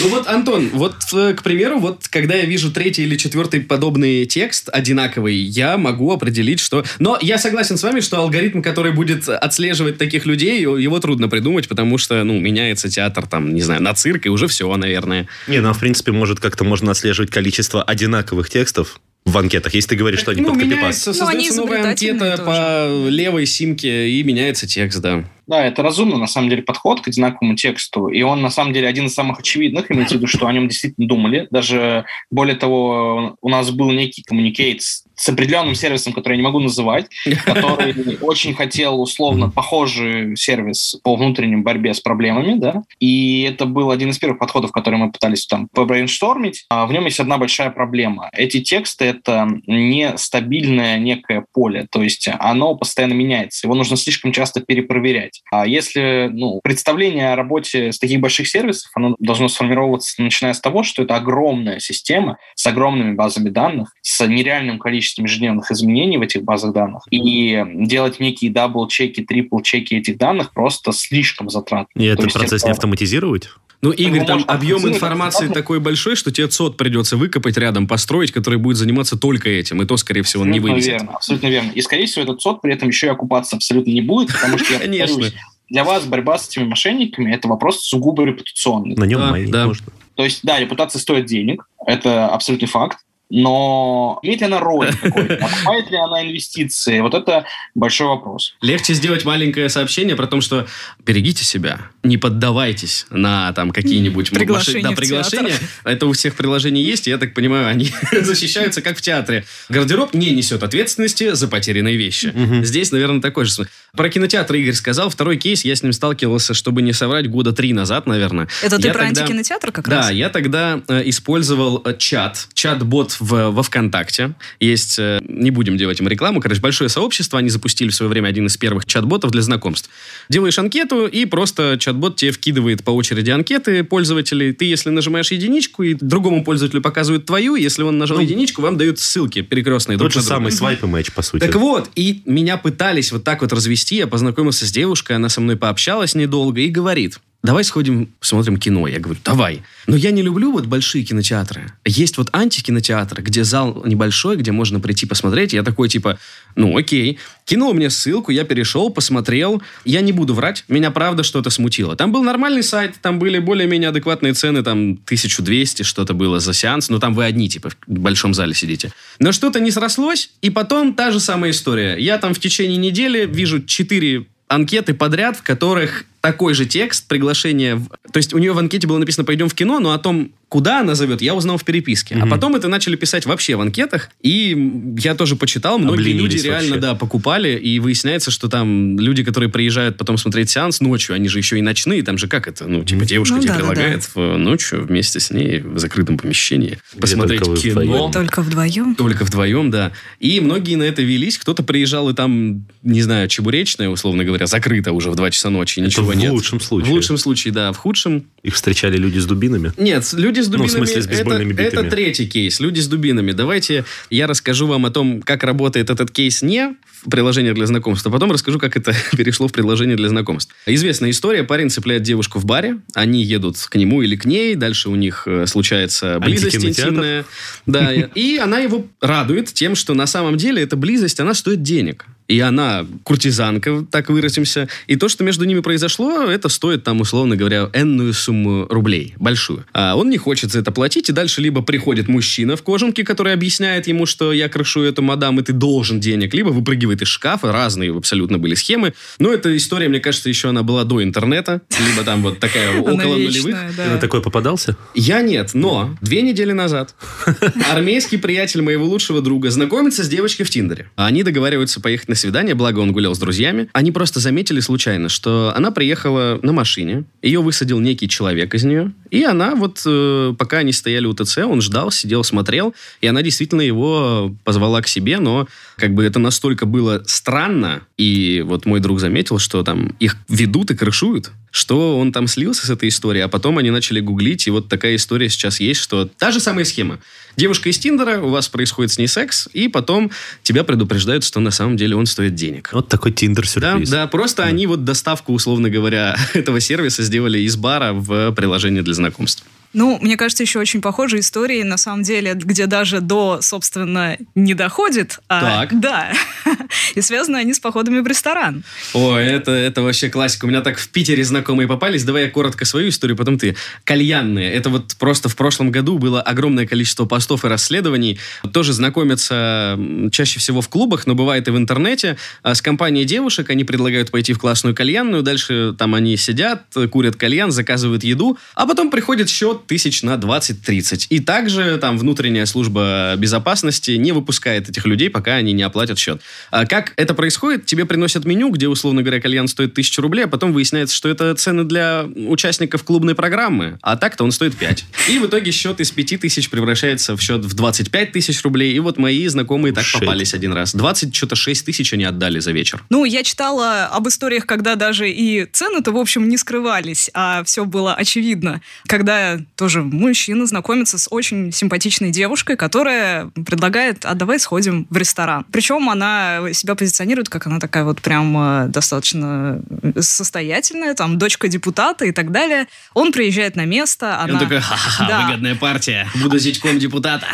Ну 0.00 0.08
вот, 0.08 0.26
Антон, 0.26 0.68
вот, 0.72 0.96
э, 1.14 1.34
к 1.34 1.42
примеру, 1.42 1.78
вот 1.78 2.08
когда 2.08 2.34
я 2.34 2.44
вижу 2.44 2.70
третий 2.70 3.04
или 3.04 3.16
четвертый 3.16 3.60
подобный 3.60 4.26
текст 4.26 4.68
одинаковый, 4.70 5.34
я 5.34 5.78
могу 5.78 6.12
определить, 6.12 6.60
что... 6.60 6.84
Но 6.98 7.18
я 7.22 7.38
согласен 7.38 7.78
с 7.78 7.82
вами, 7.82 8.00
что 8.00 8.18
алгоритм, 8.18 8.60
который 8.60 8.92
будет 8.92 9.28
отслеживать 9.28 9.98
таких 9.98 10.26
людей, 10.26 10.60
его 10.60 11.00
трудно 11.00 11.28
придумать, 11.28 11.68
потому 11.68 11.96
что, 11.96 12.22
ну, 12.24 12.38
меняется 12.38 12.90
театр, 12.90 13.26
там, 13.26 13.54
не 13.54 13.62
знаю, 13.62 13.82
на 13.82 13.94
цирк, 13.94 14.26
и 14.26 14.28
уже 14.28 14.46
все, 14.46 14.74
наверное. 14.76 15.26
Не, 15.48 15.60
ну, 15.60 15.70
а 15.70 15.72
в 15.72 15.78
принципе, 15.78 16.12
может, 16.12 16.40
как-то 16.40 16.64
можно 16.64 16.90
отслеживать 16.90 17.30
количество 17.30 17.82
одинаковых 17.82 18.50
текстов, 18.50 19.00
в 19.26 19.36
анкетах, 19.36 19.74
если 19.74 19.90
ты 19.90 19.96
говоришь, 19.96 20.20
что 20.20 20.30
они 20.30 20.40
ну, 20.40 20.50
под 20.50 20.56
меняется, 20.62 20.76
копипаст. 20.76 21.06
Ну, 21.08 21.12
создается 21.14 21.56
новая 21.56 21.78
изобретательные 21.80 22.32
анкета 22.32 22.44
по 22.44 23.08
левой 23.08 23.44
симке, 23.46 24.08
и 24.08 24.22
меняется 24.22 24.66
текст, 24.66 25.00
да. 25.00 25.24
Да, 25.46 25.64
это 25.64 25.82
разумный, 25.82 26.18
на 26.18 26.26
самом 26.26 26.50
деле, 26.50 26.62
подход 26.62 27.00
к 27.00 27.08
одинаковому 27.08 27.54
тексту. 27.54 28.08
И 28.08 28.22
он, 28.22 28.42
на 28.42 28.50
самом 28.50 28.72
деле, 28.72 28.88
один 28.88 29.06
из 29.06 29.14
самых 29.14 29.40
очевидных, 29.40 29.90
имеется 29.90 30.14
в 30.14 30.18
виду, 30.18 30.26
что 30.26 30.46
о 30.46 30.52
нем 30.52 30.68
действительно 30.68 31.06
думали. 31.06 31.46
Даже, 31.50 32.04
более 32.30 32.56
того, 32.56 33.36
у 33.40 33.48
нас 33.48 33.70
был 33.70 33.90
некий 33.92 34.22
коммуникейт 34.22 34.82
с 35.16 35.28
определенным 35.28 35.74
сервисом, 35.74 36.12
который 36.12 36.34
я 36.34 36.36
не 36.36 36.42
могу 36.42 36.60
называть, 36.60 37.06
который 37.44 38.18
очень 38.20 38.54
хотел 38.54 39.00
условно 39.00 39.50
похожий 39.50 40.36
сервис 40.36 40.96
по 41.02 41.16
внутренней 41.16 41.56
борьбе 41.56 41.94
с 41.94 42.00
проблемами, 42.00 42.54
да, 42.58 42.82
и 43.00 43.42
это 43.42 43.64
был 43.64 43.90
один 43.90 44.10
из 44.10 44.18
первых 44.18 44.38
подходов, 44.38 44.72
который 44.72 44.98
мы 44.98 45.10
пытались 45.10 45.46
там 45.46 45.68
побрейнштормить. 45.72 46.66
А 46.68 46.86
в 46.86 46.92
нем 46.92 47.06
есть 47.06 47.18
одна 47.18 47.38
большая 47.38 47.70
проблема. 47.70 48.28
Эти 48.32 48.60
тексты— 48.60 49.04
это 49.06 49.48
нестабильное 49.66 50.98
некое 50.98 51.46
поле, 51.52 51.86
то 51.90 52.02
есть 52.02 52.28
оно 52.38 52.74
постоянно 52.74 53.14
меняется, 53.14 53.66
его 53.66 53.74
нужно 53.74 53.96
слишком 53.96 54.32
часто 54.32 54.60
перепроверять. 54.60 55.35
А 55.50 55.66
если 55.66 56.28
ну, 56.32 56.60
представление 56.62 57.32
о 57.32 57.36
работе 57.36 57.92
с 57.92 57.98
таких 57.98 58.20
больших 58.20 58.48
сервисов, 58.48 58.90
оно 58.94 59.16
должно 59.18 59.48
сформироваться 59.48 60.20
начиная 60.22 60.52
с 60.52 60.60
того, 60.60 60.82
что 60.82 61.02
это 61.02 61.16
огромная 61.16 61.78
система 61.78 62.38
с 62.54 62.66
огромными 62.66 63.14
базами 63.14 63.48
данных, 63.48 63.94
с 64.02 64.26
нереальным 64.26 64.78
количеством 64.78 64.96
количеством 64.96 65.24
ежедневных 65.26 65.70
изменений 65.70 66.18
в 66.18 66.22
этих 66.22 66.42
базах 66.42 66.72
данных. 66.72 67.02
И 67.10 67.62
делать 67.74 68.20
некие 68.20 68.50
дабл-чеки, 68.50 69.24
трипл-чеки 69.24 69.96
этих 69.96 70.18
данных 70.18 70.52
просто 70.52 70.92
слишком 70.92 71.50
затратно. 71.50 72.00
И 72.00 72.04
этот 72.04 72.32
процесс 72.32 72.62
это... 72.62 72.66
не 72.66 72.72
автоматизировать? 72.72 73.50
Ну, 73.86 73.92
Игорь, 73.92 74.26
там 74.26 74.44
объем 74.48 74.86
информации 74.88 75.46
такой 75.48 75.78
большой, 75.78 76.16
что 76.16 76.32
тебе 76.32 76.48
ЦОД 76.48 76.76
придется 76.76 77.16
выкопать 77.16 77.56
рядом, 77.56 77.86
построить, 77.86 78.32
который 78.32 78.58
будет 78.58 78.76
заниматься 78.76 79.16
только 79.16 79.48
этим. 79.48 79.80
И 79.80 79.86
то, 79.86 79.96
скорее 79.96 80.22
всего, 80.22 80.42
он 80.42 80.50
не 80.50 80.58
вывезет. 80.58 80.94
верно, 80.94 81.12
абсолютно 81.12 81.46
верно. 81.46 81.70
И, 81.70 81.80
скорее 81.82 82.06
всего, 82.06 82.24
этот 82.24 82.42
ЦОД 82.42 82.60
при 82.60 82.72
этом 82.72 82.88
еще 82.88 83.06
и 83.06 83.10
окупаться 83.10 83.54
абсолютно 83.54 83.92
не 83.92 84.00
будет, 84.00 84.32
потому 84.32 84.58
что, 84.58 84.72
я 84.72 84.78
Конечно. 84.86 85.30
для 85.68 85.84
вас 85.84 86.04
борьба 86.04 86.36
с 86.36 86.48
этими 86.48 86.64
мошенниками– 86.64 87.32
это 87.32 87.46
вопрос 87.46 87.84
сугубо 87.84 88.24
репутационный. 88.24 88.96
На 88.96 89.04
нем 89.04 89.20
Да, 89.20 89.36
да. 89.60 89.66
можно. 89.66 89.86
То 90.16 90.24
есть, 90.24 90.40
да, 90.42 90.58
репутация 90.58 90.98
стоит 90.98 91.26
денег, 91.26 91.68
это 91.86 92.26
абсолютный 92.26 92.68
факт, 92.68 92.98
но 93.30 94.18
имеет 94.22 94.40
ли 94.40 94.46
она 94.46 94.60
роль 94.60 94.92
какой-то, 94.94 95.34
окупает 95.44 95.90
ли 95.90 95.96
она 95.96 96.22
инвестиции, 96.22 97.00
вот 97.00 97.14
это 97.14 97.44
большой 97.74 98.06
вопрос. 98.06 98.54
Легче 98.62 98.94
сделать 98.94 99.24
маленькое 99.24 99.68
сообщение 99.68 100.16
про 100.16 100.26
то, 100.26 100.40
что 100.40 100.66
берегите 101.04 101.44
себя, 101.44 101.80
не 102.02 102.16
поддавайтесь 102.18 103.06
на 103.10 103.52
там 103.52 103.70
какие-нибудь 103.72 104.30
Приглашения 104.30 104.82
маши- 104.82 104.90
да, 104.90 104.96
приглашения. 104.96 105.54
Это 105.84 106.06
у 106.06 106.12
всех 106.12 106.36
приложений 106.36 106.82
есть, 106.82 107.06
и 107.08 107.10
я 107.10 107.18
так 107.18 107.34
понимаю, 107.34 107.66
они 107.68 107.90
защищаются 108.12 108.82
как 108.82 108.98
в 108.98 109.00
театре. 109.02 109.44
Гардероб 109.68 110.14
не 110.14 110.30
несет 110.30 110.62
ответственности 110.62 111.34
за 111.34 111.48
потерянные 111.48 111.96
вещи. 111.96 112.32
Здесь, 112.62 112.92
наверное, 112.92 113.20
такой 113.20 113.44
же. 113.44 113.52
смысл. 113.52 113.70
Про 113.94 114.08
кинотеатр 114.10 114.54
Игорь 114.56 114.74
сказал. 114.74 115.08
Второй 115.08 115.36
кейс, 115.36 115.64
я 115.64 115.74
с 115.74 115.82
ним 115.82 115.92
сталкивался, 115.92 116.52
чтобы 116.54 116.82
не 116.82 116.92
соврать, 116.92 117.30
года 117.30 117.52
три 117.52 117.72
назад, 117.72 118.06
наверное. 118.06 118.46
Это 118.62 118.78
ты 118.78 118.88
Я 118.88 118.92
про 118.92 119.04
тогда- 119.06 119.22
антикинотеатр 119.22 119.72
как 119.72 119.88
Да, 119.88 119.96
раз? 119.98 120.10
я 120.12 120.28
тогда 120.28 120.82
э, 120.88 121.02
использовал 121.08 121.80
э, 121.84 121.94
чат, 121.96 122.48
чат-бот 122.52 123.16
в, 123.20 123.50
во 123.50 123.62
ВКонтакте. 123.62 124.34
Есть, 124.60 124.98
э, 124.98 125.20
не 125.26 125.50
будем 125.50 125.78
делать 125.78 125.98
им 126.00 126.08
рекламу, 126.08 126.40
короче, 126.40 126.60
большое 126.60 126.90
сообщество. 126.90 127.38
Они 127.38 127.48
запустили 127.48 127.88
в 127.88 127.94
свое 127.94 128.10
время 128.10 128.28
один 128.28 128.46
из 128.46 128.56
первых 128.58 128.84
чат-ботов 128.84 129.30
для 129.30 129.40
знакомств. 129.40 129.88
Делаешь 130.28 130.58
анкету, 130.58 131.06
и 131.06 131.24
просто 131.24 131.78
чат-бот 131.80 132.16
тебе 132.16 132.32
вкидывает 132.32 132.84
по 132.84 132.90
очереди 132.90 133.30
анкеты 133.30 133.82
пользователей. 133.82 134.52
Ты, 134.52 134.66
если 134.66 134.90
нажимаешь 134.90 135.30
единичку, 135.32 135.82
и 135.84 135.94
другому 135.94 136.44
пользователю 136.44 136.82
показывают 136.82 137.24
твою, 137.24 137.54
если 137.54 137.82
он 137.82 137.96
нажал 137.96 138.18
Ну, 138.18 138.22
единичку, 138.24 138.60
вам 138.60 138.76
дают 138.76 138.98
ссылки 138.98 139.40
перекрестные 139.40 139.96
друг 139.96 140.12
Тот 140.12 140.20
же 140.22 140.26
самый 140.28 140.52
свайп 140.52 140.82
и 140.84 140.86
матч, 140.86 141.12
по 141.12 141.22
сути. 141.22 141.40
Так 141.46 141.54
вот, 141.56 141.88
и 141.94 142.22
меня 142.26 142.58
пытались 142.58 143.10
вот 143.10 143.24
так 143.24 143.40
вот 143.40 143.52
развести. 143.54 143.85
Я 143.90 144.06
познакомился 144.06 144.66
с 144.66 144.72
девушкой, 144.72 145.16
она 145.16 145.28
со 145.28 145.40
мной 145.40 145.56
пообщалась 145.56 146.14
недолго 146.14 146.60
и 146.60 146.68
говорит, 146.68 147.18
давай 147.46 147.64
сходим, 147.64 148.10
посмотрим 148.20 148.58
кино. 148.58 148.86
Я 148.86 148.98
говорю, 148.98 149.18
давай. 149.24 149.62
Но 149.86 149.96
я 149.96 150.10
не 150.10 150.20
люблю 150.20 150.52
вот 150.52 150.66
большие 150.66 151.04
кинотеатры. 151.04 151.72
Есть 151.84 152.18
вот 152.18 152.28
антикинотеатры, 152.34 153.22
где 153.22 153.44
зал 153.44 153.82
небольшой, 153.86 154.36
где 154.36 154.52
можно 154.52 154.80
прийти 154.80 155.06
посмотреть. 155.06 155.54
Я 155.54 155.62
такой, 155.62 155.88
типа, 155.88 156.18
ну 156.56 156.76
окей. 156.76 157.18
Кинул 157.44 157.72
мне 157.72 157.88
ссылку, 157.88 158.32
я 158.32 158.44
перешел, 158.44 158.90
посмотрел. 158.90 159.62
Я 159.84 160.00
не 160.00 160.12
буду 160.12 160.34
врать, 160.34 160.64
меня 160.68 160.90
правда 160.90 161.22
что-то 161.22 161.50
смутило. 161.50 161.96
Там 161.96 162.12
был 162.12 162.22
нормальный 162.22 162.62
сайт, 162.62 162.96
там 163.00 163.18
были 163.18 163.38
более-менее 163.38 163.90
адекватные 163.90 164.34
цены, 164.34 164.62
там 164.62 164.92
1200 165.04 165.84
что-то 165.84 166.12
было 166.12 166.40
за 166.40 166.52
сеанс, 166.52 166.90
но 166.90 166.98
там 166.98 167.14
вы 167.14 167.24
одни, 167.24 167.48
типа, 167.48 167.70
в 167.86 167.98
большом 168.00 168.34
зале 168.34 168.52
сидите. 168.52 168.92
Но 169.20 169.32
что-то 169.32 169.60
не 169.60 169.70
срослось, 169.70 170.30
и 170.42 170.50
потом 170.50 170.94
та 170.94 171.12
же 171.12 171.20
самая 171.20 171.52
история. 171.52 171.96
Я 171.96 172.18
там 172.18 172.34
в 172.34 172.40
течение 172.40 172.76
недели 172.76 173.24
вижу 173.26 173.62
4 173.62 174.26
анкеты 174.48 174.94
подряд, 174.94 175.36
в 175.36 175.42
которых 175.42 176.04
такой 176.32 176.54
же 176.54 176.66
текст, 176.66 177.06
приглашение. 177.08 177.76
в- 177.76 177.88
То 178.12 178.16
есть 178.18 178.34
у 178.34 178.38
нее 178.38 178.52
в 178.52 178.58
анкете 178.58 178.86
было 178.86 178.98
написано 178.98 179.24
«пойдем 179.24 179.48
в 179.48 179.54
кино», 179.54 179.78
но 179.80 179.92
о 179.92 179.98
том, 179.98 180.32
куда 180.48 180.80
она 180.80 180.94
зовет, 180.94 181.22
я 181.22 181.34
узнал 181.34 181.58
в 181.58 181.64
переписке. 181.64 182.16
А 182.20 182.26
потом 182.26 182.54
это 182.54 182.68
начали 182.68 182.94
писать 182.96 183.26
вообще 183.26 183.56
в 183.56 183.60
анкетах, 183.60 184.10
и 184.22 184.94
я 184.98 185.14
тоже 185.16 185.34
почитал, 185.36 185.78
многие 185.78 186.12
люди 186.12 186.18
Обленились 186.36 186.44
реально, 186.44 186.68
вообще. 186.76 186.80
да, 186.80 186.94
покупали, 186.94 187.56
и 187.56 187.78
выясняется, 187.80 188.30
что 188.30 188.48
там 188.48 188.98
люди, 188.98 189.24
которые 189.24 189.50
приезжают 189.50 189.96
потом 189.98 190.16
смотреть 190.18 190.50
сеанс 190.50 190.80
ночью, 190.80 191.14
они 191.16 191.28
же 191.28 191.38
еще 191.38 191.58
и 191.58 191.62
ночные, 191.62 192.02
там 192.04 192.16
же 192.16 192.28
как 192.28 192.46
это, 192.46 192.66
ну, 192.68 192.84
типа 192.84 193.04
девушка 193.04 193.34
Ну 193.36 193.40
тебе 193.42 193.52
да, 193.52 193.58
да, 193.58 193.66
предлагает 193.66 194.08
в 194.14 194.36
ночью 194.38 194.84
вместе 194.86 195.18
с 195.18 195.30
ней 195.32 195.60
в 195.60 195.78
закрытом 195.78 196.16
помещении 196.16 196.78
посмотреть 197.00 197.40
только 197.42 197.60
кино. 197.60 197.80
вдвоем. 197.80 198.12
Только 198.12 198.42
вдвоем? 198.42 198.94
Только 198.94 199.24
вдвоем, 199.24 199.70
да. 199.72 199.92
И 200.20 200.38
многие 200.40 200.76
на 200.76 200.84
это 200.84 201.02
велись. 201.02 201.38
Кто-то 201.38 201.62
приезжал, 201.64 202.08
и 202.10 202.14
там, 202.14 202.66
не 202.84 203.02
знаю, 203.02 203.26
чебуречная, 203.28 203.88
условно 203.88 204.22
говоря, 204.24 204.46
закрыта 204.46 204.92
уже 204.92 205.10
в 205.10 205.16
2 205.16 205.30
часа 205.32 205.50
ночи, 205.50 205.80
и 205.80 205.82
Это 205.82 205.88
ничего 205.88 206.06
в 206.16 206.22
нет. 206.22 206.32
лучшем 206.32 206.60
случае. 206.60 206.90
В 206.90 206.92
лучшем 206.94 207.18
случае, 207.18 207.52
да. 207.52 207.72
В 207.72 207.76
худшем... 207.76 208.24
Их 208.42 208.54
встречали 208.54 208.96
люди 208.96 209.18
с 209.18 209.26
дубинами. 209.26 209.72
Нет, 209.76 210.12
люди 210.12 210.40
с 210.40 210.48
Ну, 210.48 210.50
в 210.50 210.56
дубинами... 210.58 210.76
смысле, 210.76 211.02
с 211.02 211.06
бейсбольными 211.06 211.52
это, 211.52 211.62
битами. 211.62 211.86
это 211.86 211.90
третий 211.90 212.26
кейс. 212.26 212.60
Люди 212.60 212.80
с 212.80 212.88
дубинами. 212.88 213.32
Давайте 213.32 213.84
я 214.10 214.26
расскажу 214.26 214.66
вам 214.66 214.86
о 214.86 214.90
том, 214.90 215.22
как 215.22 215.42
работает 215.44 215.90
этот 215.90 216.10
кейс 216.10 216.42
не 216.42 216.76
в 217.04 217.10
приложении 217.10 217.52
для 217.52 217.66
знакомств, 217.66 218.06
а 218.06 218.10
потом 218.10 218.32
расскажу, 218.32 218.58
как 218.58 218.76
это 218.76 218.94
перешло 219.16 219.48
в 219.48 219.52
приложение 219.52 219.96
для 219.96 220.08
знакомств. 220.08 220.54
Известная 220.66 221.10
история. 221.10 221.44
Парень 221.44 221.70
цепляет 221.70 222.02
девушку 222.02 222.38
в 222.38 222.44
баре. 222.44 222.78
Они 222.94 223.22
едут 223.22 223.58
к 223.58 223.74
нему 223.76 224.02
или 224.02 224.16
к 224.16 224.24
ней. 224.24 224.54
Дальше 224.54 224.88
у 224.88 224.94
них 224.96 225.24
э, 225.26 225.46
случается 225.46 226.18
близость 226.20 226.64
интимная. 226.64 227.24
Да, 227.66 227.92
и 227.92 228.36
она 228.36 228.58
его 228.58 228.86
радует 229.00 229.52
тем, 229.52 229.74
что 229.74 229.94
на 229.94 230.06
самом 230.06 230.36
деле 230.36 230.62
эта 230.62 230.76
близость, 230.76 231.20
она 231.20 231.34
стоит 231.34 231.62
денег. 231.62 232.06
И 232.28 232.40
она 232.40 232.86
куртизанка, 233.04 233.86
так 233.90 234.08
выразимся. 234.08 234.68
И 234.86 234.96
то, 234.96 235.08
что 235.08 235.24
между 235.24 235.44
ними 235.44 235.60
произошло, 235.60 236.24
это 236.24 236.48
стоит 236.48 236.84
там, 236.84 237.00
условно 237.00 237.36
говоря, 237.36 237.70
энную 237.72 238.12
сумму 238.12 238.66
рублей. 238.68 239.14
Большую. 239.18 239.64
А 239.72 239.96
он 239.96 240.10
не 240.10 240.18
хочет 240.18 240.52
за 240.52 240.60
это 240.60 240.72
платить, 240.72 241.08
и 241.08 241.12
дальше 241.12 241.40
либо 241.40 241.62
приходит 241.62 242.08
мужчина 242.08 242.56
в 242.56 242.62
кожанке, 242.62 243.04
который 243.04 243.32
объясняет 243.32 243.86
ему, 243.86 244.06
что 244.06 244.32
я 244.32 244.48
крышу 244.48 244.82
эту 244.82 245.02
мадам, 245.02 245.38
и 245.40 245.42
ты 245.42 245.52
должен 245.52 246.00
денег, 246.00 246.34
либо 246.34 246.48
выпрыгивает 246.48 247.02
из 247.02 247.08
шкафа. 247.08 247.52
Разные 247.52 247.96
абсолютно 247.96 248.38
были 248.38 248.54
схемы. 248.54 248.94
Но 249.18 249.32
эта 249.32 249.56
история, 249.56 249.88
мне 249.88 250.00
кажется, 250.00 250.28
еще 250.28 250.48
она 250.48 250.62
была 250.62 250.84
до 250.84 251.02
интернета. 251.02 251.62
Либо 251.86 252.04
там 252.04 252.22
вот 252.22 252.40
такая 252.40 252.76
около 252.78 253.16
нулевых. 253.16 253.56
Ты 253.76 253.84
на 253.84 253.98
такой 253.98 254.20
попадался? 254.20 254.76
Я 254.94 255.22
нет, 255.22 255.50
но 255.54 255.96
две 256.00 256.22
недели 256.22 256.52
назад 256.52 256.94
армейский 257.70 258.18
приятель 258.18 258.62
моего 258.62 258.84
лучшего 258.86 259.20
друга 259.20 259.50
знакомится 259.50 260.02
с 260.02 260.08
девочкой 260.08 260.46
в 260.46 260.50
Тиндере. 260.50 260.90
Они 260.96 261.22
договариваются 261.22 261.80
поехать 261.80 262.08
на 262.08 262.15
свидание, 262.16 262.54
благо 262.54 262.80
он 262.80 262.92
гулял 262.92 263.14
с 263.14 263.18
друзьями. 263.18 263.68
Они 263.72 263.92
просто 263.92 264.20
заметили 264.20 264.60
случайно, 264.60 265.08
что 265.08 265.52
она 265.54 265.70
приехала 265.70 266.38
на 266.42 266.52
машине, 266.52 267.04
ее 267.22 267.40
высадил 267.40 267.80
некий 267.80 268.08
человек 268.08 268.54
из 268.54 268.64
нее, 268.64 268.92
и 269.10 269.22
она 269.22 269.54
вот, 269.54 269.82
э, 269.86 270.34
пока 270.38 270.58
они 270.58 270.72
стояли 270.72 271.06
у 271.06 271.14
ТЦ, 271.14 271.38
он 271.38 271.60
ждал, 271.60 271.90
сидел, 271.90 272.24
смотрел, 272.24 272.74
и 273.00 273.06
она 273.06 273.22
действительно 273.22 273.60
его 273.60 274.34
позвала 274.44 274.82
к 274.82 274.88
себе, 274.88 275.18
но 275.18 275.46
как 275.76 275.94
бы 275.94 276.04
это 276.04 276.18
настолько 276.18 276.66
было 276.66 277.02
странно, 277.06 277.82
и 277.96 278.42
вот 278.46 278.66
мой 278.66 278.80
друг 278.80 279.00
заметил, 279.00 279.38
что 279.38 279.62
там 279.62 279.94
их 280.00 280.16
ведут 280.28 280.70
и 280.70 280.76
крышуют, 280.76 281.30
что 281.56 281.98
он 281.98 282.12
там 282.12 282.26
слился 282.26 282.66
с 282.66 282.70
этой 282.70 282.90
историей, 282.90 283.22
а 283.24 283.28
потом 283.28 283.56
они 283.56 283.70
начали 283.70 284.00
гуглить, 284.00 284.46
и 284.46 284.50
вот 284.50 284.68
такая 284.68 284.96
история 284.96 285.30
сейчас 285.30 285.58
есть, 285.58 285.80
что 285.80 286.04
та 286.04 286.30
же 286.30 286.38
самая 286.38 286.66
схема. 286.66 286.98
Девушка 287.36 287.70
из 287.70 287.78
Тиндера, 287.78 288.18
у 288.20 288.28
вас 288.28 288.48
происходит 288.48 288.92
с 288.92 288.98
ней 288.98 289.06
секс, 289.06 289.48
и 289.54 289.68
потом 289.68 290.10
тебя 290.42 290.64
предупреждают, 290.64 291.24
что 291.24 291.40
на 291.40 291.50
самом 291.50 291.78
деле 291.78 291.96
он 291.96 292.04
стоит 292.04 292.34
денег. 292.34 292.68
Вот 292.74 292.88
такой 292.88 293.12
Да, 293.12 293.16
тиндер-сюрприз. 293.16 293.88
да, 293.88 294.06
просто 294.06 294.44
они 294.44 294.66
вот 294.66 294.84
доставку, 294.84 295.32
условно 295.32 295.70
говоря, 295.70 296.18
этого 296.34 296.60
сервиса 296.60 297.02
сделали 297.02 297.38
из 297.38 297.56
бара 297.56 297.94
в 297.94 298.32
приложение 298.32 298.82
для 298.82 298.92
знакомств. 298.92 299.42
Ну, 299.72 299.98
мне 300.00 300.16
кажется, 300.16 300.42
еще 300.42 300.58
очень 300.58 300.80
похожие 300.80 301.20
истории, 301.20 301.62
на 301.62 301.76
самом 301.76 302.02
деле, 302.02 302.34
где 302.34 302.66
даже 302.66 303.00
до, 303.00 303.40
собственно, 303.42 304.16
не 304.34 304.54
доходит. 304.54 305.18
А, 305.28 305.66
Так. 305.66 305.80
Да. 305.80 306.12
И 306.94 307.00
связаны 307.00 307.36
они 307.36 307.54
с 307.54 307.60
походами 307.60 308.00
в 308.00 308.06
ресторан. 308.06 308.64
Ой, 308.94 309.24
это, 309.24 309.50
это 309.50 309.82
вообще 309.82 310.08
классика. 310.08 310.46
У 310.46 310.48
меня 310.48 310.60
так 310.60 310.78
в 310.78 310.88
Питере 310.88 311.24
знакомые 311.24 311.68
попались. 311.68 312.04
Давай 312.04 312.24
я 312.24 312.30
коротко 312.30 312.64
свою 312.64 312.88
историю, 312.88 313.16
потом 313.16 313.38
ты. 313.38 313.56
Кальянные. 313.84 314.52
Это 314.52 314.70
вот 314.70 314.96
просто 314.98 315.28
в 315.28 315.36
прошлом 315.36 315.70
году 315.70 315.98
было 315.98 316.22
огромное 316.22 316.66
количество 316.66 317.04
постов 317.04 317.44
и 317.44 317.48
расследований. 317.48 318.18
Тоже 318.52 318.72
знакомятся 318.72 319.78
чаще 320.12 320.38
всего 320.38 320.60
в 320.60 320.68
клубах, 320.68 321.06
но 321.06 321.14
бывает 321.14 321.48
и 321.48 321.50
в 321.50 321.56
интернете. 321.56 322.16
А 322.42 322.54
С 322.54 322.62
компанией 322.62 323.04
девушек 323.04 323.50
они 323.50 323.64
предлагают 323.64 324.10
пойти 324.10 324.32
в 324.32 324.38
классную 324.38 324.74
кальянную. 324.74 325.22
Дальше 325.22 325.74
там 325.78 325.94
они 325.94 326.16
сидят, 326.16 326.64
курят 326.90 327.16
кальян, 327.16 327.52
заказывают 327.52 328.04
еду. 328.04 328.38
А 328.54 328.66
потом 328.66 328.90
приходит 328.90 329.28
счет 329.28 329.55
тысяч 329.66 330.02
на 330.02 330.14
20-30. 330.14 331.06
И 331.10 331.20
также 331.20 331.78
там 331.78 331.98
внутренняя 331.98 332.46
служба 332.46 333.14
безопасности 333.16 333.92
не 333.92 334.12
выпускает 334.12 334.68
этих 334.68 334.86
людей, 334.86 335.10
пока 335.10 335.34
они 335.34 335.52
не 335.52 335.62
оплатят 335.62 335.98
счет. 335.98 336.20
А 336.50 336.66
как 336.66 336.92
это 336.96 337.14
происходит? 337.14 337.66
Тебе 337.66 337.84
приносят 337.84 338.24
меню, 338.24 338.50
где, 338.50 338.68
условно 338.68 339.02
говоря, 339.02 339.20
кальян 339.20 339.48
стоит 339.48 339.74
тысячу 339.74 340.02
рублей, 340.02 340.24
а 340.24 340.28
потом 340.28 340.52
выясняется, 340.52 340.94
что 340.94 341.08
это 341.08 341.34
цены 341.34 341.64
для 341.64 342.06
участников 342.14 342.84
клубной 342.84 343.14
программы, 343.14 343.78
а 343.82 343.96
так-то 343.96 344.24
он 344.24 344.32
стоит 344.32 344.56
5. 344.56 344.84
И 345.10 345.18
в 345.18 345.26
итоге 345.26 345.50
счет 345.50 345.80
из 345.80 345.90
5 345.90 346.20
тысяч 346.20 346.50
превращается 346.50 347.16
в 347.16 347.22
счет 347.22 347.44
в 347.44 347.54
25 347.54 348.12
тысяч 348.12 348.42
рублей. 348.42 348.74
И 348.74 348.78
вот 348.80 348.98
мои 348.98 349.26
знакомые 349.28 349.72
так 349.72 349.84
Shit. 349.84 350.00
попались 350.00 350.34
один 350.34 350.52
раз. 350.52 350.74
20 350.74 351.14
что-то 351.14 351.36
6 351.36 351.64
тысяч 351.64 351.92
они 351.92 352.04
отдали 352.04 352.38
за 352.38 352.52
вечер. 352.52 352.84
Ну, 352.90 353.04
я 353.04 353.22
читала 353.22 353.86
об 353.86 354.08
историях, 354.08 354.46
когда 354.46 354.74
даже 354.74 355.10
и 355.10 355.44
цены-то, 355.46 355.92
в 355.92 355.96
общем, 355.96 356.28
не 356.28 356.36
скрывались, 356.36 357.10
а 357.14 357.44
все 357.44 357.64
было 357.64 357.94
очевидно. 357.94 358.60
Когда 358.86 359.38
тоже 359.56 359.82
мужчина 359.82 360.46
знакомится 360.46 360.98
с 360.98 361.08
очень 361.10 361.50
симпатичной 361.52 362.10
девушкой, 362.10 362.56
которая 362.56 363.30
предлагает, 363.46 364.04
а 364.04 364.14
давай 364.14 364.38
сходим 364.38 364.86
в 364.90 364.96
ресторан. 364.96 365.44
Причем 365.50 365.88
она 365.88 366.40
себя 366.52 366.74
позиционирует, 366.74 367.28
как 367.28 367.46
она 367.46 367.58
такая 367.58 367.84
вот 367.84 368.00
прям 368.00 368.36
э, 368.38 368.68
достаточно 368.68 369.62
состоятельная, 369.98 370.94
там, 370.94 371.18
дочка 371.18 371.48
депутата 371.48 372.04
и 372.04 372.12
так 372.12 372.32
далее. 372.32 372.66
Он 372.94 373.12
приезжает 373.12 373.56
на 373.56 373.64
место, 373.64 374.06
И 374.20 374.24
она... 374.24 374.34
он 374.34 374.40
такой, 374.40 374.60
ха-ха-ха, 374.60 375.06
Да. 375.08 375.26
выгодная 375.26 375.54
партия, 375.54 376.08
буду 376.16 376.38
зятьком 376.38 376.78
депутата. 376.78 377.26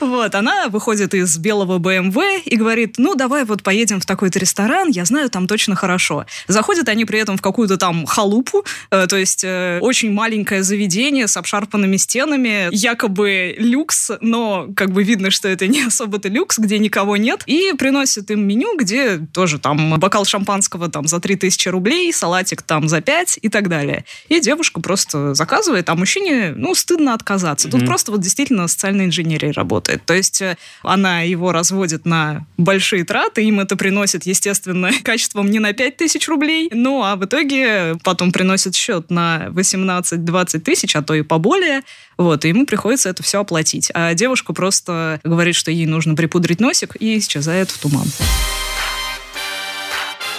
Вот, 0.00 0.34
она 0.34 0.68
выходит 0.68 1.14
из 1.14 1.36
белого 1.38 1.78
БМВ 1.78 2.16
и 2.44 2.56
говорит, 2.56 2.94
ну, 2.98 3.14
давай 3.14 3.44
вот 3.44 3.62
поедем 3.62 4.00
в 4.00 4.06
такой-то 4.06 4.38
ресторан, 4.38 4.88
я 4.90 5.04
знаю, 5.04 5.30
там 5.30 5.46
точно 5.46 5.76
хорошо. 5.76 6.26
Заходят 6.48 6.88
они 6.88 7.04
при 7.04 7.20
этом 7.20 7.36
в 7.36 7.42
какую-то 7.42 7.76
там 7.76 8.04
халупу, 8.06 8.64
э, 8.90 9.06
то 9.06 9.16
есть 9.16 9.44
э, 9.44 9.78
очень 9.80 10.12
маленькое 10.12 10.62
заведение 10.62 11.28
с 11.28 11.36
обшарпанными 11.52 11.96
стенами, 11.96 12.68
якобы 12.72 13.54
люкс, 13.58 14.10
но 14.20 14.68
как 14.74 14.90
бы 14.90 15.02
видно, 15.02 15.30
что 15.30 15.48
это 15.48 15.66
не 15.66 15.82
особо-то 15.82 16.28
люкс, 16.28 16.58
где 16.58 16.78
никого 16.78 17.16
нет, 17.16 17.42
и 17.46 17.72
приносят 17.78 18.30
им 18.30 18.46
меню, 18.46 18.76
где 18.78 19.18
тоже 19.18 19.58
там 19.58 19.98
бокал 20.00 20.24
шампанского 20.24 20.88
там 20.88 21.06
за 21.06 21.20
3000 21.20 21.68
рублей, 21.68 22.12
салатик 22.12 22.62
там 22.62 22.88
за 22.88 23.00
5 23.00 23.38
и 23.42 23.48
так 23.48 23.68
далее. 23.68 24.04
И 24.28 24.40
девушка 24.40 24.80
просто 24.80 25.34
заказывает, 25.34 25.88
а 25.90 25.94
мужчине, 25.94 26.54
ну, 26.56 26.74
стыдно 26.74 27.14
отказаться. 27.14 27.68
Тут 27.68 27.80
Мгм. 27.82 27.86
просто 27.88 28.12
вот 28.12 28.20
действительно 28.20 28.66
социальная 28.68 29.06
инженерия 29.06 29.52
работает. 29.52 30.04
То 30.06 30.14
есть 30.14 30.40
э, 30.40 30.56
она 30.82 31.20
его 31.20 31.52
разводит 31.52 32.06
на 32.06 32.46
большие 32.56 33.04
траты, 33.04 33.44
им 33.44 33.60
это 33.60 33.76
приносит, 33.76 34.24
естественно, 34.26 34.90
качеством 35.04 35.50
не 35.50 35.58
на 35.58 35.72
5 35.72 35.96
тысяч 35.98 36.28
рублей, 36.28 36.70
ну, 36.72 37.02
а 37.02 37.16
в 37.16 37.24
итоге 37.24 37.96
потом 38.02 38.32
приносит 38.32 38.74
счет 38.74 39.10
на 39.10 39.48
18-20 39.50 40.60
тысяч, 40.60 40.96
а 40.96 41.02
то 41.02 41.14
и 41.14 41.22
поболее, 41.42 41.82
вот, 42.16 42.44
и 42.44 42.48
ему 42.48 42.66
приходится 42.66 43.08
это 43.08 43.22
все 43.22 43.40
оплатить. 43.40 43.90
А 43.94 44.14
девушка 44.14 44.52
просто 44.52 45.20
говорит, 45.24 45.56
что 45.56 45.70
ей 45.70 45.86
нужно 45.86 46.14
припудрить 46.14 46.60
носик 46.60 46.96
и 47.00 47.18
исчезает 47.18 47.70
в 47.70 47.78
туман. 47.80 48.06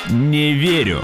Не 0.09 0.53
верю. 0.53 1.03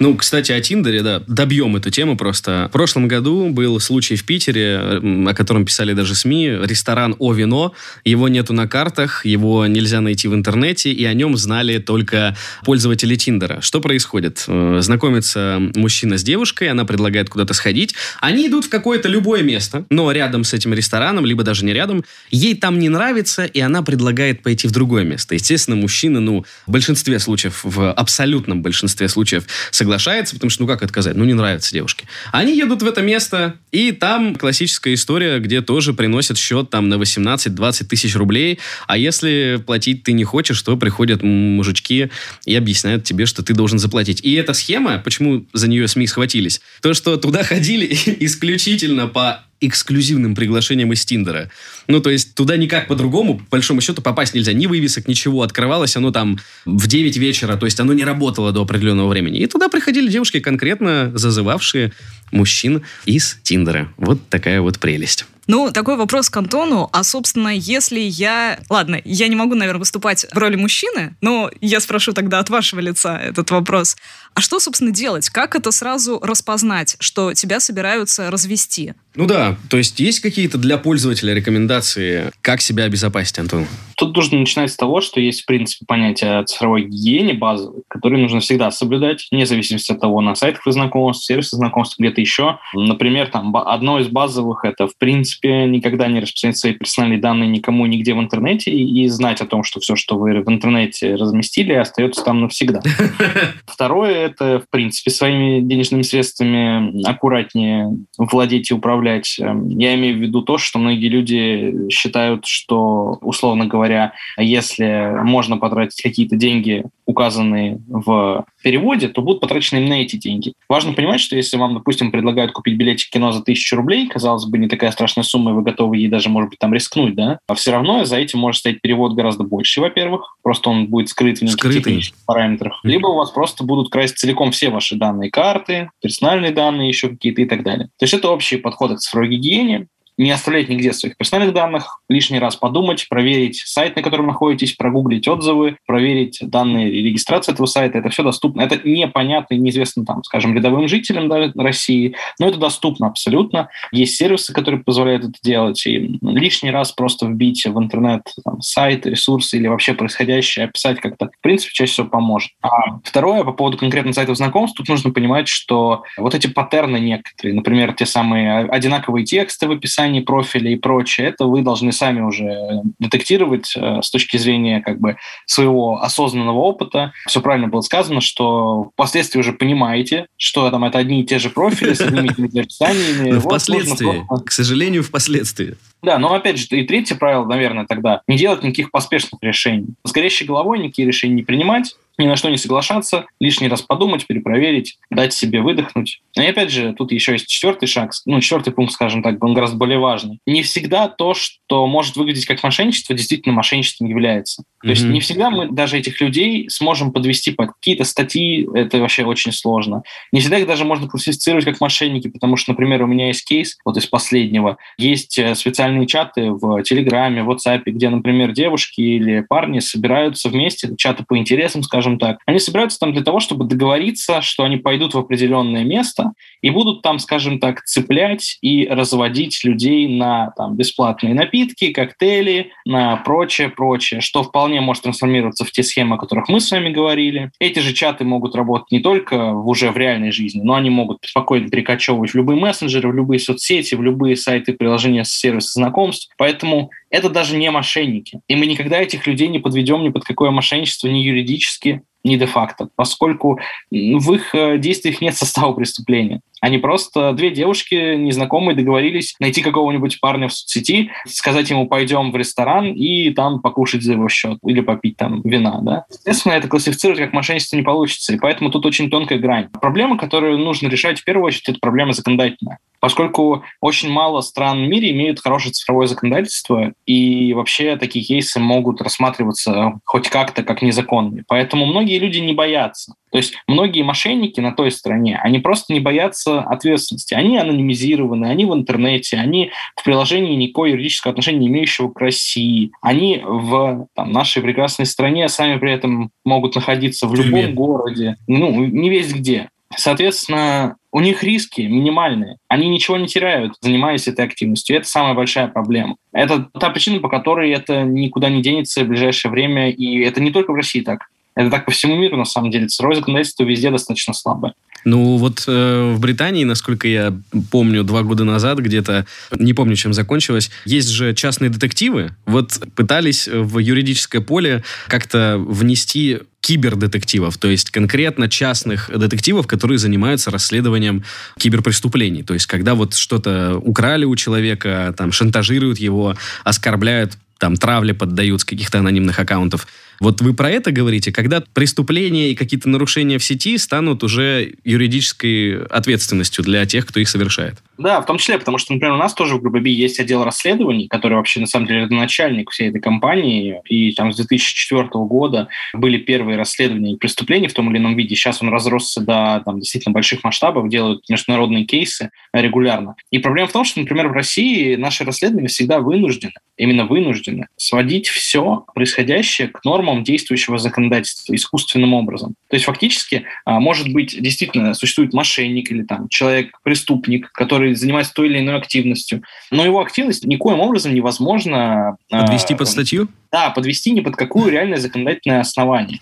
Ну, 0.00 0.16
кстати, 0.16 0.52
о 0.52 0.60
Тиндере, 0.60 1.02
да, 1.02 1.22
добьем 1.26 1.74
эту 1.74 1.90
тему 1.90 2.16
просто. 2.16 2.66
В 2.68 2.72
прошлом 2.72 3.08
году 3.08 3.48
был 3.48 3.80
случай 3.80 4.14
в 4.14 4.24
Питере, 4.24 4.78
о 4.78 5.34
котором 5.34 5.64
писали 5.64 5.92
даже 5.92 6.14
СМИ, 6.14 6.50
ресторан 6.62 7.16
«О 7.18 7.32
вино». 7.32 7.74
Его 8.04 8.28
нету 8.28 8.52
на 8.52 8.68
картах, 8.68 9.26
его 9.26 9.66
нельзя 9.66 10.00
найти 10.00 10.28
в 10.28 10.34
интернете, 10.34 10.92
и 10.92 11.04
о 11.04 11.14
нем 11.14 11.36
знали 11.36 11.78
только 11.78 12.36
пользователи 12.64 13.16
Тиндера. 13.16 13.60
Что 13.60 13.80
происходит? 13.80 14.44
Э, 14.46 14.78
Знакомится 14.80 15.58
мужчина 15.74 16.16
с 16.16 16.22
девушкой, 16.22 16.68
она 16.68 16.84
предлагает 16.84 17.28
куда-то 17.28 17.52
сходить. 17.52 17.96
Они 18.20 18.46
идут 18.46 18.66
в 18.66 18.68
какое-то 18.68 19.08
любое 19.08 19.42
место, 19.42 19.84
но 19.90 20.12
рядом 20.12 20.44
с 20.44 20.54
этим 20.54 20.74
рестораном, 20.74 21.26
либо 21.26 21.42
даже 21.42 21.64
не 21.64 21.72
рядом. 21.72 22.04
Ей 22.30 22.54
там 22.54 22.78
не 22.78 22.88
нравится, 22.88 23.44
и 23.44 23.58
она 23.58 23.82
предлагает 23.82 24.44
пойти 24.44 24.68
в 24.68 24.70
другое 24.70 25.02
место. 25.02 25.34
Естественно, 25.34 25.76
мужчина, 25.76 26.20
ну, 26.20 26.44
в 26.66 26.70
большинстве 26.70 27.18
случаев, 27.18 27.60
в 27.64 27.90
абсолютном 27.90 28.62
большинстве 28.62 29.08
случаев 29.08 29.44
соглашается, 29.88 30.34
потому 30.34 30.50
что, 30.50 30.62
ну, 30.62 30.68
как 30.68 30.82
отказать? 30.82 31.16
Ну, 31.16 31.24
не 31.24 31.32
нравится 31.32 31.72
девушке. 31.72 32.06
Они 32.30 32.54
едут 32.54 32.82
в 32.82 32.86
это 32.86 33.00
место, 33.00 33.54
и 33.72 33.92
там 33.92 34.34
классическая 34.34 34.92
история, 34.92 35.38
где 35.38 35.62
тоже 35.62 35.94
приносят 35.94 36.36
счет 36.36 36.68
там 36.68 36.90
на 36.90 36.96
18-20 36.96 37.84
тысяч 37.84 38.14
рублей, 38.14 38.58
а 38.86 38.98
если 38.98 39.62
платить 39.64 40.02
ты 40.02 40.12
не 40.12 40.24
хочешь, 40.24 40.60
то 40.60 40.76
приходят 40.76 41.22
мужички 41.22 42.10
и 42.44 42.54
объясняют 42.54 43.04
тебе, 43.04 43.24
что 43.24 43.42
ты 43.42 43.54
должен 43.54 43.78
заплатить. 43.78 44.20
И 44.22 44.34
эта 44.34 44.52
схема, 44.52 44.98
почему 44.98 45.46
за 45.54 45.68
нее 45.68 45.88
СМИ 45.88 46.06
схватились, 46.06 46.60
то, 46.82 46.92
что 46.92 47.16
туда 47.16 47.42
ходили 47.42 47.86
исключительно 48.20 49.06
по 49.06 49.42
эксклюзивным 49.60 50.34
приглашениям 50.34 50.92
из 50.92 51.04
Тиндера. 51.04 51.50
Ну, 51.86 52.00
то 52.00 52.10
есть 52.10 52.34
туда 52.34 52.56
никак 52.56 52.86
по-другому, 52.86 53.38
по 53.38 53.44
большому 53.52 53.80
счету, 53.80 54.02
попасть 54.02 54.34
нельзя. 54.34 54.52
Ни 54.52 54.66
вывесок, 54.66 55.08
ничего. 55.08 55.42
Открывалось 55.42 55.96
оно 55.96 56.10
там 56.10 56.38
в 56.64 56.86
9 56.86 57.16
вечера, 57.16 57.56
то 57.56 57.66
есть 57.66 57.80
оно 57.80 57.92
не 57.92 58.04
работало 58.04 58.52
до 58.52 58.62
определенного 58.62 59.08
времени. 59.08 59.40
И 59.40 59.46
туда 59.46 59.68
приходили 59.68 60.10
девушки, 60.10 60.40
конкретно 60.40 61.12
зазывавшие 61.14 61.92
мужчин 62.30 62.82
из 63.04 63.38
Тиндера. 63.42 63.92
Вот 63.96 64.28
такая 64.28 64.60
вот 64.60 64.78
прелесть. 64.78 65.26
Ну, 65.48 65.72
такой 65.72 65.96
вопрос 65.96 66.28
к 66.28 66.36
Антону. 66.36 66.90
А, 66.92 67.02
собственно, 67.02 67.48
если 67.48 68.00
я... 68.00 68.60
Ладно, 68.68 69.00
я 69.04 69.28
не 69.28 69.34
могу, 69.34 69.54
наверное, 69.54 69.78
выступать 69.78 70.26
в 70.30 70.36
роли 70.36 70.56
мужчины, 70.56 71.16
но 71.22 71.50
я 71.62 71.80
спрошу 71.80 72.12
тогда 72.12 72.38
от 72.38 72.50
вашего 72.50 72.80
лица 72.80 73.18
этот 73.18 73.50
вопрос. 73.50 73.96
А 74.34 74.42
что, 74.42 74.60
собственно, 74.60 74.90
делать? 74.90 75.30
Как 75.30 75.56
это 75.56 75.72
сразу 75.72 76.20
распознать, 76.22 76.96
что 77.00 77.32
тебя 77.32 77.60
собираются 77.60 78.30
развести? 78.30 78.92
Ну 79.14 79.24
да, 79.24 79.56
то 79.70 79.78
есть 79.78 79.98
есть 80.00 80.20
какие-то 80.20 80.58
для 80.58 80.76
пользователя 80.76 81.32
рекомендации, 81.32 82.30
как 82.42 82.60
себя 82.60 82.84
обезопасить, 82.84 83.38
Антон? 83.38 83.66
Тут 83.98 84.16
нужно 84.16 84.38
начинать 84.38 84.70
с 84.70 84.76
того, 84.76 85.00
что 85.00 85.20
есть, 85.20 85.42
в 85.42 85.46
принципе, 85.46 85.84
понятие 85.86 86.38
о 86.38 86.44
цифровой 86.44 86.84
гигиене 86.84 87.34
базовой, 87.34 87.82
которые 87.88 88.22
нужно 88.22 88.40
всегда 88.40 88.70
соблюдать, 88.70 89.26
вне 89.32 89.44
зависимости 89.46 89.92
от 89.92 90.00
того, 90.00 90.20
на 90.20 90.34
сайтах 90.34 90.64
вы 90.66 90.72
знакомств, 90.72 91.26
сервисах 91.26 91.58
знакомств, 91.58 91.98
где-то 91.98 92.20
еще. 92.20 92.58
Например, 92.74 93.26
там 93.26 93.56
одно 93.56 93.98
из 93.98 94.08
базовых– 94.08 94.60
это, 94.64 94.86
в 94.86 94.96
принципе, 94.96 95.64
никогда 95.66 96.06
не 96.06 96.20
распространять 96.20 96.58
свои 96.58 96.72
персональные 96.74 97.18
данные 97.18 97.48
никому 97.48 97.86
нигде 97.86 98.14
в 98.14 98.20
интернете 98.20 98.70
и 98.70 98.98
и 98.98 99.08
знать 99.08 99.40
о 99.40 99.46
том, 99.46 99.64
что 99.64 99.80
все, 99.80 99.96
что 99.96 100.16
вы 100.16 100.40
в 100.40 100.48
интернете 100.48 101.14
разместили, 101.14 101.72
остается 101.72 102.24
там 102.24 102.40
навсегда. 102.40 102.80
Второе– 103.66 104.14
это, 104.26 104.60
в 104.60 104.70
принципе, 104.70 105.10
своими 105.10 105.60
денежными 105.60 106.02
средствами 106.02 107.04
аккуратнее 107.08 107.96
владеть 108.16 108.70
и 108.70 108.74
управлять. 108.74 109.36
Эм, 109.40 109.68
Я 109.68 109.94
имею 109.94 110.16
в 110.16 110.20
виду 110.20 110.42
то, 110.42 110.58
что 110.58 110.78
многие 110.78 111.08
люди 111.08 111.90
считают, 111.90 112.46
что, 112.46 113.18
условно 113.20 113.66
говоря, 113.66 113.87
если 114.36 115.22
можно 115.22 115.56
потратить 115.56 116.02
какие-то 116.02 116.36
деньги, 116.36 116.84
указанные 117.06 117.80
в 117.88 118.44
переводе, 118.62 119.08
то 119.08 119.22
будут 119.22 119.40
потрачены 119.40 119.78
именно 119.78 119.94
эти 119.94 120.16
деньги. 120.16 120.52
Важно 120.68 120.92
понимать, 120.92 121.20
что 121.20 121.36
если 121.36 121.56
вам, 121.56 121.74
допустим, 121.74 122.10
предлагают 122.10 122.52
купить 122.52 122.76
билетик 122.76 123.10
кино 123.10 123.32
за 123.32 123.42
тысячу 123.42 123.76
рублей, 123.76 124.08
казалось 124.08 124.44
бы, 124.44 124.58
не 124.58 124.68
такая 124.68 124.90
страшная 124.90 125.24
сумма, 125.24 125.52
и 125.52 125.54
вы 125.54 125.62
готовы 125.62 125.96
ей 125.96 126.08
даже, 126.08 126.28
может 126.28 126.50
быть, 126.50 126.58
там 126.58 126.74
рискнуть, 126.74 127.14
да? 127.14 127.38
А 127.46 127.54
все 127.54 127.72
равно 127.72 128.04
за 128.04 128.18
этим 128.18 128.40
может 128.40 128.60
стоять 128.60 128.80
перевод 128.80 129.14
гораздо 129.14 129.44
больше, 129.44 129.80
во-первых. 129.80 130.36
Просто 130.42 130.70
он 130.70 130.88
будет 130.88 131.08
скрыт 131.08 131.38
в 131.38 131.42
неких 131.42 131.54
Скрытый. 131.54 131.82
технических 131.82 132.24
параметрах. 132.26 132.80
Либо 132.82 133.06
у 133.06 133.14
вас 133.14 133.30
просто 133.30 133.64
будут 133.64 133.90
красть 133.90 134.18
целиком 134.18 134.50
все 134.50 134.70
ваши 134.70 134.96
данные 134.96 135.30
карты, 135.30 135.90
персональные 136.02 136.50
данные, 136.50 136.88
еще 136.88 137.08
какие-то 137.08 137.42
и 137.42 137.46
так 137.46 137.62
далее. 137.62 137.86
То 137.98 138.04
есть 138.04 138.14
это 138.14 138.30
общие 138.30 138.60
подходы 138.60 138.96
к 138.96 138.98
цифровой 138.98 139.28
гигиене. 139.30 139.86
Не 140.18 140.30
оставлять 140.32 140.68
нигде 140.68 140.92
своих 140.92 141.16
персональных 141.16 141.54
данных, 141.54 142.00
лишний 142.08 142.40
раз 142.40 142.56
подумать, 142.56 143.08
проверить 143.08 143.62
сайт, 143.64 143.96
на 143.96 144.02
котором 144.02 144.26
находитесь, 144.26 144.72
прогуглить 144.72 145.28
отзывы, 145.28 145.78
проверить 145.86 146.40
данные 146.42 146.90
регистрации 146.90 147.52
этого 147.52 147.66
сайта. 147.66 147.98
Это 147.98 148.10
все 148.10 148.22
доступно. 148.22 148.62
Это 148.62 148.80
непонятно 148.86 149.54
и 149.54 149.58
неизвестно, 149.58 150.04
там, 150.04 150.24
скажем, 150.24 150.54
рядовым 150.54 150.88
жителям 150.88 151.28
да, 151.28 151.52
России, 151.54 152.16
но 152.40 152.48
это 152.48 152.58
доступно 152.58 153.06
абсолютно. 153.06 153.68
Есть 153.92 154.16
сервисы, 154.16 154.52
которые 154.52 154.82
позволяют 154.82 155.24
это 155.24 155.38
делать. 155.42 155.86
И 155.86 156.18
лишний 156.20 156.70
раз 156.70 156.90
просто 156.92 157.26
вбить 157.26 157.64
в 157.64 157.78
интернет 157.78 158.22
там, 158.44 158.60
сайт, 158.60 159.06
ресурсы 159.06 159.56
или 159.56 159.68
вообще 159.68 159.94
происходящее, 159.94 160.66
описать 160.66 161.00
как-то, 161.00 161.26
в 161.26 161.40
принципе, 161.40 161.72
чаще 161.72 161.92
всего 161.92 162.08
поможет. 162.08 162.50
А 162.60 162.98
второе, 163.04 163.44
по 163.44 163.52
поводу 163.52 163.78
конкретно 163.78 164.12
сайтов 164.12 164.36
знакомств, 164.36 164.76
тут 164.76 164.88
нужно 164.88 165.12
понимать, 165.12 165.46
что 165.46 166.02
вот 166.16 166.34
эти 166.34 166.48
паттерны 166.48 166.98
некоторые, 166.98 167.54
например, 167.54 167.92
те 167.92 168.04
самые 168.04 168.64
одинаковые 168.64 169.24
тексты 169.24 169.68
в 169.68 169.72
описании 169.72 170.07
профиля 170.20 170.70
и 170.70 170.76
прочее, 170.76 171.28
это 171.28 171.46
вы 171.46 171.62
должны 171.62 171.92
сами 171.92 172.20
уже 172.20 172.82
детектировать 172.98 173.74
э, 173.76 174.00
с 174.02 174.10
точки 174.10 174.36
зрения 174.36 174.80
как 174.80 174.98
бы 175.00 175.16
своего 175.46 176.02
осознанного 176.02 176.58
опыта. 176.58 177.12
Все 177.26 177.40
правильно 177.40 177.68
было 177.68 177.80
сказано, 177.80 178.20
что 178.20 178.90
впоследствии 178.94 179.40
уже 179.40 179.52
понимаете, 179.52 180.26
что 180.36 180.70
там 180.70 180.84
это 180.84 180.98
одни 180.98 181.20
и 181.20 181.24
те 181.24 181.38
же 181.38 181.50
профили 181.50 181.94
с 181.94 182.00
одними 182.00 182.28
и 182.28 182.34
теми 182.34 182.50
же 182.52 182.60
описаниями. 182.60 183.38
Впоследствии, 183.40 184.26
к 184.44 184.50
сожалению, 184.50 185.02
впоследствии. 185.02 185.76
Да, 186.02 186.18
но 186.18 186.32
опять 186.32 186.58
же, 186.58 186.66
и 186.70 186.84
третье 186.84 187.16
правило, 187.16 187.44
наверное, 187.44 187.86
тогда 187.86 188.22
не 188.28 188.36
делать 188.36 188.62
никаких 188.62 188.90
поспешных 188.90 189.42
решений. 189.42 189.88
С 190.04 190.12
горящей 190.12 190.46
головой 190.46 190.78
никакие 190.78 191.08
решения 191.08 191.34
не 191.34 191.42
принимать, 191.42 191.96
ни 192.18 192.26
на 192.26 192.36
что 192.36 192.50
не 192.50 192.56
соглашаться, 192.56 193.26
лишний 193.40 193.68
раз 193.68 193.82
подумать, 193.82 194.26
перепроверить, 194.26 194.98
дать 195.10 195.32
себе 195.32 195.60
выдохнуть. 195.60 196.20
И 196.36 196.40
опять 196.40 196.70
же, 196.70 196.92
тут 196.92 197.12
еще 197.12 197.32
есть 197.32 197.46
четвертый 197.46 197.86
шаг, 197.86 198.12
ну, 198.26 198.40
четвертый 198.40 198.72
пункт, 198.72 198.92
скажем 198.92 199.22
так, 199.22 199.42
он 199.42 199.54
гораздо 199.54 199.76
более 199.76 199.98
важный. 199.98 200.38
Не 200.46 200.62
всегда 200.62 201.08
то, 201.08 201.34
что 201.34 201.86
может 201.86 202.16
выглядеть 202.16 202.46
как 202.46 202.62
мошенничество, 202.62 203.14
действительно 203.14 203.54
мошенничеством 203.54 204.08
является. 204.08 204.62
То 204.80 204.86
mm-hmm. 204.86 204.90
есть 204.90 205.04
не 205.04 205.20
всегда 205.20 205.50
мы 205.50 205.68
даже 205.70 205.98
этих 205.98 206.20
людей 206.20 206.68
сможем 206.70 207.12
подвести 207.12 207.50
под 207.50 207.72
какие-то 207.72 208.04
статьи, 208.04 208.68
это 208.74 208.98
вообще 208.98 209.24
очень 209.24 209.52
сложно. 209.52 210.02
Не 210.32 210.40
всегда 210.40 210.58
их 210.58 210.66
даже 210.66 210.84
можно 210.84 211.08
классифицировать 211.08 211.64
как 211.64 211.80
мошенники, 211.80 212.28
потому 212.28 212.56
что, 212.56 212.72
например, 212.72 213.02
у 213.02 213.06
меня 213.06 213.28
есть 213.28 213.44
кейс, 213.44 213.76
вот 213.84 213.96
из 213.96 214.06
последнего, 214.06 214.78
есть 214.96 215.38
э, 215.38 215.54
специальные 215.54 216.06
чаты 216.06 216.50
в 216.50 216.82
Телеграме, 216.82 217.42
в 217.42 217.50
WhatsApp, 217.50 217.82
где, 217.86 218.08
например, 218.08 218.52
девушки 218.52 219.00
или 219.00 219.40
парни 219.40 219.80
собираются 219.80 220.48
вместе, 220.48 220.94
чаты 220.96 221.24
по 221.26 221.36
интересам, 221.36 221.82
скажем, 221.82 222.07
скажем 222.08 222.18
так, 222.18 222.38
они 222.46 222.58
собираются 222.58 222.98
там 222.98 223.12
для 223.12 223.22
того, 223.22 223.40
чтобы 223.40 223.64
договориться, 223.64 224.40
что 224.40 224.64
они 224.64 224.76
пойдут 224.76 225.14
в 225.14 225.18
определенное 225.18 225.84
место 225.84 226.32
и 226.62 226.70
будут 226.70 227.02
там, 227.02 227.18
скажем 227.18 227.58
так, 227.58 227.82
цеплять 227.84 228.58
и 228.62 228.86
разводить 228.86 229.62
людей 229.64 230.08
на 230.08 230.52
там, 230.56 230.76
бесплатные 230.76 231.34
напитки, 231.34 231.92
коктейли, 231.92 232.72
на 232.86 233.16
прочее, 233.16 233.68
прочее, 233.68 234.20
что 234.20 234.42
вполне 234.42 234.80
может 234.80 235.02
трансформироваться 235.02 235.64
в 235.64 235.70
те 235.70 235.82
схемы, 235.82 236.16
о 236.16 236.18
которых 236.18 236.48
мы 236.48 236.60
с 236.60 236.70
вами 236.70 236.90
говорили. 236.90 237.50
Эти 237.60 237.80
же 237.80 237.92
чаты 237.92 238.24
могут 238.24 238.54
работать 238.54 238.90
не 238.90 239.00
только 239.00 239.52
уже 239.52 239.90
в 239.90 239.96
реальной 239.96 240.32
жизни, 240.32 240.62
но 240.62 240.74
они 240.74 240.90
могут 240.90 241.18
спокойно 241.24 241.68
перекочевывать 241.68 242.30
в 242.30 242.34
любые 242.34 242.58
мессенджеры, 242.58 243.10
в 243.10 243.14
любые 243.14 243.38
соцсети, 243.38 243.94
в 243.94 244.02
любые 244.02 244.36
сайты, 244.36 244.72
приложения, 244.72 245.24
сервисы 245.24 245.72
знакомств. 245.74 246.32
Поэтому 246.38 246.90
это 247.10 247.30
даже 247.30 247.56
не 247.56 247.70
мошенники. 247.70 248.40
И 248.48 248.56
мы 248.56 248.66
никогда 248.66 249.00
этих 249.00 249.26
людей 249.26 249.48
не 249.48 249.58
подведем 249.58 250.02
ни 250.02 250.10
под 250.10 250.24
какое 250.24 250.50
мошенничество, 250.50 251.08
ни 251.08 251.18
юридически, 251.18 252.02
ни 252.24 252.36
де-факто, 252.36 252.88
поскольку 252.96 253.60
в 253.90 254.32
их 254.32 254.54
э, 254.54 254.78
действиях 254.78 255.20
нет 255.20 255.36
состава 255.36 255.72
преступления. 255.72 256.40
Они 256.60 256.78
просто, 256.78 257.32
две 257.32 257.50
девушки 257.50 258.16
незнакомые, 258.16 258.76
договорились 258.76 259.36
найти 259.38 259.62
какого-нибудь 259.62 260.20
парня 260.20 260.48
в 260.48 260.52
соцсети, 260.52 261.10
сказать 261.26 261.70
ему, 261.70 261.86
пойдем 261.86 262.32
в 262.32 262.36
ресторан 262.36 262.92
и 262.92 263.30
там 263.30 263.60
покушать 263.60 264.02
за 264.02 264.14
его 264.14 264.28
счет 264.28 264.58
или 264.66 264.80
попить 264.80 265.16
там 265.16 265.40
вина, 265.42 265.78
да. 265.82 266.04
Естественно, 266.10 266.54
это 266.54 266.68
классифицировать 266.68 267.20
как 267.20 267.32
мошенничество 267.32 267.76
не 267.76 267.82
получится, 267.82 268.34
и 268.34 268.38
поэтому 268.38 268.70
тут 268.70 268.86
очень 268.86 269.10
тонкая 269.10 269.38
грань. 269.38 269.68
Проблема, 269.80 270.18
которую 270.18 270.58
нужно 270.58 270.88
решать 270.88 271.20
в 271.20 271.24
первую 271.24 271.46
очередь, 271.46 271.68
это 271.68 271.78
проблема 271.80 272.12
законодательная 272.12 272.78
поскольку 273.00 273.64
очень 273.80 274.10
мало 274.10 274.40
стран 274.40 274.84
в 274.84 274.88
мире 274.88 275.10
имеют 275.12 275.40
хорошее 275.40 275.72
цифровое 275.72 276.06
законодательство, 276.06 276.92
и 277.06 277.52
вообще 277.52 277.96
такие 277.96 278.24
кейсы 278.24 278.58
могут 278.58 279.00
рассматриваться 279.00 280.00
хоть 280.04 280.28
как-то 280.28 280.62
как 280.62 280.82
незаконные. 280.82 281.44
Поэтому 281.46 281.86
многие 281.86 282.07
люди 282.16 282.38
не 282.38 282.52
боятся. 282.52 283.14
То 283.30 283.38
есть 283.38 283.54
многие 283.66 284.02
мошенники 284.02 284.60
на 284.60 284.72
той 284.72 284.90
стороне, 284.90 285.38
они 285.42 285.58
просто 285.58 285.92
не 285.92 286.00
боятся 286.00 286.60
ответственности. 286.60 287.34
Они 287.34 287.58
анонимизированы, 287.58 288.46
они 288.46 288.64
в 288.64 288.72
интернете, 288.72 289.36
они 289.36 289.70
в 289.96 290.04
приложении 290.04 290.54
никакого 290.56 290.86
юридического 290.86 291.32
отношения 291.32 291.58
не 291.58 291.68
имеющего 291.68 292.08
к 292.08 292.20
России. 292.20 292.92
Они 293.02 293.42
в 293.44 294.06
там, 294.14 294.32
нашей 294.32 294.62
прекрасной 294.62 295.06
стране 295.06 295.48
сами 295.48 295.78
при 295.78 295.92
этом 295.92 296.30
могут 296.44 296.74
находиться 296.74 297.26
в 297.26 297.34
любом 297.34 297.74
городе, 297.74 298.36
ну, 298.46 298.84
не 298.84 299.10
весь 299.10 299.32
где. 299.34 299.68
Соответственно, 299.96 300.96
у 301.12 301.20
них 301.20 301.42
риски 301.42 301.80
минимальные. 301.80 302.58
Они 302.68 302.88
ничего 302.88 303.16
не 303.16 303.26
теряют, 303.26 303.74
занимаясь 303.80 304.28
этой 304.28 304.44
активностью. 304.44 304.94
И 304.94 304.98
это 304.98 305.08
самая 305.08 305.34
большая 305.34 305.68
проблема. 305.68 306.16
Это 306.32 306.68
та 306.78 306.90
причина, 306.90 307.20
по 307.20 307.28
которой 307.28 307.70
это 307.70 308.02
никуда 308.02 308.50
не 308.50 308.62
денется 308.62 309.02
в 309.02 309.08
ближайшее 309.08 309.50
время. 309.50 309.90
И 309.90 310.20
это 310.20 310.40
не 310.40 310.50
только 310.50 310.72
в 310.72 310.76
России 310.76 311.00
так. 311.00 311.28
Это 311.58 311.70
так 311.70 311.86
по 311.86 311.90
всему 311.90 312.16
миру, 312.16 312.36
на 312.36 312.44
самом 312.44 312.70
деле. 312.70 312.86
Цифровое 312.86 313.16
законодательство 313.16 313.64
везде 313.64 313.90
достаточно 313.90 314.32
слабое. 314.32 314.74
Ну 315.04 315.38
вот 315.38 315.64
э, 315.66 316.12
в 316.14 316.20
Британии, 316.20 316.62
насколько 316.62 317.08
я 317.08 317.36
помню, 317.72 318.04
два 318.04 318.22
года 318.22 318.44
назад 318.44 318.78
где-то, 318.78 319.26
не 319.58 319.74
помню, 319.74 319.96
чем 319.96 320.12
закончилось, 320.12 320.70
есть 320.84 321.08
же 321.08 321.34
частные 321.34 321.68
детективы. 321.68 322.30
Вот 322.46 322.80
пытались 322.94 323.48
в 323.48 323.78
юридическое 323.78 324.40
поле 324.40 324.84
как-то 325.08 325.56
внести 325.58 326.42
кибердетективов, 326.60 327.58
то 327.58 327.68
есть 327.68 327.90
конкретно 327.90 328.48
частных 328.48 329.10
детективов, 329.12 329.66
которые 329.66 329.98
занимаются 329.98 330.52
расследованием 330.52 331.24
киберпреступлений. 331.58 332.44
То 332.44 332.54
есть 332.54 332.66
когда 332.66 332.94
вот 332.94 333.14
что-то 333.14 333.78
украли 333.82 334.26
у 334.26 334.36
человека, 334.36 335.12
там 335.16 335.32
шантажируют 335.32 335.98
его, 335.98 336.36
оскорбляют, 336.62 337.36
там 337.58 337.76
травле 337.76 338.14
поддают 338.14 338.60
с 338.60 338.64
каких-то 338.64 339.00
анонимных 339.00 339.38
аккаунтов. 339.38 339.88
Вот 340.20 340.40
вы 340.40 340.54
про 340.54 340.70
это 340.70 340.90
говорите, 340.90 341.32
когда 341.32 341.62
преступления 341.72 342.50
и 342.50 342.54
какие-то 342.54 342.88
нарушения 342.88 343.38
в 343.38 343.44
сети 343.44 343.78
станут 343.78 344.24
уже 344.24 344.74
юридической 344.84 345.84
ответственностью 345.84 346.64
для 346.64 346.84
тех, 346.86 347.06
кто 347.06 347.20
их 347.20 347.28
совершает. 347.28 347.76
Да, 347.98 348.20
в 348.20 348.26
том 348.26 348.38
числе, 348.38 348.58
потому 348.58 348.78
что, 348.78 348.92
например, 348.92 349.14
у 349.14 349.18
нас 349.18 349.34
тоже 349.34 349.56
в 349.56 349.62
ГББ 349.62 349.86
есть 349.86 350.20
отдел 350.20 350.44
расследований, 350.44 351.08
который 351.08 351.34
вообще, 351.34 351.60
на 351.60 351.66
самом 351.66 351.86
деле, 351.86 352.06
начальник 352.06 352.70
всей 352.70 352.90
этой 352.90 353.00
компании, 353.00 353.80
и 353.88 354.12
там 354.12 354.32
с 354.32 354.36
2004 354.36 355.08
года 355.12 355.68
были 355.92 356.18
первые 356.18 356.56
расследования 356.56 357.16
преступлений 357.16 357.68
в 357.68 357.74
том 357.74 357.90
или 357.90 357.98
ином 357.98 358.16
виде. 358.16 358.34
Сейчас 358.34 358.62
он 358.62 358.68
разросся 358.68 359.20
до 359.20 359.62
там, 359.64 359.80
действительно 359.80 360.12
больших 360.12 360.44
масштабов, 360.44 360.88
делают 360.88 361.28
международные 361.28 361.84
кейсы 361.84 362.30
регулярно. 362.52 363.16
И 363.30 363.38
проблема 363.38 363.68
в 363.68 363.72
том, 363.72 363.84
что, 363.84 364.00
например, 364.00 364.28
в 364.28 364.32
России 364.32 364.94
наши 364.94 365.24
расследования 365.24 365.68
всегда 365.68 366.00
вынуждены, 366.00 366.52
именно 366.76 367.04
вынуждены, 367.04 367.66
сводить 367.76 368.28
все 368.28 368.84
происходящее 368.94 369.68
к 369.68 369.84
нормам 369.84 370.07
нормам 370.08 370.24
действующего 370.24 370.78
законодательства 370.78 371.54
искусственным 371.54 372.14
образом. 372.14 372.54
То 372.68 372.76
есть 372.76 372.86
фактически, 372.86 373.44
а, 373.64 373.80
может 373.80 374.12
быть, 374.12 374.40
действительно 374.40 374.94
существует 374.94 375.32
мошенник 375.32 375.90
или 375.90 376.02
там 376.02 376.28
человек-преступник, 376.28 377.50
который 377.52 377.94
занимается 377.94 378.34
той 378.34 378.48
или 378.48 378.58
иной 378.58 378.76
активностью, 378.76 379.42
но 379.70 379.84
его 379.84 380.00
активность 380.00 380.44
никоим 380.44 380.80
образом 380.80 381.14
невозможно... 381.14 382.16
А, 382.30 382.42
Подвести 382.42 382.74
под 382.74 382.88
статью? 382.88 383.28
Да, 383.50 383.70
подвести 383.70 384.10
ни 384.10 384.20
под 384.20 384.36
какую 384.36 384.70
реальное 384.70 384.98
законодательное 384.98 385.60
основание. 385.60 386.20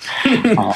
А, 0.56 0.72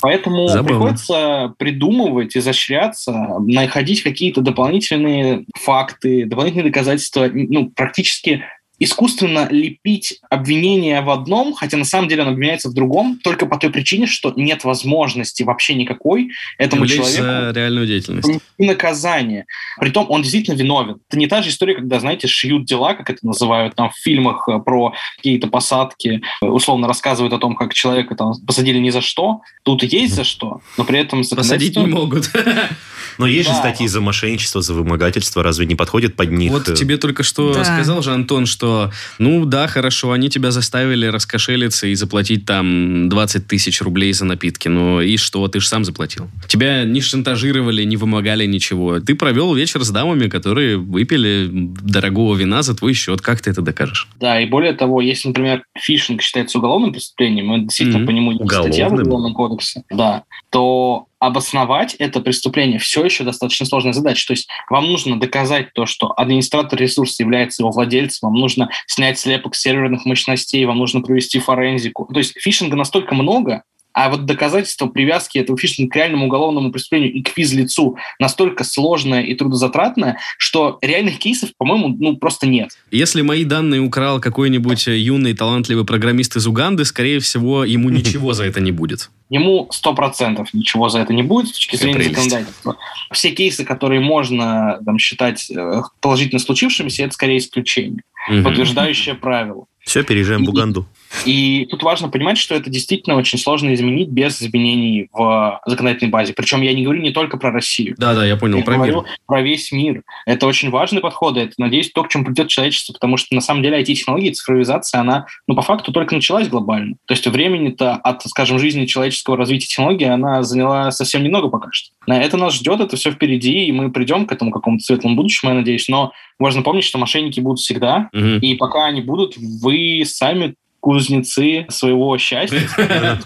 поэтому 0.00 0.48
приходится 0.64 1.54
придумывать, 1.58 2.36
изощряться, 2.36 3.12
находить 3.38 4.02
какие-то 4.02 4.40
дополнительные 4.40 5.44
факты, 5.54 6.26
дополнительные 6.26 6.70
доказательства, 6.70 7.30
ну, 7.32 7.70
практически 7.70 8.42
искусственно 8.84 9.48
лепить 9.50 10.18
обвинение 10.30 11.00
в 11.00 11.10
одном, 11.10 11.54
хотя 11.54 11.76
на 11.76 11.84
самом 11.84 12.08
деле 12.08 12.22
оно 12.22 12.32
обвиняется 12.32 12.68
в 12.68 12.74
другом, 12.74 13.18
только 13.22 13.46
по 13.46 13.58
той 13.58 13.70
причине, 13.70 14.06
что 14.06 14.32
нет 14.36 14.64
возможности 14.64 15.42
вообще 15.42 15.74
никакой 15.74 16.30
этому 16.58 16.86
человеку 16.86 17.54
реальную 17.54 17.86
деятельность. 17.86 18.28
наказание. 18.58 19.46
Притом 19.78 20.06
он 20.08 20.22
действительно 20.22 20.54
виновен. 20.54 20.98
Это 21.08 21.18
не 21.18 21.26
та 21.26 21.42
же 21.42 21.50
история, 21.50 21.74
когда, 21.74 22.00
знаете, 22.00 22.26
шьют 22.28 22.64
дела, 22.64 22.94
как 22.94 23.10
это 23.10 23.26
называют 23.26 23.74
там 23.74 23.90
в 23.90 23.96
фильмах 23.96 24.48
э, 24.48 24.58
про 24.58 24.94
какие-то 25.16 25.48
посадки, 25.48 26.22
условно 26.40 26.88
рассказывают 26.88 27.32
о 27.32 27.38
том, 27.38 27.54
как 27.54 27.74
человека 27.74 28.14
там 28.14 28.32
посадили 28.46 28.78
ни 28.78 28.90
за 28.90 29.00
что. 29.00 29.40
Тут 29.62 29.82
есть 29.82 30.14
за 30.14 30.24
что, 30.24 30.60
но 30.76 30.84
при 30.84 30.98
этом... 30.98 31.22
Посадить 31.22 31.76
не 31.76 31.86
могут. 31.86 32.30
Но 33.18 33.26
есть 33.26 33.48
же 33.48 33.54
статьи 33.54 33.86
за 33.88 34.00
мошенничество, 34.00 34.62
за 34.62 34.74
вымогательство. 34.74 35.42
Разве 35.42 35.66
не 35.66 35.74
подходит 35.74 36.16
под 36.16 36.30
них? 36.30 36.52
Вот 36.52 36.68
э, 36.68 36.74
тебе 36.74 36.96
только 36.96 37.22
что 37.22 37.52
Да. 37.52 37.64
сказал 37.64 38.02
же 38.02 38.12
Антон, 38.12 38.46
что 38.46 38.71
ну 39.18 39.44
да, 39.44 39.66
хорошо, 39.66 40.12
они 40.12 40.28
тебя 40.28 40.50
заставили 40.50 41.06
раскошелиться 41.06 41.86
и 41.86 41.94
заплатить 41.94 42.44
там 42.46 43.08
20 43.08 43.46
тысяч 43.46 43.80
рублей 43.82 44.12
за 44.12 44.24
напитки. 44.24 44.68
Ну 44.68 45.00
и 45.00 45.16
что, 45.16 45.46
ты 45.48 45.60
же 45.60 45.68
сам 45.68 45.84
заплатил. 45.84 46.28
Тебя 46.48 46.84
не 46.84 47.00
шантажировали, 47.00 47.84
не 47.84 47.96
вымогали 47.96 48.46
ничего. 48.46 49.00
Ты 49.00 49.14
провел 49.14 49.54
вечер 49.54 49.82
с 49.84 49.90
дамами, 49.90 50.28
которые 50.28 50.76
выпили 50.76 51.48
дорогого 51.52 52.36
вина 52.36 52.62
за 52.62 52.74
твой 52.74 52.94
счет. 52.94 53.20
Как 53.20 53.40
ты 53.40 53.50
это 53.50 53.62
докажешь? 53.62 54.08
Да, 54.20 54.40
и 54.40 54.46
более 54.46 54.72
того, 54.72 55.00
если, 55.00 55.28
например, 55.28 55.64
фишинг 55.78 56.22
считается 56.22 56.58
уголовным 56.58 56.92
преступлением, 56.92 57.52
и 57.54 57.60
действительно 57.62 57.98
Мгм. 57.98 58.06
по 58.06 58.10
нему 58.10 58.32
есть 58.32 58.50
статья 58.52 58.88
в? 58.88 58.92
Уголовном 58.94 59.34
кодексе, 59.34 59.82
да, 59.90 60.24
то 60.50 61.06
обосновать 61.22 61.94
это 61.94 62.20
преступление 62.20 62.80
все 62.80 63.04
еще 63.04 63.22
достаточно 63.22 63.64
сложная 63.64 63.92
задача. 63.92 64.26
То 64.26 64.32
есть 64.32 64.48
вам 64.68 64.90
нужно 64.90 65.20
доказать 65.20 65.72
то, 65.72 65.86
что 65.86 66.12
администратор 66.16 66.78
ресурса 66.78 67.22
является 67.22 67.62
его 67.62 67.70
владельцем, 67.70 68.28
вам 68.28 68.40
нужно 68.40 68.70
снять 68.86 69.20
слепок 69.20 69.54
серверных 69.54 70.04
мощностей, 70.04 70.64
вам 70.64 70.78
нужно 70.78 71.00
провести 71.00 71.38
форензику. 71.38 72.08
То 72.12 72.18
есть 72.18 72.34
фишинга 72.36 72.76
настолько 72.76 73.14
много, 73.14 73.62
а 73.92 74.10
вот 74.10 74.24
доказательство 74.24 74.86
привязки 74.86 75.38
этого 75.38 75.58
фишинга 75.58 75.90
к 75.90 75.96
реальному 75.96 76.26
уголовному 76.26 76.72
преступлению 76.72 77.12
и 77.12 77.22
к 77.22 77.28
физлицу 77.28 77.96
настолько 78.18 78.64
сложное 78.64 79.22
и 79.22 79.34
трудозатратное, 79.34 80.18
что 80.38 80.78
реальных 80.80 81.18
кейсов, 81.18 81.50
по-моему, 81.56 81.88
ну 81.98 82.16
просто 82.16 82.46
нет. 82.46 82.70
Если 82.90 83.22
мои 83.22 83.44
данные 83.44 83.80
украл 83.80 84.20
какой-нибудь 84.20 84.88
э, 84.88 84.98
юный 84.98 85.34
талантливый 85.34 85.84
программист 85.84 86.36
из 86.36 86.46
Уганды, 86.46 86.84
скорее 86.84 87.20
всего, 87.20 87.64
ему 87.64 87.90
ничего 87.90 88.32
за 88.32 88.44
это 88.44 88.60
не 88.60 88.72
будет. 88.72 89.10
ему 89.28 89.68
сто 89.70 89.94
процентов 89.94 90.48
ничего 90.52 90.88
за 90.88 91.00
это 91.00 91.12
не 91.12 91.22
будет 91.22 91.48
с 91.48 91.52
точки 91.52 91.76
зрения 91.76 92.04
законодательства. 92.04 92.76
Все 93.12 93.30
кейсы, 93.30 93.64
которые 93.64 94.00
можно 94.00 94.78
там, 94.84 94.98
считать 94.98 95.50
э, 95.50 95.82
положительно 96.00 96.38
случившимися, 96.38 97.04
это 97.04 97.14
скорее 97.14 97.38
исключение, 97.38 98.02
подтверждающее 98.42 99.14
правило. 99.14 99.66
Все, 99.84 100.04
переезжаем 100.04 100.44
в 100.44 100.48
Уганду. 100.48 100.86
И 101.24 101.66
тут 101.70 101.82
важно 101.82 102.08
понимать, 102.08 102.38
что 102.38 102.54
это 102.54 102.70
действительно 102.70 103.16
очень 103.16 103.38
сложно 103.38 103.72
изменить 103.74 104.08
без 104.08 104.40
изменений 104.42 105.08
в 105.12 105.60
законодательной 105.66 106.10
базе. 106.10 106.32
Причем 106.32 106.62
я 106.62 106.72
не 106.72 106.82
говорю 106.82 107.00
не 107.02 107.10
только 107.12 107.36
про 107.36 107.50
Россию. 107.50 107.94
Да-да, 107.98 108.24
я 108.26 108.36
понял, 108.36 108.58
Я 108.58 108.64
про 108.64 108.76
мир. 108.76 108.92
говорю 108.92 109.04
про 109.26 109.42
весь 109.42 109.70
мир. 109.72 110.02
Это 110.26 110.46
очень 110.46 110.70
важный 110.70 111.00
подход. 111.00 111.36
Это, 111.36 111.52
надеюсь, 111.58 111.90
то, 111.92 112.02
к 112.02 112.08
чему 112.08 112.24
придет 112.24 112.48
человечество, 112.48 112.92
потому 112.94 113.16
что 113.16 113.34
на 113.34 113.40
самом 113.40 113.62
деле 113.62 113.80
IT-технологии, 113.80 114.30
цифровизация, 114.30 115.00
она, 115.00 115.26
ну, 115.46 115.54
по 115.54 115.62
факту 115.62 115.92
только 115.92 116.14
началась 116.14 116.48
глобально. 116.48 116.96
То 117.06 117.14
есть 117.14 117.26
времени-то 117.26 117.94
от, 117.96 118.22
скажем, 118.24 118.58
жизни 118.58 118.86
человеческого 118.86 119.36
развития 119.36 119.66
технологий 119.68 120.04
она 120.06 120.42
заняла 120.42 120.90
совсем 120.90 121.22
немного 121.22 121.48
пока 121.48 121.68
что. 121.72 121.90
На 122.06 122.20
это 122.20 122.36
нас 122.36 122.54
ждет, 122.54 122.80
это 122.80 122.96
все 122.96 123.10
впереди, 123.12 123.66
и 123.66 123.72
мы 123.72 123.92
придем 123.92 124.26
к 124.26 124.32
этому 124.32 124.50
какому-то 124.50 124.82
светлому 124.82 125.14
будущему, 125.16 125.52
я 125.52 125.58
надеюсь. 125.58 125.88
Но 125.88 126.12
важно 126.38 126.62
помнить, 126.62 126.84
что 126.84 126.98
мошенники 126.98 127.38
будут 127.40 127.60
всегда, 127.60 128.08
Мгм. 128.12 128.38
и 128.38 128.54
пока 128.54 128.86
они 128.86 129.00
будут, 129.02 129.36
вы 129.36 130.02
сами 130.06 130.54
кузнецы 130.82 131.64
своего 131.68 132.18
счастья, 132.18 132.58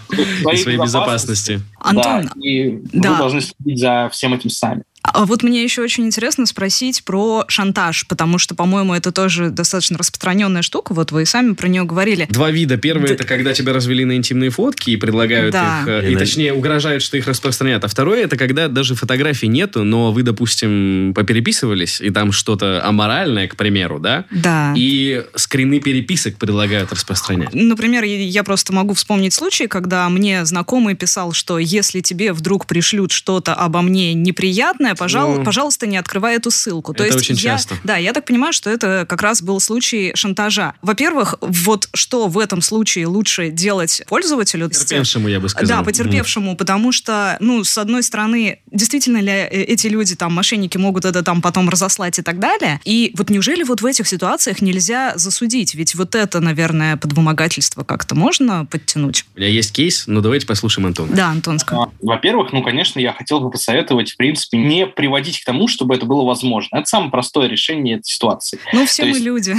И 0.53 0.57
своей 0.57 0.77
безопасности. 0.77 1.59
Антон, 1.79 2.21
Да, 2.23 2.31
и 2.39 2.69
вы 2.93 3.17
должны 3.17 3.41
следить 3.41 3.79
за 3.79 4.09
всем 4.11 4.35
этим 4.35 4.51
сами. 4.51 4.83
А 5.17 5.25
вот 5.25 5.41
мне 5.41 5.63
еще 5.63 5.81
очень 5.81 6.05
интересно 6.05 6.45
спросить 6.45 7.03
про 7.03 7.43
шантаж, 7.47 8.05
потому 8.07 8.37
что, 8.37 8.53
по-моему, 8.53 8.93
это 8.93 9.11
тоже 9.11 9.49
достаточно 9.49 9.97
распространенная 9.97 10.61
штука. 10.61 10.93
Вот 10.93 11.11
вы 11.11 11.23
и 11.23 11.25
сами 11.25 11.53
про 11.53 11.67
нее 11.67 11.85
говорили. 11.85 12.27
Два 12.29 12.51
вида. 12.51 12.77
Первый 12.77 13.07
Да. 13.07 13.13
это 13.15 13.23
когда 13.23 13.51
тебя 13.53 13.73
развели 13.73 14.05
на 14.05 14.15
интимные 14.15 14.51
фотки 14.51 14.91
и 14.91 14.95
предлагают 14.95 15.53
Да. 15.53 15.81
их, 15.81 15.87
э, 15.87 16.07
И 16.07 16.11
и 16.11 16.13
на- 16.13 16.19
точнее 16.19 16.53
угрожают, 16.53 17.01
что 17.01 17.17
их 17.17 17.27
распространят. 17.27 17.83
А 17.83 17.87
второе 17.87 18.23
это 18.25 18.37
когда 18.37 18.67
даже 18.67 18.93
фотографий 18.93 19.47
нету, 19.47 19.83
но 19.83 20.11
вы, 20.11 20.21
допустим, 20.21 21.13
попереписывались, 21.15 21.99
и 21.99 22.11
там 22.11 22.31
что-то 22.31 22.85
аморальное, 22.85 23.47
к 23.47 23.55
примеру, 23.55 23.97
да? 23.99 24.25
Да. 24.29 24.73
И 24.77 25.23
скрины 25.33 25.79
переписок 25.79 26.37
предлагают 26.37 26.91
распространять. 26.93 27.55
Например, 27.55 28.03
я 28.03 28.17
я 28.17 28.43
просто 28.43 28.71
могу 28.71 28.93
вспомнить 28.93 29.33
случай, 29.33 29.65
когда 29.65 30.07
мне 30.09 30.45
знакомый 30.45 30.93
писал, 30.93 31.33
что 31.33 31.57
если 31.57 32.01
тебе 32.01 32.33
вдруг 32.33 32.67
пришлют 32.67 33.11
что-то 33.11 33.55
обо 33.55 33.81
мне 33.81 34.13
неприятное, 34.13 34.93
пожал- 35.07 35.35
Ну, 35.37 35.43
пожалуйста, 35.43 35.87
не 35.87 35.97
открывай 35.97 36.35
эту 36.35 36.51
ссылку. 36.51 36.93
То 36.93 37.03
это 37.03 37.15
есть 37.15 37.29
очень 37.29 37.35
я, 37.35 37.53
часто. 37.53 37.75
Да, 37.83 37.97
я 37.97 38.13
так 38.13 38.25
понимаю, 38.25 38.53
что 38.53 38.69
это 38.69 39.05
как 39.07 39.21
раз 39.21 39.41
был 39.41 39.59
случай 39.59 40.11
шантажа. 40.15 40.73
Во-первых, 40.81 41.35
вот 41.41 41.89
что 41.93 42.27
в 42.27 42.37
этом 42.39 42.61
случае 42.61 43.07
лучше 43.07 43.49
делать 43.49 44.01
пользователю? 44.07 44.69
Терпевшему, 44.69 45.27
я 45.27 45.39
бы 45.39 45.49
сказал. 45.49 45.79
Да, 45.79 45.83
потерпевшему, 45.83 46.55
потому 46.55 46.91
что, 46.91 47.37
ну, 47.39 47.63
с 47.63 47.77
одной 47.77 48.03
стороны, 48.03 48.59
действительно 48.71 49.17
ли 49.19 49.31
э, 49.31 49.47
эти 49.63 49.87
люди, 49.87 50.15
там, 50.15 50.33
мошенники 50.33 50.77
могут 50.77 51.05
это 51.05 51.23
там 51.23 51.41
потом 51.41 51.69
разослать 51.69 52.19
и 52.19 52.21
так 52.21 52.39
далее. 52.39 52.79
И 52.85 53.11
вот 53.15 53.29
неужели 53.29 53.63
вот 53.63 53.81
в 53.81 53.85
этих 53.85 54.07
ситуациях 54.07 54.61
нельзя 54.61 55.13
засудить? 55.15 55.75
Ведь 55.75 55.95
вот 55.95 56.15
это, 56.15 56.39
наверное, 56.39 56.97
под 56.97 57.13
вымогательство 57.13 57.83
как-то 57.83 58.15
можно 58.15 58.65
подтянуть? 58.65 59.25
У 59.35 59.39
меня 59.39 59.49
есть 59.49 59.71
кейс, 59.73 60.05
но 60.07 60.21
давайте 60.21 60.45
послушаем 60.47 60.87
Антона. 60.87 61.15
Да, 61.15 61.29
Антон, 61.29 61.59
скажи. 61.59 61.81
А, 61.81 61.89
Во-первых, 62.01 62.51
ну, 62.53 62.63
конечно, 62.63 62.99
я 62.99 63.13
хотел 63.13 63.39
бы 63.39 63.49
посоветовать, 63.49 64.11
в 64.11 64.17
принципе, 64.17 64.57
не 64.57 64.87
приводить 64.97 65.39
к 65.39 65.45
тому, 65.45 65.67
чтобы 65.69 65.95
это 65.95 66.05
было 66.05 66.25
возможно. 66.25 66.77
Это 66.77 66.85
самое 66.87 67.11
простое 67.11 67.47
решение 67.47 67.97
этой 67.97 68.07
ситуации. 68.07 68.59
Ну, 68.73 68.85
все 68.85 69.03
то 69.03 69.09
мы 69.09 69.15
есть- 69.15 69.25
люди. 69.25 69.55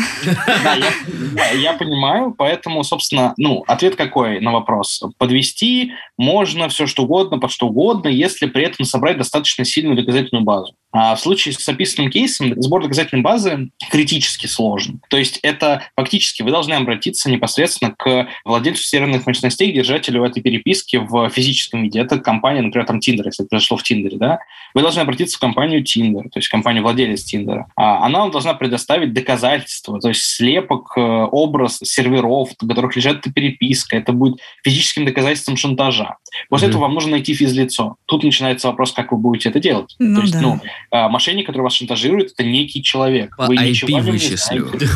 Да, 0.64 0.74
я, 0.74 1.52
я- 1.52 1.72
понимаю, 1.78 2.34
поэтому, 2.36 2.82
собственно, 2.82 3.34
ну, 3.36 3.62
ответ 3.68 3.94
какой 3.94 4.40
на 4.40 4.50
вопрос? 4.52 5.00
Подвести 5.16 5.92
можно 6.16 6.68
все 6.68 6.86
что 6.88 7.04
угодно, 7.04 7.38
под 7.38 7.52
что 7.52 7.68
угодно, 7.68 8.08
если 8.08 8.46
при 8.46 8.64
этом 8.64 8.84
собрать 8.84 9.16
достаточно 9.16 9.64
сильную 9.64 9.96
доказательную 9.96 10.44
базу. 10.44 10.74
А 10.90 11.14
в 11.14 11.20
случае 11.20 11.52
с 11.54 11.68
описанным 11.68 12.10
кейсом 12.10 12.60
сбор 12.60 12.82
доказательной 12.82 13.22
базы 13.22 13.70
критически 13.90 14.46
сложен. 14.46 15.00
То 15.10 15.18
есть 15.18 15.38
это 15.42 15.82
фактически 15.94 16.42
вы 16.42 16.50
должны 16.50 16.72
обратиться 16.72 17.30
непосредственно 17.30 17.94
к 17.96 18.26
владельцу 18.44 18.82
серверных 18.82 19.26
мощностей, 19.26 19.70
держателю 19.70 20.24
этой 20.24 20.42
переписки 20.42 20.96
в 20.96 21.28
физическом 21.28 21.82
виде. 21.82 22.00
Это 22.00 22.18
компания, 22.18 22.62
например, 22.62 22.86
там 22.86 22.98
Tinder, 22.98 23.26
если 23.26 23.44
это 23.44 23.50
произошло 23.50 23.76
в 23.76 23.82
Тиндере, 23.82 24.16
да, 24.16 24.38
вы 24.74 24.80
должны 24.80 25.00
обратиться 25.00 25.17
в 25.26 25.38
компанию 25.38 25.82
Tinder, 25.82 26.22
то 26.24 26.38
есть 26.38 26.48
компанию 26.48 26.82
владелец 26.82 27.24
Тиндера. 27.24 27.66
А 27.76 28.04
она 28.04 28.20
вам 28.20 28.30
должна 28.30 28.54
предоставить 28.54 29.12
доказательства, 29.12 30.00
то 30.00 30.08
есть 30.08 30.22
слепок, 30.22 30.92
э, 30.96 31.00
образ 31.00 31.78
серверов, 31.82 32.50
в 32.58 32.66
которых 32.66 32.96
лежит 32.96 33.18
эта 33.18 33.32
переписка. 33.32 33.96
Это 33.96 34.12
будет 34.12 34.38
физическим 34.64 35.04
доказательством 35.04 35.56
шантажа. 35.56 36.16
После 36.48 36.68
Мгм. 36.68 36.70
этого 36.70 36.82
вам 36.82 36.94
нужно 36.94 37.12
найти 37.12 37.34
физлицо. 37.34 37.96
Тут 38.06 38.22
начинается 38.24 38.68
вопрос, 38.68 38.92
как 38.92 39.12
вы 39.12 39.18
будете 39.18 39.48
это 39.48 39.60
делать. 39.60 39.94
Ну 39.98 40.16
то 40.16 40.22
есть, 40.22 40.34
да. 40.34 40.40
ну, 40.40 40.60
а, 40.90 41.08
мошенник, 41.08 41.46
который 41.46 41.62
вас 41.62 41.74
шантажирует, 41.74 42.32
это 42.32 42.44
некий 42.44 42.82
человек. 42.82 43.36
По 43.36 43.46
Вы 43.46 43.56
IP 43.56 43.68
ничего 43.68 43.90
нем 43.90 44.04
не 44.04 44.10
вычислю. 44.12 44.36
знаете. 44.68 44.86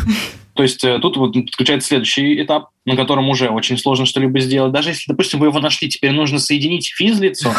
То 0.62 0.64
есть 0.64 0.84
э, 0.84 1.00
тут 1.00 1.16
вот 1.16 1.32
подключается 1.32 1.88
следующий 1.88 2.40
этап, 2.40 2.68
на 2.84 2.94
котором 2.94 3.28
уже 3.28 3.48
очень 3.48 3.76
сложно 3.76 4.06
что-либо 4.06 4.38
сделать. 4.38 4.70
Даже 4.70 4.90
если, 4.90 5.10
допустим, 5.10 5.40
вы 5.40 5.48
его 5.48 5.58
нашли, 5.58 5.88
теперь 5.88 6.12
нужно 6.12 6.38
соединить 6.38 6.86
физлицо 6.94 7.52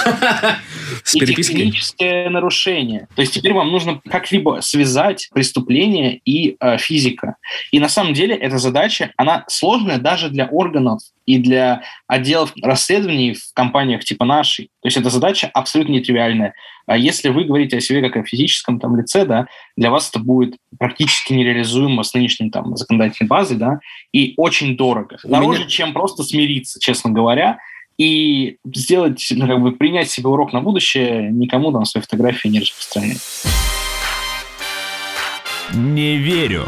С 1.04 1.14
и 1.14 1.20
техническое 1.20 2.30
нарушение. 2.30 3.10
То 3.14 3.22
есть 3.22 3.34
теперь 3.34 3.51
вам 3.51 3.74
нужно 3.74 3.99
как-либо 4.10 4.60
связать 4.62 5.28
преступление 5.34 6.22
и 6.24 6.56
э, 6.58 6.78
физика. 6.78 7.36
И 7.72 7.80
на 7.80 7.89
самом 7.89 8.14
деле 8.14 8.36
эта 8.36 8.58
задача, 8.58 9.12
она 9.18 9.43
сложная 9.49 9.97
даже 9.97 10.30
для 10.30 10.45
органов 10.45 11.01
и 11.26 11.38
для 11.38 11.84
отделов 12.08 12.54
расследований 12.62 13.34
в 13.34 13.54
компаниях 13.54 14.04
типа 14.04 14.26
нашей. 14.26 14.66
То 14.82 14.88
есть 14.88 14.98
эта 14.98 15.10
задача 15.10 15.50
абсолютно 15.54 15.94
нетривиальная. 15.94 16.54
А 16.86 16.98
если 16.98 17.30
вы 17.30 17.46
говорите 17.46 17.78
о 17.78 17.82
себе 17.82 18.02
как 18.02 18.18
о 18.18 18.26
физическом 18.26 18.80
там, 18.80 18.98
лице, 18.98 19.26
да, 19.26 19.48
для 19.78 19.90
вас 19.90 20.10
это 20.10 20.20
будет 20.20 20.56
практически 20.78 21.34
нереализуемо 21.34 22.04
с 22.04 22.14
нынешней 22.14 22.50
там, 22.50 22.76
законодательной 22.76 23.28
базой, 23.30 23.58
да, 23.58 23.80
и 24.12 24.34
очень 24.38 24.76
дорого. 24.76 25.18
Дороже, 25.24 25.62
меня- 25.62 25.70
чем 25.70 25.94
просто 25.94 26.24
смириться, 26.24 26.80
честно 26.80 27.12
говоря, 27.12 27.60
и 27.98 28.58
сделать, 28.74 29.26
ну, 29.32 29.48
как 29.48 29.62
бы 29.62 29.72
принять 29.74 30.10
себе 30.10 30.28
урок 30.28 30.52
на 30.52 30.62
будущее, 30.62 31.30
никому 31.32 31.72
там 31.72 31.86
свои 31.86 32.02
фотографии 32.02 32.48
не 32.48 32.60
распространять. 32.60 33.22
Не 35.74 36.18
верю. 36.18 36.68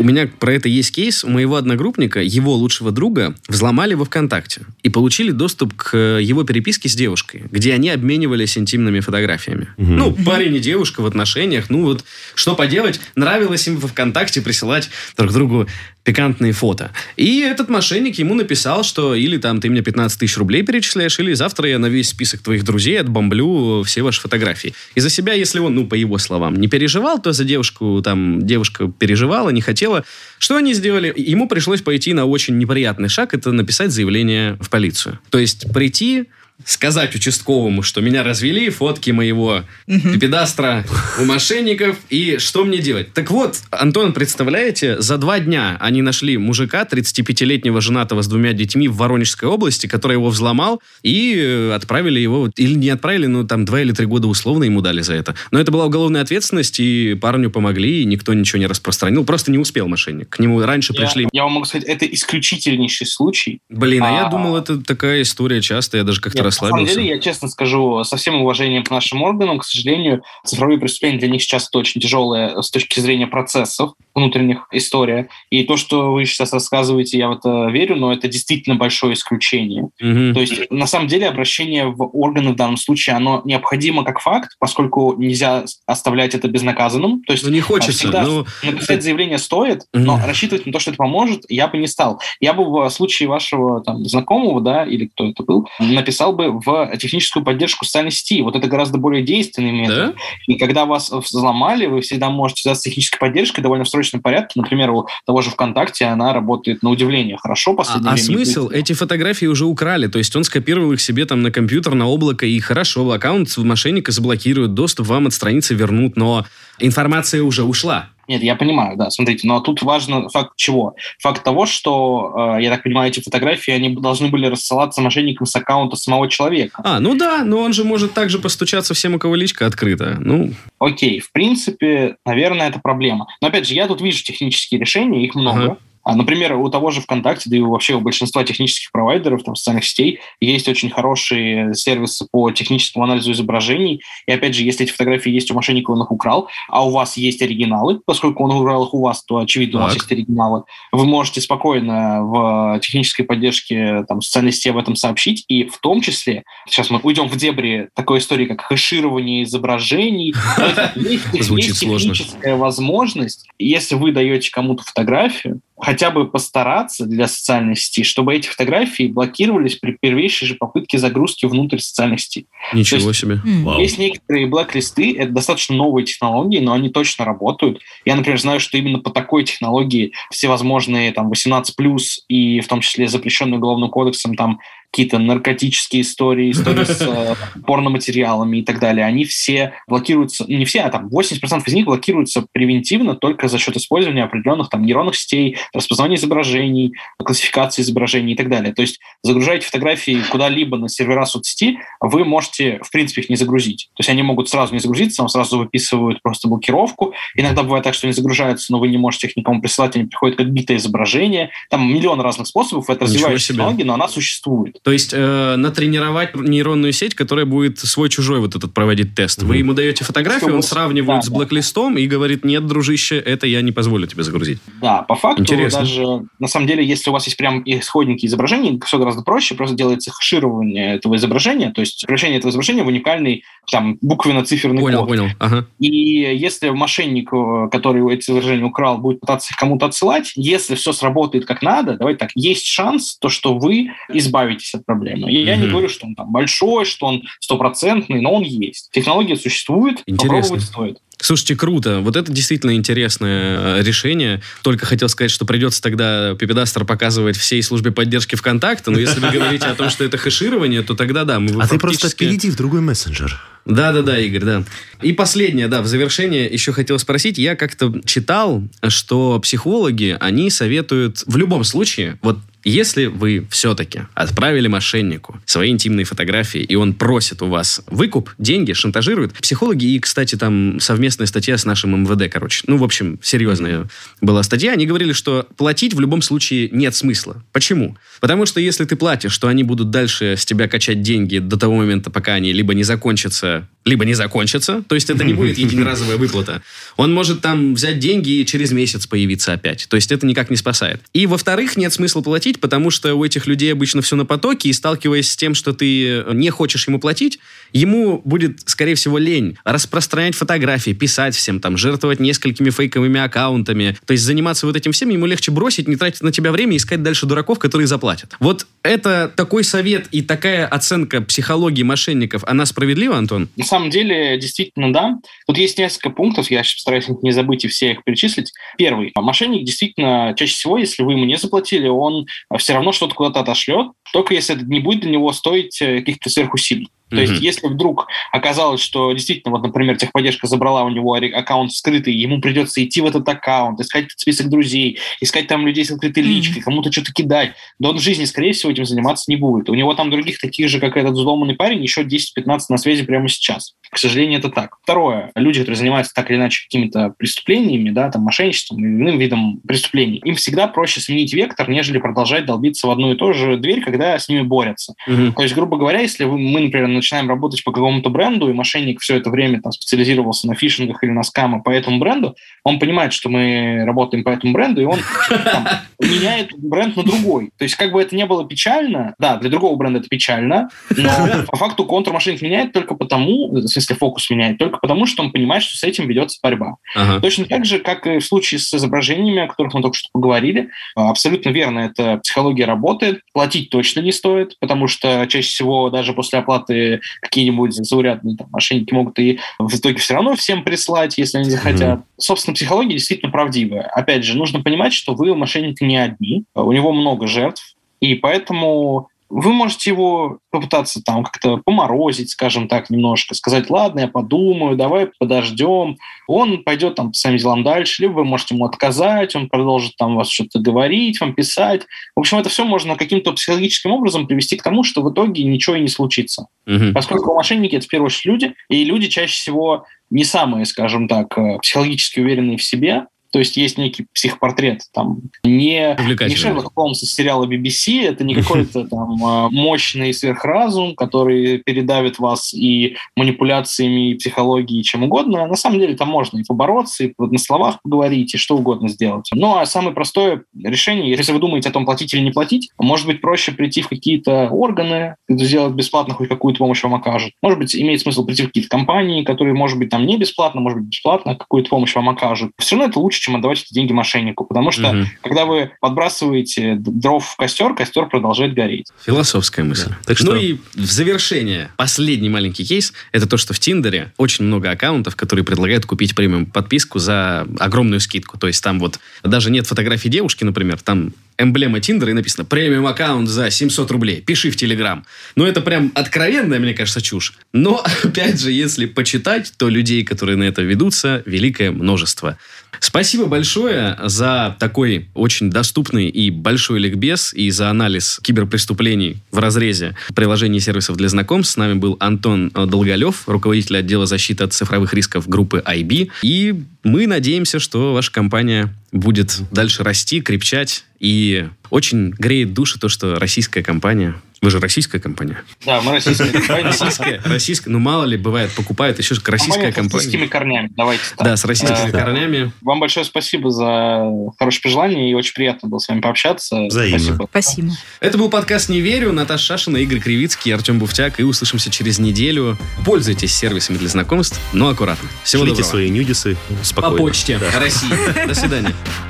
У 0.00 0.02
меня 0.02 0.26
про 0.26 0.54
это 0.54 0.66
есть 0.66 0.92
кейс. 0.92 1.24
У 1.24 1.28
моего 1.28 1.56
одногруппника, 1.56 2.22
его 2.22 2.54
лучшего 2.54 2.90
друга, 2.90 3.34
взломали 3.48 3.92
во 3.92 4.06
ВКонтакте 4.06 4.62
и 4.82 4.88
получили 4.88 5.30
доступ 5.30 5.74
к 5.74 5.94
его 6.18 6.42
переписке 6.42 6.88
с 6.88 6.94
девушкой, 6.94 7.42
где 7.50 7.74
они 7.74 7.90
обменивались 7.90 8.56
интимными 8.56 9.00
фотографиями. 9.00 9.68
Мгм. 9.76 9.96
Ну, 9.96 10.12
парень 10.24 10.56
и 10.56 10.58
девушка 10.58 11.02
в 11.02 11.06
отношениях. 11.06 11.68
Ну 11.68 11.84
вот, 11.84 12.02
что 12.34 12.54
поделать, 12.54 12.98
нравилось 13.14 13.68
им 13.68 13.76
во 13.76 13.88
ВКонтакте 13.88 14.40
присылать 14.40 14.88
друг 15.18 15.34
другу 15.34 15.66
пикантные 16.02 16.52
фото. 16.52 16.92
И 17.16 17.40
этот 17.40 17.68
мошенник 17.68 18.18
ему 18.18 18.34
написал, 18.34 18.84
что 18.84 19.14
или 19.14 19.36
там 19.36 19.60
ты 19.60 19.68
мне 19.68 19.82
15 19.82 20.18
тысяч 20.18 20.36
рублей 20.38 20.62
перечисляешь, 20.62 21.18
или 21.18 21.34
завтра 21.34 21.68
я 21.68 21.78
на 21.78 21.86
весь 21.86 22.08
список 22.08 22.40
твоих 22.40 22.64
друзей 22.64 22.98
отбомблю 23.00 23.82
все 23.84 24.02
ваши 24.02 24.20
фотографии. 24.20 24.74
И 24.94 25.00
за 25.00 25.10
себя, 25.10 25.34
если 25.34 25.58
он, 25.58 25.74
ну, 25.74 25.86
по 25.86 25.94
его 25.94 26.18
словам, 26.18 26.56
не 26.56 26.68
переживал, 26.68 27.20
то 27.20 27.32
за 27.32 27.44
девушку 27.44 28.00
там 28.02 28.46
девушка 28.46 28.90
переживала, 28.98 29.50
не 29.50 29.60
хотела. 29.60 30.04
Что 30.38 30.56
они 30.56 30.72
сделали? 30.74 31.12
Ему 31.16 31.48
пришлось 31.48 31.82
пойти 31.82 32.14
на 32.14 32.24
очень 32.24 32.56
неприятный 32.58 33.08
шаг, 33.08 33.34
это 33.34 33.52
написать 33.52 33.92
заявление 33.92 34.56
в 34.60 34.70
полицию. 34.70 35.18
То 35.28 35.38
есть 35.38 35.70
прийти, 35.72 36.26
сказать 36.64 37.14
участковому, 37.14 37.82
что 37.82 38.00
меня 38.00 38.22
развели, 38.22 38.68
фотки 38.70 39.10
моего 39.10 39.62
педастра 39.86 40.84
у 41.18 41.24
мошенников, 41.24 41.96
и 42.10 42.38
что 42.38 42.64
мне 42.64 42.78
делать? 42.78 43.12
Так 43.12 43.30
вот, 43.30 43.56
Антон, 43.70 44.12
представляете, 44.12 45.00
за 45.00 45.18
два 45.18 45.40
дня 45.40 45.76
они 45.80 46.02
нашли 46.02 46.36
мужика, 46.38 46.86
35-летнего 46.90 47.80
женатого 47.80 48.22
с 48.22 48.28
двумя 48.28 48.52
детьми 48.52 48.88
в 48.88 48.96
Воронежской 48.96 49.48
области, 49.48 49.86
который 49.86 50.14
его 50.14 50.28
взломал, 50.30 50.80
и 51.02 51.34
э, 51.36 51.72
отправили 51.72 52.18
его, 52.20 52.50
или 52.56 52.74
не 52.74 52.90
отправили, 52.90 53.26
но 53.26 53.44
там 53.44 53.64
два 53.64 53.80
или 53.80 53.92
три 53.92 54.06
года 54.06 54.28
условно 54.28 54.64
ему 54.64 54.80
дали 54.80 55.00
за 55.02 55.14
это. 55.14 55.34
Но 55.50 55.60
это 55.60 55.70
была 55.72 55.86
уголовная 55.86 56.22
ответственность, 56.22 56.80
и 56.80 57.14
парню 57.14 57.50
помогли, 57.50 58.02
и 58.02 58.04
никто 58.04 58.34
ничего 58.34 58.58
не 58.58 58.66
распространил, 58.66 59.24
просто 59.24 59.50
не 59.50 59.58
успел 59.58 59.88
мошенник. 59.88 60.28
К 60.28 60.38
нему 60.38 60.60
раньше 60.62 60.92
Я, 60.92 61.00
пришли... 61.00 61.28
я 61.32 61.42
вам 61.44 61.52
могу 61.52 61.66
сказать, 61.66 61.86
это 61.88 62.06
исключительнейший 62.06 63.06
случай. 63.06 63.60
Блин, 63.68 64.02
а 64.02 64.10
я 64.10 64.26
А. 64.26 64.30
думал, 64.30 64.56
это 64.56 64.80
такая 64.80 65.22
история 65.22 65.60
частая, 65.60 66.02
я 66.02 66.04
даже 66.06 66.20
как-то 66.20 66.42
Нет, 66.50 66.62
на 66.62 66.68
самом 66.68 66.84
расслабился. 66.84 66.94
деле, 67.00 67.08
я 67.08 67.18
честно 67.20 67.48
скажу, 67.48 68.04
со 68.04 68.16
всем 68.16 68.42
уважением 68.42 68.84
к 68.84 68.90
нашим 68.90 69.22
органам, 69.22 69.58
к 69.58 69.64
сожалению, 69.64 70.22
цифровые 70.44 70.78
преступления 70.78 71.18
для 71.18 71.28
них 71.28 71.42
сейчас 71.42 71.68
это 71.68 71.78
очень 71.78 72.00
тяжелая 72.00 72.60
с 72.60 72.70
точки 72.70 73.00
зрения 73.00 73.26
процессов 73.26 73.92
внутренних 74.14 74.66
история. 74.72 75.28
И 75.50 75.62
то, 75.64 75.76
что 75.76 76.12
вы 76.12 76.24
сейчас 76.24 76.52
рассказываете, 76.52 77.18
я 77.18 77.28
в 77.28 77.32
это 77.32 77.66
верю, 77.70 77.96
но 77.96 78.12
это 78.12 78.28
действительно 78.28 78.76
большое 78.76 79.14
исключение. 79.14 79.88
Мгм. 80.00 80.34
То 80.34 80.40
есть, 80.40 80.70
на 80.70 80.86
самом 80.86 81.06
деле, 81.08 81.28
обращение 81.28 81.86
в 81.86 82.10
органы 82.12 82.52
в 82.52 82.56
данном 82.56 82.76
случае, 82.76 83.16
оно 83.16 83.42
необходимо 83.44 84.04
как 84.04 84.20
факт, 84.20 84.56
поскольку 84.58 85.14
нельзя 85.16 85.64
оставлять 85.86 86.34
это 86.34 86.48
безнаказанным. 86.48 87.22
То 87.24 87.32
есть, 87.32 87.44
Ну, 87.44 87.50
не 87.50 87.60
хочется, 87.60 87.92
всегда 87.92 88.22
ну... 88.22 88.44
написать 88.62 89.02
заявление 89.02 89.38
стоит, 89.38 89.82
Мгм. 89.92 90.04
но 90.04 90.20
рассчитывать 90.26 90.66
на 90.66 90.72
то, 90.72 90.78
что 90.78 90.90
это 90.90 90.98
поможет, 90.98 91.44
я 91.48 91.68
бы 91.68 91.78
не 91.78 91.86
стал. 91.86 92.20
Я 92.40 92.52
бы 92.52 92.64
в 92.70 92.90
случае 92.90 93.28
вашего 93.28 93.80
там, 93.82 94.04
знакомого, 94.04 94.60
да, 94.60 94.84
или 94.84 95.06
кто 95.06 95.28
это 95.28 95.42
был, 95.42 95.68
написал 95.78 96.32
бы 96.32 96.39
в 96.48 96.96
техническую 96.98 97.44
поддержку 97.44 97.84
социальной 97.84 98.10
сети. 98.10 98.42
Вот 98.42 98.56
это 98.56 98.66
гораздо 98.68 98.98
более 98.98 99.22
действенный 99.22 99.72
метод. 99.72 99.96
Да? 99.96 100.14
И 100.46 100.58
когда 100.58 100.86
вас 100.86 101.10
взломали, 101.10 101.86
вы 101.86 102.00
всегда 102.00 102.30
можете 102.30 102.62
связаться 102.62 102.82
с 102.82 102.84
технической 102.84 103.18
поддержкой 103.18 103.60
довольно 103.60 103.84
в 103.84 103.88
срочном 103.88 104.22
порядке. 104.22 104.60
Например, 104.60 104.90
у 104.90 105.08
того 105.26 105.42
же 105.42 105.50
ВКонтакте 105.50 106.06
она 106.06 106.32
работает 106.32 106.82
на 106.82 106.90
удивление 106.90 107.36
хорошо 107.36 107.76
А, 107.78 108.12
а 108.12 108.16
смысл? 108.16 108.68
Эти 108.68 108.92
фотографии 108.92 109.46
уже 109.46 109.64
украли. 109.64 110.06
То 110.06 110.18
есть 110.18 110.34
он 110.34 110.44
скопировал 110.44 110.92
их 110.92 111.00
себе 111.00 111.24
там 111.26 111.42
на 111.42 111.50
компьютер, 111.50 111.94
на 111.94 112.06
облако, 112.06 112.46
и 112.46 112.58
хорошо, 112.60 113.10
аккаунт 113.10 113.56
мошенника 113.58 114.12
заблокируют, 114.12 114.74
доступ 114.74 115.06
вам 115.06 115.26
отстраниться 115.26 115.74
вернут, 115.74 116.16
но 116.16 116.46
информация 116.78 117.42
уже 117.42 117.64
ушла. 117.64 118.10
Нет, 118.30 118.44
я 118.44 118.54
понимаю, 118.54 118.96
да, 118.96 119.10
смотрите, 119.10 119.48
но 119.48 119.58
тут 119.58 119.82
важно 119.82 120.28
факт 120.28 120.52
чего? 120.54 120.94
Факт 121.18 121.42
того, 121.42 121.66
что, 121.66 122.54
э, 122.58 122.62
я 122.62 122.70
так 122.70 122.84
понимаю, 122.84 123.10
эти 123.10 123.18
фотографии, 123.18 123.72
они 123.72 123.88
должны 123.88 124.28
были 124.28 124.46
рассылаться 124.46 125.00
мошенникам 125.00 125.46
с 125.46 125.56
аккаунта 125.56 125.96
самого 125.96 126.28
человека. 126.28 126.80
А, 126.84 127.00
ну 127.00 127.16
да, 127.16 127.42
но 127.42 127.58
он 127.58 127.72
же 127.72 127.82
может 127.82 128.14
также 128.14 128.38
постучаться 128.38 128.94
всем, 128.94 129.16
у 129.16 129.18
кого 129.18 129.34
личка 129.34 129.66
открыта. 129.66 130.16
Ну, 130.20 130.52
Окей, 130.78 131.18
в 131.18 131.32
принципе, 131.32 132.18
наверное, 132.24 132.68
это 132.68 132.78
проблема. 132.78 133.26
Но 133.42 133.48
опять 133.48 133.66
же, 133.66 133.74
я 133.74 133.88
тут 133.88 134.00
вижу 134.00 134.22
технические 134.22 134.80
решения, 134.80 135.24
их 135.24 135.34
много. 135.34 135.62
Ага. 135.64 135.76
А, 136.02 136.16
например, 136.16 136.54
у 136.56 136.68
того 136.70 136.90
же 136.90 137.00
ВКонтакте, 137.00 137.50
да 137.50 137.56
и 137.56 137.60
вообще 137.60 137.94
у 137.94 138.00
большинства 138.00 138.42
технических 138.44 138.90
провайдеров, 138.90 139.42
там, 139.42 139.54
социальных 139.54 139.84
сетей, 139.84 140.20
есть 140.40 140.68
очень 140.68 140.90
хорошие 140.90 141.74
сервисы 141.74 142.26
по 142.30 142.50
техническому 142.50 143.04
анализу 143.04 143.32
изображений. 143.32 144.02
И 144.26 144.32
опять 144.32 144.54
же, 144.54 144.62
если 144.62 144.84
эти 144.84 144.92
фотографии 144.92 145.30
есть 145.30 145.50
у 145.50 145.54
мошенника, 145.54 145.90
он 145.90 146.02
их 146.02 146.10
украл, 146.10 146.48
а 146.68 146.86
у 146.86 146.90
вас 146.90 147.16
есть 147.16 147.42
оригиналы, 147.42 148.00
поскольку 148.04 148.44
он 148.44 148.52
украл 148.52 148.84
их 148.84 148.94
у 148.94 149.02
вас, 149.02 149.22
то, 149.24 149.38
очевидно, 149.38 149.80
у 149.80 149.82
вас 149.82 149.92
Так. 149.92 150.02
есть 150.02 150.12
оригиналы. 150.12 150.64
Вы 150.92 151.04
можете 151.04 151.40
спокойно 151.40 152.24
в 152.24 152.80
технической 152.80 153.24
поддержке 153.24 154.04
там, 154.08 154.22
социальной 154.22 154.52
сети 154.52 154.70
об 154.70 154.78
этом 154.78 154.96
сообщить. 154.96 155.44
И 155.48 155.64
в 155.64 155.78
том 155.78 156.00
числе, 156.00 156.44
сейчас 156.66 156.90
мы 156.90 157.00
уйдем 157.02 157.28
в 157.28 157.36
дебри 157.36 157.88
такой 157.94 158.18
истории, 158.18 158.46
как 158.46 158.62
хэширование 158.62 159.44
изображений. 159.44 160.34
Есть 160.94 161.80
техническая 161.80 162.56
возможность, 162.56 163.46
если 163.58 163.94
вы 163.94 164.12
даете 164.12 164.50
кому-то 164.50 164.82
фотографию, 164.82 165.60
хотя 165.90 166.12
бы 166.12 166.30
постараться 166.30 167.04
для 167.04 167.26
социальной 167.26 167.74
сети, 167.74 168.04
чтобы 168.04 168.32
эти 168.32 168.46
фотографии 168.46 169.08
блокировались 169.08 169.74
при 169.74 169.96
первейшей 170.00 170.46
же 170.46 170.54
попытке 170.54 170.98
загрузки 170.98 171.46
внутрь 171.46 171.78
социальных 171.78 172.20
сетей. 172.20 172.46
ничего 172.72 173.08
есть- 173.08 173.20
себе. 173.20 173.40
Вау. 173.64 173.80
Есть 173.80 173.98
некоторые 173.98 174.46
блэк-листы, 174.46 175.16
это 175.18 175.32
достаточно 175.32 175.74
новые 175.74 176.06
технологии, 176.06 176.60
но 176.60 176.74
они 176.74 176.90
точно 176.90 177.24
работают. 177.24 177.80
Я, 178.04 178.14
например, 178.14 178.40
знаю, 178.40 178.60
что 178.60 178.78
именно 178.78 179.00
по 179.00 179.10
такой 179.10 179.42
технологии 179.42 180.12
всевозможные 180.30 181.10
там 181.10 181.28
18+, 181.28 182.20
и 182.28 182.60
в 182.60 182.68
том 182.68 182.82
числе 182.82 183.08
запрещенные 183.08 183.58
уголовным 183.58 183.90
кодексом 183.90 184.36
там 184.36 184.60
какие-то 184.90 185.18
наркотические 185.18 186.02
истории, 186.02 186.50
истории 186.50 186.84
с 186.84 187.00
э, 187.00 187.34
порноматериалами 187.64 188.58
и 188.58 188.62
так 188.62 188.80
далее, 188.80 189.06
они 189.06 189.24
все 189.24 189.74
блокируются, 189.86 190.44
не 190.48 190.64
все, 190.64 190.80
а 190.80 190.90
там 190.90 191.08
80% 191.08 191.62
из 191.66 191.74
них 191.74 191.84
блокируются 191.84 192.44
превентивно 192.52 193.14
только 193.14 193.48
за 193.48 193.58
счет 193.58 193.76
использования 193.76 194.24
определенных 194.24 194.68
там 194.68 194.84
нейронных 194.84 195.16
сетей, 195.16 195.58
распознавания 195.72 196.16
изображений, 196.16 196.94
классификации 197.18 197.82
изображений 197.82 198.32
и 198.32 198.36
так 198.36 198.48
далее. 198.48 198.74
То 198.74 198.82
есть 198.82 198.98
загружаете 199.22 199.66
фотографии 199.66 200.22
куда-либо 200.28 200.76
на 200.76 200.88
сервера 200.88 201.24
соцсети, 201.24 201.78
вы 202.00 202.24
можете, 202.24 202.80
в 202.82 202.90
принципе, 202.90 203.22
их 203.22 203.30
не 203.30 203.36
загрузить. 203.36 203.90
То 203.94 204.00
есть 204.00 204.10
они 204.10 204.22
могут 204.22 204.48
сразу 204.48 204.72
не 204.74 204.80
загрузиться, 204.80 205.22
вам 205.22 205.28
сразу 205.28 205.58
выписывают 205.58 206.20
просто 206.22 206.48
блокировку. 206.48 207.14
Иногда 207.36 207.62
бывает 207.62 207.84
так, 207.84 207.94
что 207.94 208.06
они 208.06 208.14
загружаются, 208.14 208.72
но 208.72 208.80
вы 208.80 208.88
не 208.88 208.98
можете 208.98 209.28
их 209.28 209.36
никому 209.36 209.60
присылать, 209.60 209.94
они 209.94 210.06
приходят 210.06 210.36
как 210.36 210.50
битое 210.50 210.78
изображение. 210.78 211.50
Там 211.68 211.86
миллион 211.86 212.20
разных 212.20 212.48
способов, 212.48 212.90
это 212.90 213.06
себе. 213.06 213.38
технология, 213.38 213.84
но 213.84 213.94
она 213.94 214.08
существует. 214.08 214.79
То 214.82 214.92
есть 214.92 215.12
э, 215.12 215.56
натренировать 215.56 216.34
нейронную 216.34 216.92
сеть, 216.92 217.14
которая 217.14 217.44
будет 217.44 217.78
свой-чужой 217.78 218.40
вот 218.40 218.56
этот 218.56 218.72
проводить 218.72 219.14
тест. 219.14 219.42
Вы 219.42 219.58
ему 219.58 219.74
даете 219.74 220.04
фотографию, 220.04 220.54
он 220.54 220.60
Да, 220.62 220.66
сравнивает 220.66 221.24
с 221.24 221.28
да. 221.28 221.36
блэк-листом 221.36 221.98
и 221.98 222.06
говорит, 222.06 222.44
нет, 222.46 222.66
дружище, 222.66 223.18
это 223.18 223.46
я 223.46 223.60
не 223.60 223.72
позволю 223.72 224.06
тебе 224.06 224.22
загрузить. 224.22 224.58
Да, 224.80 225.02
по 225.02 225.16
факту 225.16 225.42
Интересно. 225.42 225.80
даже, 225.80 226.22
на 226.38 226.48
самом 226.48 226.66
деле, 226.66 226.82
если 226.82 227.10
у 227.10 227.12
вас 227.12 227.26
есть 227.26 227.36
прям 227.36 227.62
исходники 227.66 228.24
изображений, 228.24 228.80
все 228.86 228.98
гораздо 228.98 229.22
проще, 229.22 229.54
просто 229.54 229.76
делается 229.76 230.10
хэширование 230.10 230.94
этого 230.94 231.16
изображения, 231.16 231.70
то 231.72 231.82
есть 231.82 232.02
превращение 232.06 232.38
этого 232.38 232.50
изображения 232.50 232.82
в 232.82 232.86
уникальный 232.86 233.44
там 233.70 233.98
буквенно-циферный 234.00 234.80
Понял, 234.80 235.00
код. 235.00 235.08
понял. 235.08 235.26
Ага. 235.38 235.66
И 235.78 235.86
если 235.88 236.70
мошенник, 236.70 237.30
э, 237.32 237.68
который 237.70 238.14
эти 238.14 238.30
изображения 238.30 238.64
украл, 238.64 238.96
будет 238.98 239.20
пытаться 239.20 239.52
их 239.52 239.58
кому-то 239.58 239.86
отсылать, 239.86 240.32
если 240.36 240.74
все 240.74 240.92
сработает 240.92 241.44
как 241.44 241.60
надо, 241.60 241.96
давайте 241.98 242.18
так, 242.18 242.30
есть 242.34 242.64
шанс, 242.64 243.18
то, 243.18 243.28
что 243.28 243.58
вы 243.58 243.90
избавитесь 244.08 244.69
от 244.74 244.86
проблемы. 244.86 245.30
И 245.30 245.44
я 245.44 245.56
не 245.56 245.68
говорю, 245.68 245.88
что 245.88 246.06
он 246.06 246.14
там 246.14 246.30
большой, 246.32 246.84
что 246.84 247.06
он 247.06 247.22
стопроцентный, 247.40 248.20
но 248.20 248.32
он 248.32 248.42
есть. 248.42 248.90
Технология 248.92 249.36
существует, 249.36 249.98
Интересно. 250.06 250.36
попробовать 250.36 250.62
стоит. 250.62 250.98
Слушайте, 251.22 251.54
круто. 251.54 252.00
Вот 252.00 252.16
это 252.16 252.32
действительно 252.32 252.74
интересное 252.74 253.76
э, 253.78 253.82
решение. 253.82 254.40
Только 254.62 254.86
хотел 254.86 255.08
сказать, 255.10 255.30
что 255.30 255.44
придется 255.44 255.82
тогда 255.82 256.34
Пипедастер 256.34 256.86
показывать 256.86 257.36
всей 257.36 257.62
службе 257.62 257.90
поддержки 257.92 258.36
ВКонтакте, 258.36 258.90
но 258.90 258.98
если 258.98 259.20
вы 259.20 259.30
говорите 259.32 259.66
о 259.66 259.74
том, 259.74 259.90
что 259.90 260.02
это 260.04 260.16
хэширование, 260.16 260.82
то 260.82 260.94
тогда 260.94 261.24
да, 261.24 261.38
мы 261.38 261.62
А 261.62 261.68
ты 261.68 261.78
просто 261.78 262.08
фактически- 262.08 262.24
перейди 262.24 262.50
в 262.50 262.56
другой 262.56 262.80
мессенджер. 262.80 263.38
Да-да-да, 263.66 264.18
Игорь, 264.18 264.44
да. 264.44 264.64
И 265.02 265.12
последнее, 265.12 265.68
да, 265.68 265.82
в 265.82 265.86
завершение 265.86 266.46
еще 266.46 266.72
хотел 266.72 266.98
спросить. 266.98 267.36
Я 267.36 267.54
как-то 267.54 267.92
читал, 268.06 268.62
что 268.88 269.38
психологи, 269.40 270.16
они 270.18 270.48
советуют 270.48 271.22
в 271.26 271.36
любом 271.36 271.64
случае, 271.64 272.18
вот 272.22 272.38
если 272.64 273.06
вы 273.06 273.46
все-таки 273.50 274.02
отправили 274.14 274.68
мошеннику 274.68 275.40
свои 275.44 275.70
интимные 275.70 276.04
фотографии, 276.04 276.60
и 276.60 276.74
он 276.74 276.94
просит 276.94 277.42
у 277.42 277.46
вас 277.46 277.82
выкуп, 277.86 278.30
деньги, 278.38 278.72
шантажирует, 278.72 279.32
психологи, 279.34 279.84
и, 279.84 279.98
кстати, 279.98 280.36
там 280.36 280.80
совместная 280.80 281.26
статья 281.26 281.56
с 281.56 281.64
нашим 281.64 282.02
МВД, 282.02 282.30
короче, 282.32 282.64
ну, 282.66 282.76
в 282.76 282.84
общем, 282.84 283.18
серьезная 283.22 283.88
была 284.20 284.42
статья, 284.42 284.72
они 284.72 284.86
говорили, 284.86 285.12
что 285.12 285.46
платить 285.56 285.94
в 285.94 286.00
любом 286.00 286.22
случае 286.22 286.68
нет 286.70 286.94
смысла. 286.94 287.42
Почему? 287.52 287.96
Потому 288.20 288.46
что 288.46 288.60
если 288.60 288.84
ты 288.84 288.96
платишь, 288.96 289.32
что 289.32 289.48
они 289.48 289.62
будут 289.62 289.90
дальше 289.90 290.34
с 290.36 290.44
тебя 290.44 290.68
качать 290.68 291.02
деньги 291.02 291.38
до 291.38 291.56
того 291.56 291.76
момента, 291.76 292.10
пока 292.10 292.34
они 292.34 292.52
либо 292.52 292.74
не 292.74 292.82
закончатся, 292.82 293.68
либо 293.84 294.04
не 294.04 294.14
закончится, 294.14 294.82
то 294.86 294.94
есть 294.94 295.08
это 295.08 295.24
не 295.24 295.32
будет 295.32 295.58
единоразовая 295.58 296.16
выплата. 296.16 296.62
Он 296.96 297.12
может 297.12 297.40
там 297.40 297.74
взять 297.74 297.98
деньги 297.98 298.40
и 298.40 298.46
через 298.46 298.72
месяц 298.72 299.06
появиться 299.06 299.52
опять. 299.52 299.86
То 299.88 299.96
есть 299.96 300.12
это 300.12 300.26
никак 300.26 300.50
не 300.50 300.56
спасает. 300.56 301.00
И, 301.14 301.26
во-вторых, 301.26 301.76
нет 301.76 301.92
смысла 301.92 302.20
платить, 302.20 302.49
потому 302.58 302.90
что 302.90 303.14
у 303.14 303.24
этих 303.24 303.46
людей 303.46 303.72
обычно 303.72 304.02
все 304.02 304.16
на 304.16 304.24
потоке, 304.24 304.70
и 304.70 304.72
сталкиваясь 304.72 305.30
с 305.30 305.36
тем, 305.36 305.54
что 305.54 305.72
ты 305.72 306.24
не 306.32 306.50
хочешь 306.50 306.88
ему 306.88 306.98
платить, 306.98 307.38
ему 307.72 308.20
будет, 308.24 308.60
скорее 308.64 308.96
всего, 308.96 309.18
лень 309.18 309.58
распространять 309.64 310.34
фотографии, 310.34 310.92
писать 310.92 311.36
всем, 311.36 311.60
там, 311.60 311.76
жертвовать 311.76 312.18
несколькими 312.18 312.70
фейковыми 312.70 313.20
аккаунтами. 313.20 313.96
То 314.06 314.12
есть 314.12 314.24
заниматься 314.24 314.66
вот 314.66 314.74
этим 314.74 314.92
всем 314.92 315.10
ему 315.10 315.26
легче 315.26 315.52
бросить, 315.52 315.86
не 315.86 315.96
тратить 315.96 316.22
на 316.22 316.32
тебя 316.32 316.50
время 316.50 316.76
искать 316.76 317.02
дальше 317.02 317.26
дураков, 317.26 317.58
которые 317.58 317.86
заплатят. 317.86 318.34
Вот 318.40 318.66
это 318.82 319.30
такой 319.36 319.62
совет 319.62 320.08
и 320.10 320.22
такая 320.22 320.66
оценка 320.66 321.20
психологии 321.20 321.82
мошенников, 321.82 322.42
она 322.46 322.64
справедлива, 322.66 323.16
Антон? 323.16 323.48
На 323.56 323.64
самом 323.64 323.90
деле, 323.90 324.38
действительно, 324.38 324.92
да. 324.92 325.18
Тут 325.46 325.58
есть 325.58 325.78
несколько 325.78 326.10
пунктов, 326.10 326.50
я 326.50 326.60
постараюсь 326.60 327.06
не 327.22 327.32
забыть 327.32 327.64
и 327.64 327.68
все 327.68 327.92
их 327.92 328.04
перечислить. 328.04 328.52
Первый. 328.78 329.12
Мошенник 329.14 329.64
действительно, 329.64 330.34
чаще 330.36 330.54
всего, 330.54 330.78
если 330.78 331.02
вы 331.02 331.12
ему 331.12 331.24
не 331.24 331.36
заплатили, 331.36 331.88
он 331.88 332.26
все 332.58 332.74
равно 332.74 332.92
что-то 332.92 333.14
куда-то 333.14 333.40
отошлет, 333.40 333.88
только 334.12 334.34
если 334.34 334.56
это 334.56 334.64
не 334.64 334.80
будет 334.80 335.00
для 335.00 335.10
него 335.10 335.32
стоить 335.32 335.80
э, 335.82 335.98
каких-то 335.98 336.30
сверхусилий. 336.30 336.90
То 337.10 337.16
mm-hmm. 337.16 337.20
есть, 337.20 337.42
если 337.42 337.66
вдруг 337.66 338.06
оказалось, 338.32 338.80
что 338.80 339.12
действительно, 339.12 339.52
вот, 339.52 339.62
например, 339.62 339.96
техподдержка 339.96 340.46
забрала 340.46 340.84
у 340.84 340.88
него 340.88 341.14
аккаунт 341.14 341.72
скрытый, 341.72 342.14
ему 342.14 342.40
придется 342.40 342.82
идти 342.82 343.00
в 343.00 343.06
этот 343.06 343.28
аккаунт, 343.28 343.80
искать 343.80 344.06
список 344.16 344.48
друзей, 344.48 344.98
искать 345.20 345.48
там 345.48 345.66
людей 345.66 345.84
с 345.84 345.90
открытой 345.90 346.22
личкой, 346.22 346.60
mm-hmm. 346.60 346.64
кому-то 346.64 346.92
что-то 346.92 347.12
кидать, 347.12 347.52
да 347.78 347.90
он 347.90 347.98
в 347.98 348.00
жизни, 348.00 348.24
скорее 348.24 348.52
всего, 348.52 348.72
этим 348.72 348.84
заниматься 348.84 349.30
не 349.30 349.36
будет. 349.36 349.68
У 349.68 349.74
него 349.74 349.94
там 349.94 350.10
других 350.10 350.38
таких 350.38 350.68
же, 350.68 350.80
как 350.80 350.96
этот 350.96 351.12
взломанный 351.12 351.54
парень, 351.54 351.82
еще 351.82 352.02
10-15 352.02 352.60
на 352.68 352.78
связи 352.78 353.04
прямо 353.04 353.28
сейчас. 353.28 353.74
К 353.90 353.98
сожалению, 353.98 354.38
это 354.38 354.50
так. 354.50 354.76
Второе. 354.82 355.32
Люди, 355.34 355.60
которые 355.60 355.76
занимаются 355.76 356.14
так 356.14 356.30
или 356.30 356.36
иначе 356.38 356.64
какими-то 356.64 357.14
преступлениями, 357.18 357.90
да, 357.90 358.10
там, 358.10 358.22
мошенничеством 358.22 358.78
или 358.78 358.86
иным 358.86 359.18
видом 359.18 359.60
преступлений, 359.66 360.20
им 360.24 360.36
всегда 360.36 360.68
проще 360.68 361.00
сменить 361.00 361.32
вектор, 361.34 361.68
нежели 361.68 361.98
продолжать 361.98 362.46
долбиться 362.46 362.86
в 362.86 362.90
одну 362.90 363.12
и 363.12 363.16
ту 363.16 363.32
же 363.32 363.56
дверь, 363.56 363.82
когда 363.82 364.18
с 364.18 364.28
ними 364.28 364.42
борются. 364.42 364.94
Mm-hmm. 365.08 365.32
То 365.32 365.42
есть, 365.42 365.54
грубо 365.54 365.76
говоря, 365.76 366.00
если 366.00 366.24
вы, 366.24 366.38
мы, 366.38 366.60
например, 366.60 366.88
начинаем 367.00 367.28
работать 367.28 367.64
по 367.64 367.72
какому-то 367.72 368.10
бренду, 368.10 368.48
и 368.48 368.52
мошенник 368.52 369.00
все 369.00 369.16
это 369.16 369.30
время 369.30 369.60
там 369.60 369.72
специализировался 369.72 370.46
на 370.46 370.54
фишингах 370.54 371.02
или 371.02 371.10
на 371.10 371.22
скамах 371.22 371.64
по 371.64 371.70
этому 371.70 371.98
бренду, 371.98 372.36
он 372.64 372.78
понимает, 372.78 373.12
что 373.12 373.28
мы 373.28 373.84
работаем 373.84 374.24
по 374.24 374.30
этому 374.30 374.52
бренду, 374.52 374.80
и 374.80 374.84
он 374.84 374.98
там, 375.28 375.66
меняет 376.00 376.50
бренд 376.56 376.96
на 376.96 377.02
другой. 377.02 377.50
То 377.56 377.64
есть 377.64 377.76
как 377.76 377.92
бы 377.92 378.00
это 378.00 378.14
не 378.14 378.26
было 378.26 378.46
печально, 378.46 379.14
да, 379.18 379.36
для 379.36 379.50
другого 379.50 379.76
бренда 379.76 380.00
это 380.00 380.08
печально, 380.08 380.68
но 380.96 381.10
по 381.48 381.56
факту 381.56 381.84
контрмошенник 381.84 382.42
меняет 382.42 382.72
только 382.72 382.94
потому, 382.94 383.48
в 383.50 383.66
смысле 383.66 383.96
фокус 383.96 384.28
меняет, 384.30 384.58
только 384.58 384.78
потому, 384.78 385.06
что 385.06 385.22
он 385.22 385.32
понимает, 385.32 385.62
что 385.62 385.76
с 385.76 385.84
этим 385.84 386.06
ведется 386.06 386.38
борьба. 386.42 386.76
Ага. 386.94 387.20
Точно 387.20 387.46
так 387.46 387.64
же, 387.64 387.78
как 387.78 388.06
и 388.06 388.18
в 388.18 388.24
случае 388.24 388.58
с 388.60 388.72
изображениями, 388.74 389.42
о 389.42 389.48
которых 389.48 389.74
мы 389.74 389.82
только 389.82 389.96
что 389.96 390.08
поговорили, 390.12 390.70
абсолютно 390.94 391.50
верно, 391.50 391.80
эта 391.80 392.18
психология 392.18 392.64
работает, 392.64 393.20
платить 393.32 393.70
точно 393.70 394.00
не 394.00 394.12
стоит, 394.12 394.56
потому 394.60 394.86
что 394.86 395.26
чаще 395.26 395.48
всего 395.48 395.90
даже 395.90 396.12
после 396.12 396.38
оплаты 396.38 396.89
какие-нибудь 397.20 397.74
заурядные 397.74 398.36
там, 398.36 398.48
мошенники 398.50 398.92
могут 398.92 399.18
и 399.18 399.38
в 399.58 399.74
итоге 399.76 399.98
все 399.98 400.14
равно 400.14 400.34
всем 400.34 400.64
прислать, 400.64 401.18
если 401.18 401.38
они 401.38 401.50
захотят. 401.50 402.00
Mm-hmm. 402.00 402.04
Собственно, 402.18 402.54
психология 402.54 402.94
действительно 402.94 403.30
правдивая. 403.30 403.82
Опять 403.82 404.24
же, 404.24 404.36
нужно 404.36 404.62
понимать, 404.62 404.92
что 404.92 405.14
вы, 405.14 405.34
мошенники, 405.34 405.84
не 405.84 405.96
одни. 405.96 406.44
У 406.54 406.72
него 406.72 406.92
много 406.92 407.26
жертв, 407.26 407.76
и 408.00 408.14
поэтому 408.14 409.09
вы 409.30 409.52
можете 409.52 409.90
его 409.90 410.40
попытаться 410.50 411.00
там 411.02 411.22
как-то 411.22 411.58
поморозить, 411.58 412.30
скажем 412.30 412.66
так, 412.66 412.90
немножко, 412.90 413.36
сказать, 413.36 413.70
ладно, 413.70 414.00
я 414.00 414.08
подумаю, 414.08 414.76
давай 414.76 415.08
подождем. 415.18 415.96
Он 416.26 416.64
пойдет 416.64 416.96
там 416.96 417.12
по 417.12 417.14
своим 417.14 417.36
делам 417.36 417.62
дальше, 417.62 418.02
либо 418.02 418.14
вы 418.14 418.24
можете 418.24 418.56
ему 418.56 418.66
отказать, 418.66 419.36
он 419.36 419.48
продолжит 419.48 419.94
там 419.96 420.16
вас 420.16 420.28
что-то 420.28 420.58
говорить, 420.58 421.20
вам 421.20 421.34
писать. 421.34 421.86
В 422.16 422.20
общем, 422.20 422.38
это 422.38 422.48
все 422.48 422.64
можно 422.64 422.96
каким-то 422.96 423.32
психологическим 423.32 423.92
образом 423.92 424.26
привести 424.26 424.56
к 424.56 424.62
тому, 424.62 424.82
что 424.82 425.00
в 425.02 425.12
итоге 425.12 425.44
ничего 425.44 425.76
и 425.76 425.80
не 425.80 425.88
случится. 425.88 426.48
Угу. 426.66 426.92
Поскольку 426.92 427.32
мошенники— 427.34 427.76
это 427.76 427.86
в 427.86 427.88
первую 427.88 428.06
очередь 428.06 428.26
люди, 428.26 428.54
и 428.68 428.84
люди 428.84 429.06
чаще 429.06 429.34
всего 429.34 429.84
не 430.10 430.24
самые, 430.24 430.66
скажем 430.66 431.06
так, 431.06 431.38
э, 431.38 431.58
психологически 431.60 432.18
уверенные 432.18 432.56
в 432.56 432.64
себе, 432.64 433.06
то 433.32 433.38
есть 433.38 433.56
есть 433.56 433.78
некий 433.78 434.06
психопортрет, 434.14 434.82
там 434.92 435.20
не, 435.44 435.96
не 436.26 436.36
Шерлок 436.36 436.72
Холмс 436.74 437.02
из 437.02 437.14
сериала 437.14 437.46
BBC, 437.46 438.02
это 438.02 438.24
не 438.24 438.34
какой-то 438.40 438.86
там 438.86 439.24
а, 439.24 439.48
мощный 439.50 440.12
сверхразум, 440.12 440.94
который 440.94 441.58
передавит 441.58 442.18
вас 442.18 442.52
и 442.52 442.96
манипуляциями, 443.16 444.10
и 444.10 444.14
психологией, 444.14 444.80
и 444.80 444.84
чем 444.84 445.04
угодно. 445.04 445.46
На 445.46 445.56
самом 445.56 445.78
деле 445.78 445.94
там 445.94 446.08
можно 446.08 446.38
и 446.38 446.44
побороться, 446.44 447.04
и 447.04 447.14
на 447.18 447.38
словах 447.38 447.80
поговорить, 447.82 448.34
и 448.34 448.38
что 448.38 448.56
угодно 448.56 448.88
сделать. 448.88 449.28
Ну 449.32 449.56
а 449.56 449.66
самое 449.66 449.94
простое 449.94 450.44
решение, 450.62 451.10
если 451.10 451.32
вы 451.32 451.38
думаете 451.38 451.68
о 451.68 451.72
том, 451.72 451.84
платить 451.84 452.12
или 452.14 452.20
не 452.20 452.30
платить, 452.30 452.70
может 452.78 453.06
быть 453.06 453.20
проще 453.20 453.52
прийти 453.52 453.82
в 453.82 453.88
какие-то 453.88 454.48
органы, 454.50 455.16
сделать 455.28 455.74
бесплатно 455.74 456.14
хоть 456.14 456.28
какую-то 456.28 456.58
помощь 456.58 456.82
вам 456.82 456.94
окажут. 456.94 457.32
Может 457.42 457.58
быть, 457.58 457.76
имеет 457.76 458.00
смысл 458.00 458.24
прийти 458.24 458.42
в 458.42 458.46
какие-то 458.46 458.68
компании, 458.68 459.22
которые, 459.22 459.54
может 459.54 459.78
быть, 459.78 459.90
там 459.90 460.06
не 460.06 460.16
бесплатно, 460.16 460.60
может 460.60 460.80
быть, 460.80 460.88
бесплатно 460.88 461.34
какую-то 461.34 461.70
помощь 461.70 461.94
вам 461.94 462.08
окажут. 462.08 462.52
Все 462.58 462.76
равно 462.76 462.90
это 462.90 462.98
лучше, 463.00 463.19
лучше, 463.20 463.24
чем 463.24 463.36
отдавать 463.36 463.62
эти 463.62 463.74
деньги 463.74 463.92
мошеннику. 463.92 464.44
Потому 464.44 464.70
что, 464.70 464.90
угу. 464.90 465.06
когда 465.22 465.44
вы 465.44 465.72
подбрасываете 465.80 466.76
дров 466.76 467.24
в 467.26 467.36
костер, 467.36 467.74
костер 467.74 468.06
продолжает 468.06 468.54
гореть. 468.54 468.86
Философская 469.04 469.64
мысль. 469.64 469.90
Да. 469.90 469.98
Так 470.04 470.18
что... 470.18 470.32
Ну 470.32 470.36
и 470.36 470.54
в 470.74 470.90
завершение, 470.90 471.70
последний 471.76 472.28
маленький 472.28 472.64
кейс, 472.64 472.92
это 473.12 473.26
то, 473.26 473.36
что 473.36 473.54
в 473.54 473.58
Тиндере 473.58 474.12
очень 474.16 474.44
много 474.44 474.70
аккаунтов, 474.70 475.16
которые 475.16 475.44
предлагают 475.44 475.86
купить 475.86 476.14
премиум 476.14 476.46
подписку 476.46 476.98
за 476.98 477.46
огромную 477.58 478.00
скидку. 478.00 478.38
То 478.38 478.46
есть 478.46 478.62
там 478.62 478.78
вот 478.80 478.98
даже 479.22 479.50
нет 479.50 479.66
фотографии 479.66 480.08
девушки, 480.08 480.44
например, 480.44 480.80
там 480.80 481.12
эмблема 481.40 481.80
Тиндера 481.80 482.10
и 482.10 482.14
написано 482.14 482.44
«Премиум 482.44 482.86
аккаунт 482.86 483.28
за 483.28 483.50
700 483.50 483.90
рублей, 483.90 484.20
пиши 484.20 484.50
в 484.50 484.56
Телеграм». 484.56 485.04
Ну, 485.36 485.44
это 485.44 485.60
прям 485.60 485.92
откровенная, 485.94 486.58
мне 486.58 486.74
кажется, 486.74 487.00
чушь. 487.00 487.34
Но, 487.52 487.84
опять 488.04 488.40
же, 488.40 488.52
если 488.52 488.86
почитать, 488.86 489.52
то 489.56 489.68
людей, 489.68 490.04
которые 490.04 490.36
на 490.36 490.44
это 490.44 490.62
ведутся, 490.62 491.22
великое 491.26 491.70
множество. 491.70 492.36
Спасибо 492.78 493.26
большое 493.26 493.98
за 494.04 494.56
такой 494.58 495.08
очень 495.14 495.50
доступный 495.50 496.08
и 496.08 496.30
большой 496.30 496.78
ликбез 496.78 497.34
и 497.34 497.50
за 497.50 497.68
анализ 497.68 498.20
киберпреступлений 498.22 499.18
в 499.30 499.38
разрезе 499.38 499.96
приложений 500.14 500.58
и 500.58 500.60
сервисов 500.60 500.96
для 500.96 501.08
знакомств. 501.08 501.54
С 501.54 501.56
нами 501.56 501.74
был 501.74 501.96
Антон 502.00 502.50
Долголев, 502.50 503.24
руководитель 503.26 503.76
отдела 503.76 504.06
защиты 504.06 504.44
от 504.44 504.54
цифровых 504.54 504.94
рисков 504.94 505.28
группы 505.28 505.62
IB. 505.66 506.10
И 506.22 506.62
мы 506.82 507.06
надеемся, 507.06 507.58
что 507.58 507.92
ваша 507.92 508.12
компания 508.12 508.72
будет 508.92 509.40
дальше 509.50 509.82
расти, 509.82 510.20
крепчать. 510.20 510.84
И 511.00 511.48
очень 511.70 512.10
греет 512.10 512.52
души 512.52 512.78
то, 512.78 512.88
что 512.88 513.18
российская 513.18 513.62
компания 513.62 514.14
вы 514.42 514.50
же 514.50 514.58
российская 514.58 514.98
компания. 514.98 515.42
Да, 515.66 515.82
мы 515.82 515.92
российская 515.92 516.30
компания. 516.32 516.64
Российская, 516.64 517.20
российская, 517.24 517.70
ну 517.70 517.78
мало 517.78 518.04
ли, 518.04 518.16
бывает, 518.16 518.50
покупают 518.52 518.98
еще 518.98 519.14
российская 519.26 519.68
а 519.68 519.72
компания. 519.72 519.90
с 519.90 519.94
российскими 519.94 520.26
корнями, 520.26 520.70
давайте 520.74 521.02
так. 521.16 521.26
Да, 521.26 521.36
с 521.36 521.44
российскими 521.44 521.90
корнями. 521.90 522.52
Вам 522.62 522.80
большое 522.80 523.04
спасибо 523.04 523.50
за 523.50 524.02
хорошее 524.38 524.62
пожелание, 524.62 525.10
и 525.10 525.14
очень 525.14 525.34
приятно 525.34 525.68
было 525.68 525.78
с 525.78 525.88
вами 525.88 526.00
пообщаться. 526.00 526.56
Взаимно. 526.68 526.98
Спасибо. 526.98 527.28
Спасибо. 527.30 527.72
Это 528.00 528.16
был 528.16 528.30
подкаст 528.30 528.70
«Не 528.70 528.80
верю». 528.80 529.12
Наташа 529.12 529.44
Шашина, 529.44 529.76
Игорь 529.76 530.00
Кривицкий, 530.00 530.54
Артем 530.54 530.78
Буфтяк. 530.78 531.20
И 531.20 531.22
услышимся 531.22 531.70
через 531.70 531.98
неделю. 531.98 532.56
Пользуйтесь 532.84 533.34
сервисами 533.34 533.76
для 533.76 533.88
знакомств, 533.88 534.40
но 534.52 534.68
аккуратно. 534.68 535.08
Всего 535.22 535.44
Шлите 535.44 535.56
доброго. 535.56 535.70
свои 535.70 535.90
нюдисы 535.90 536.36
спокойно. 536.62 536.96
По 536.96 537.02
почте. 537.02 537.38
России. 537.58 538.26
До 538.26 538.34
свидания. 538.34 538.74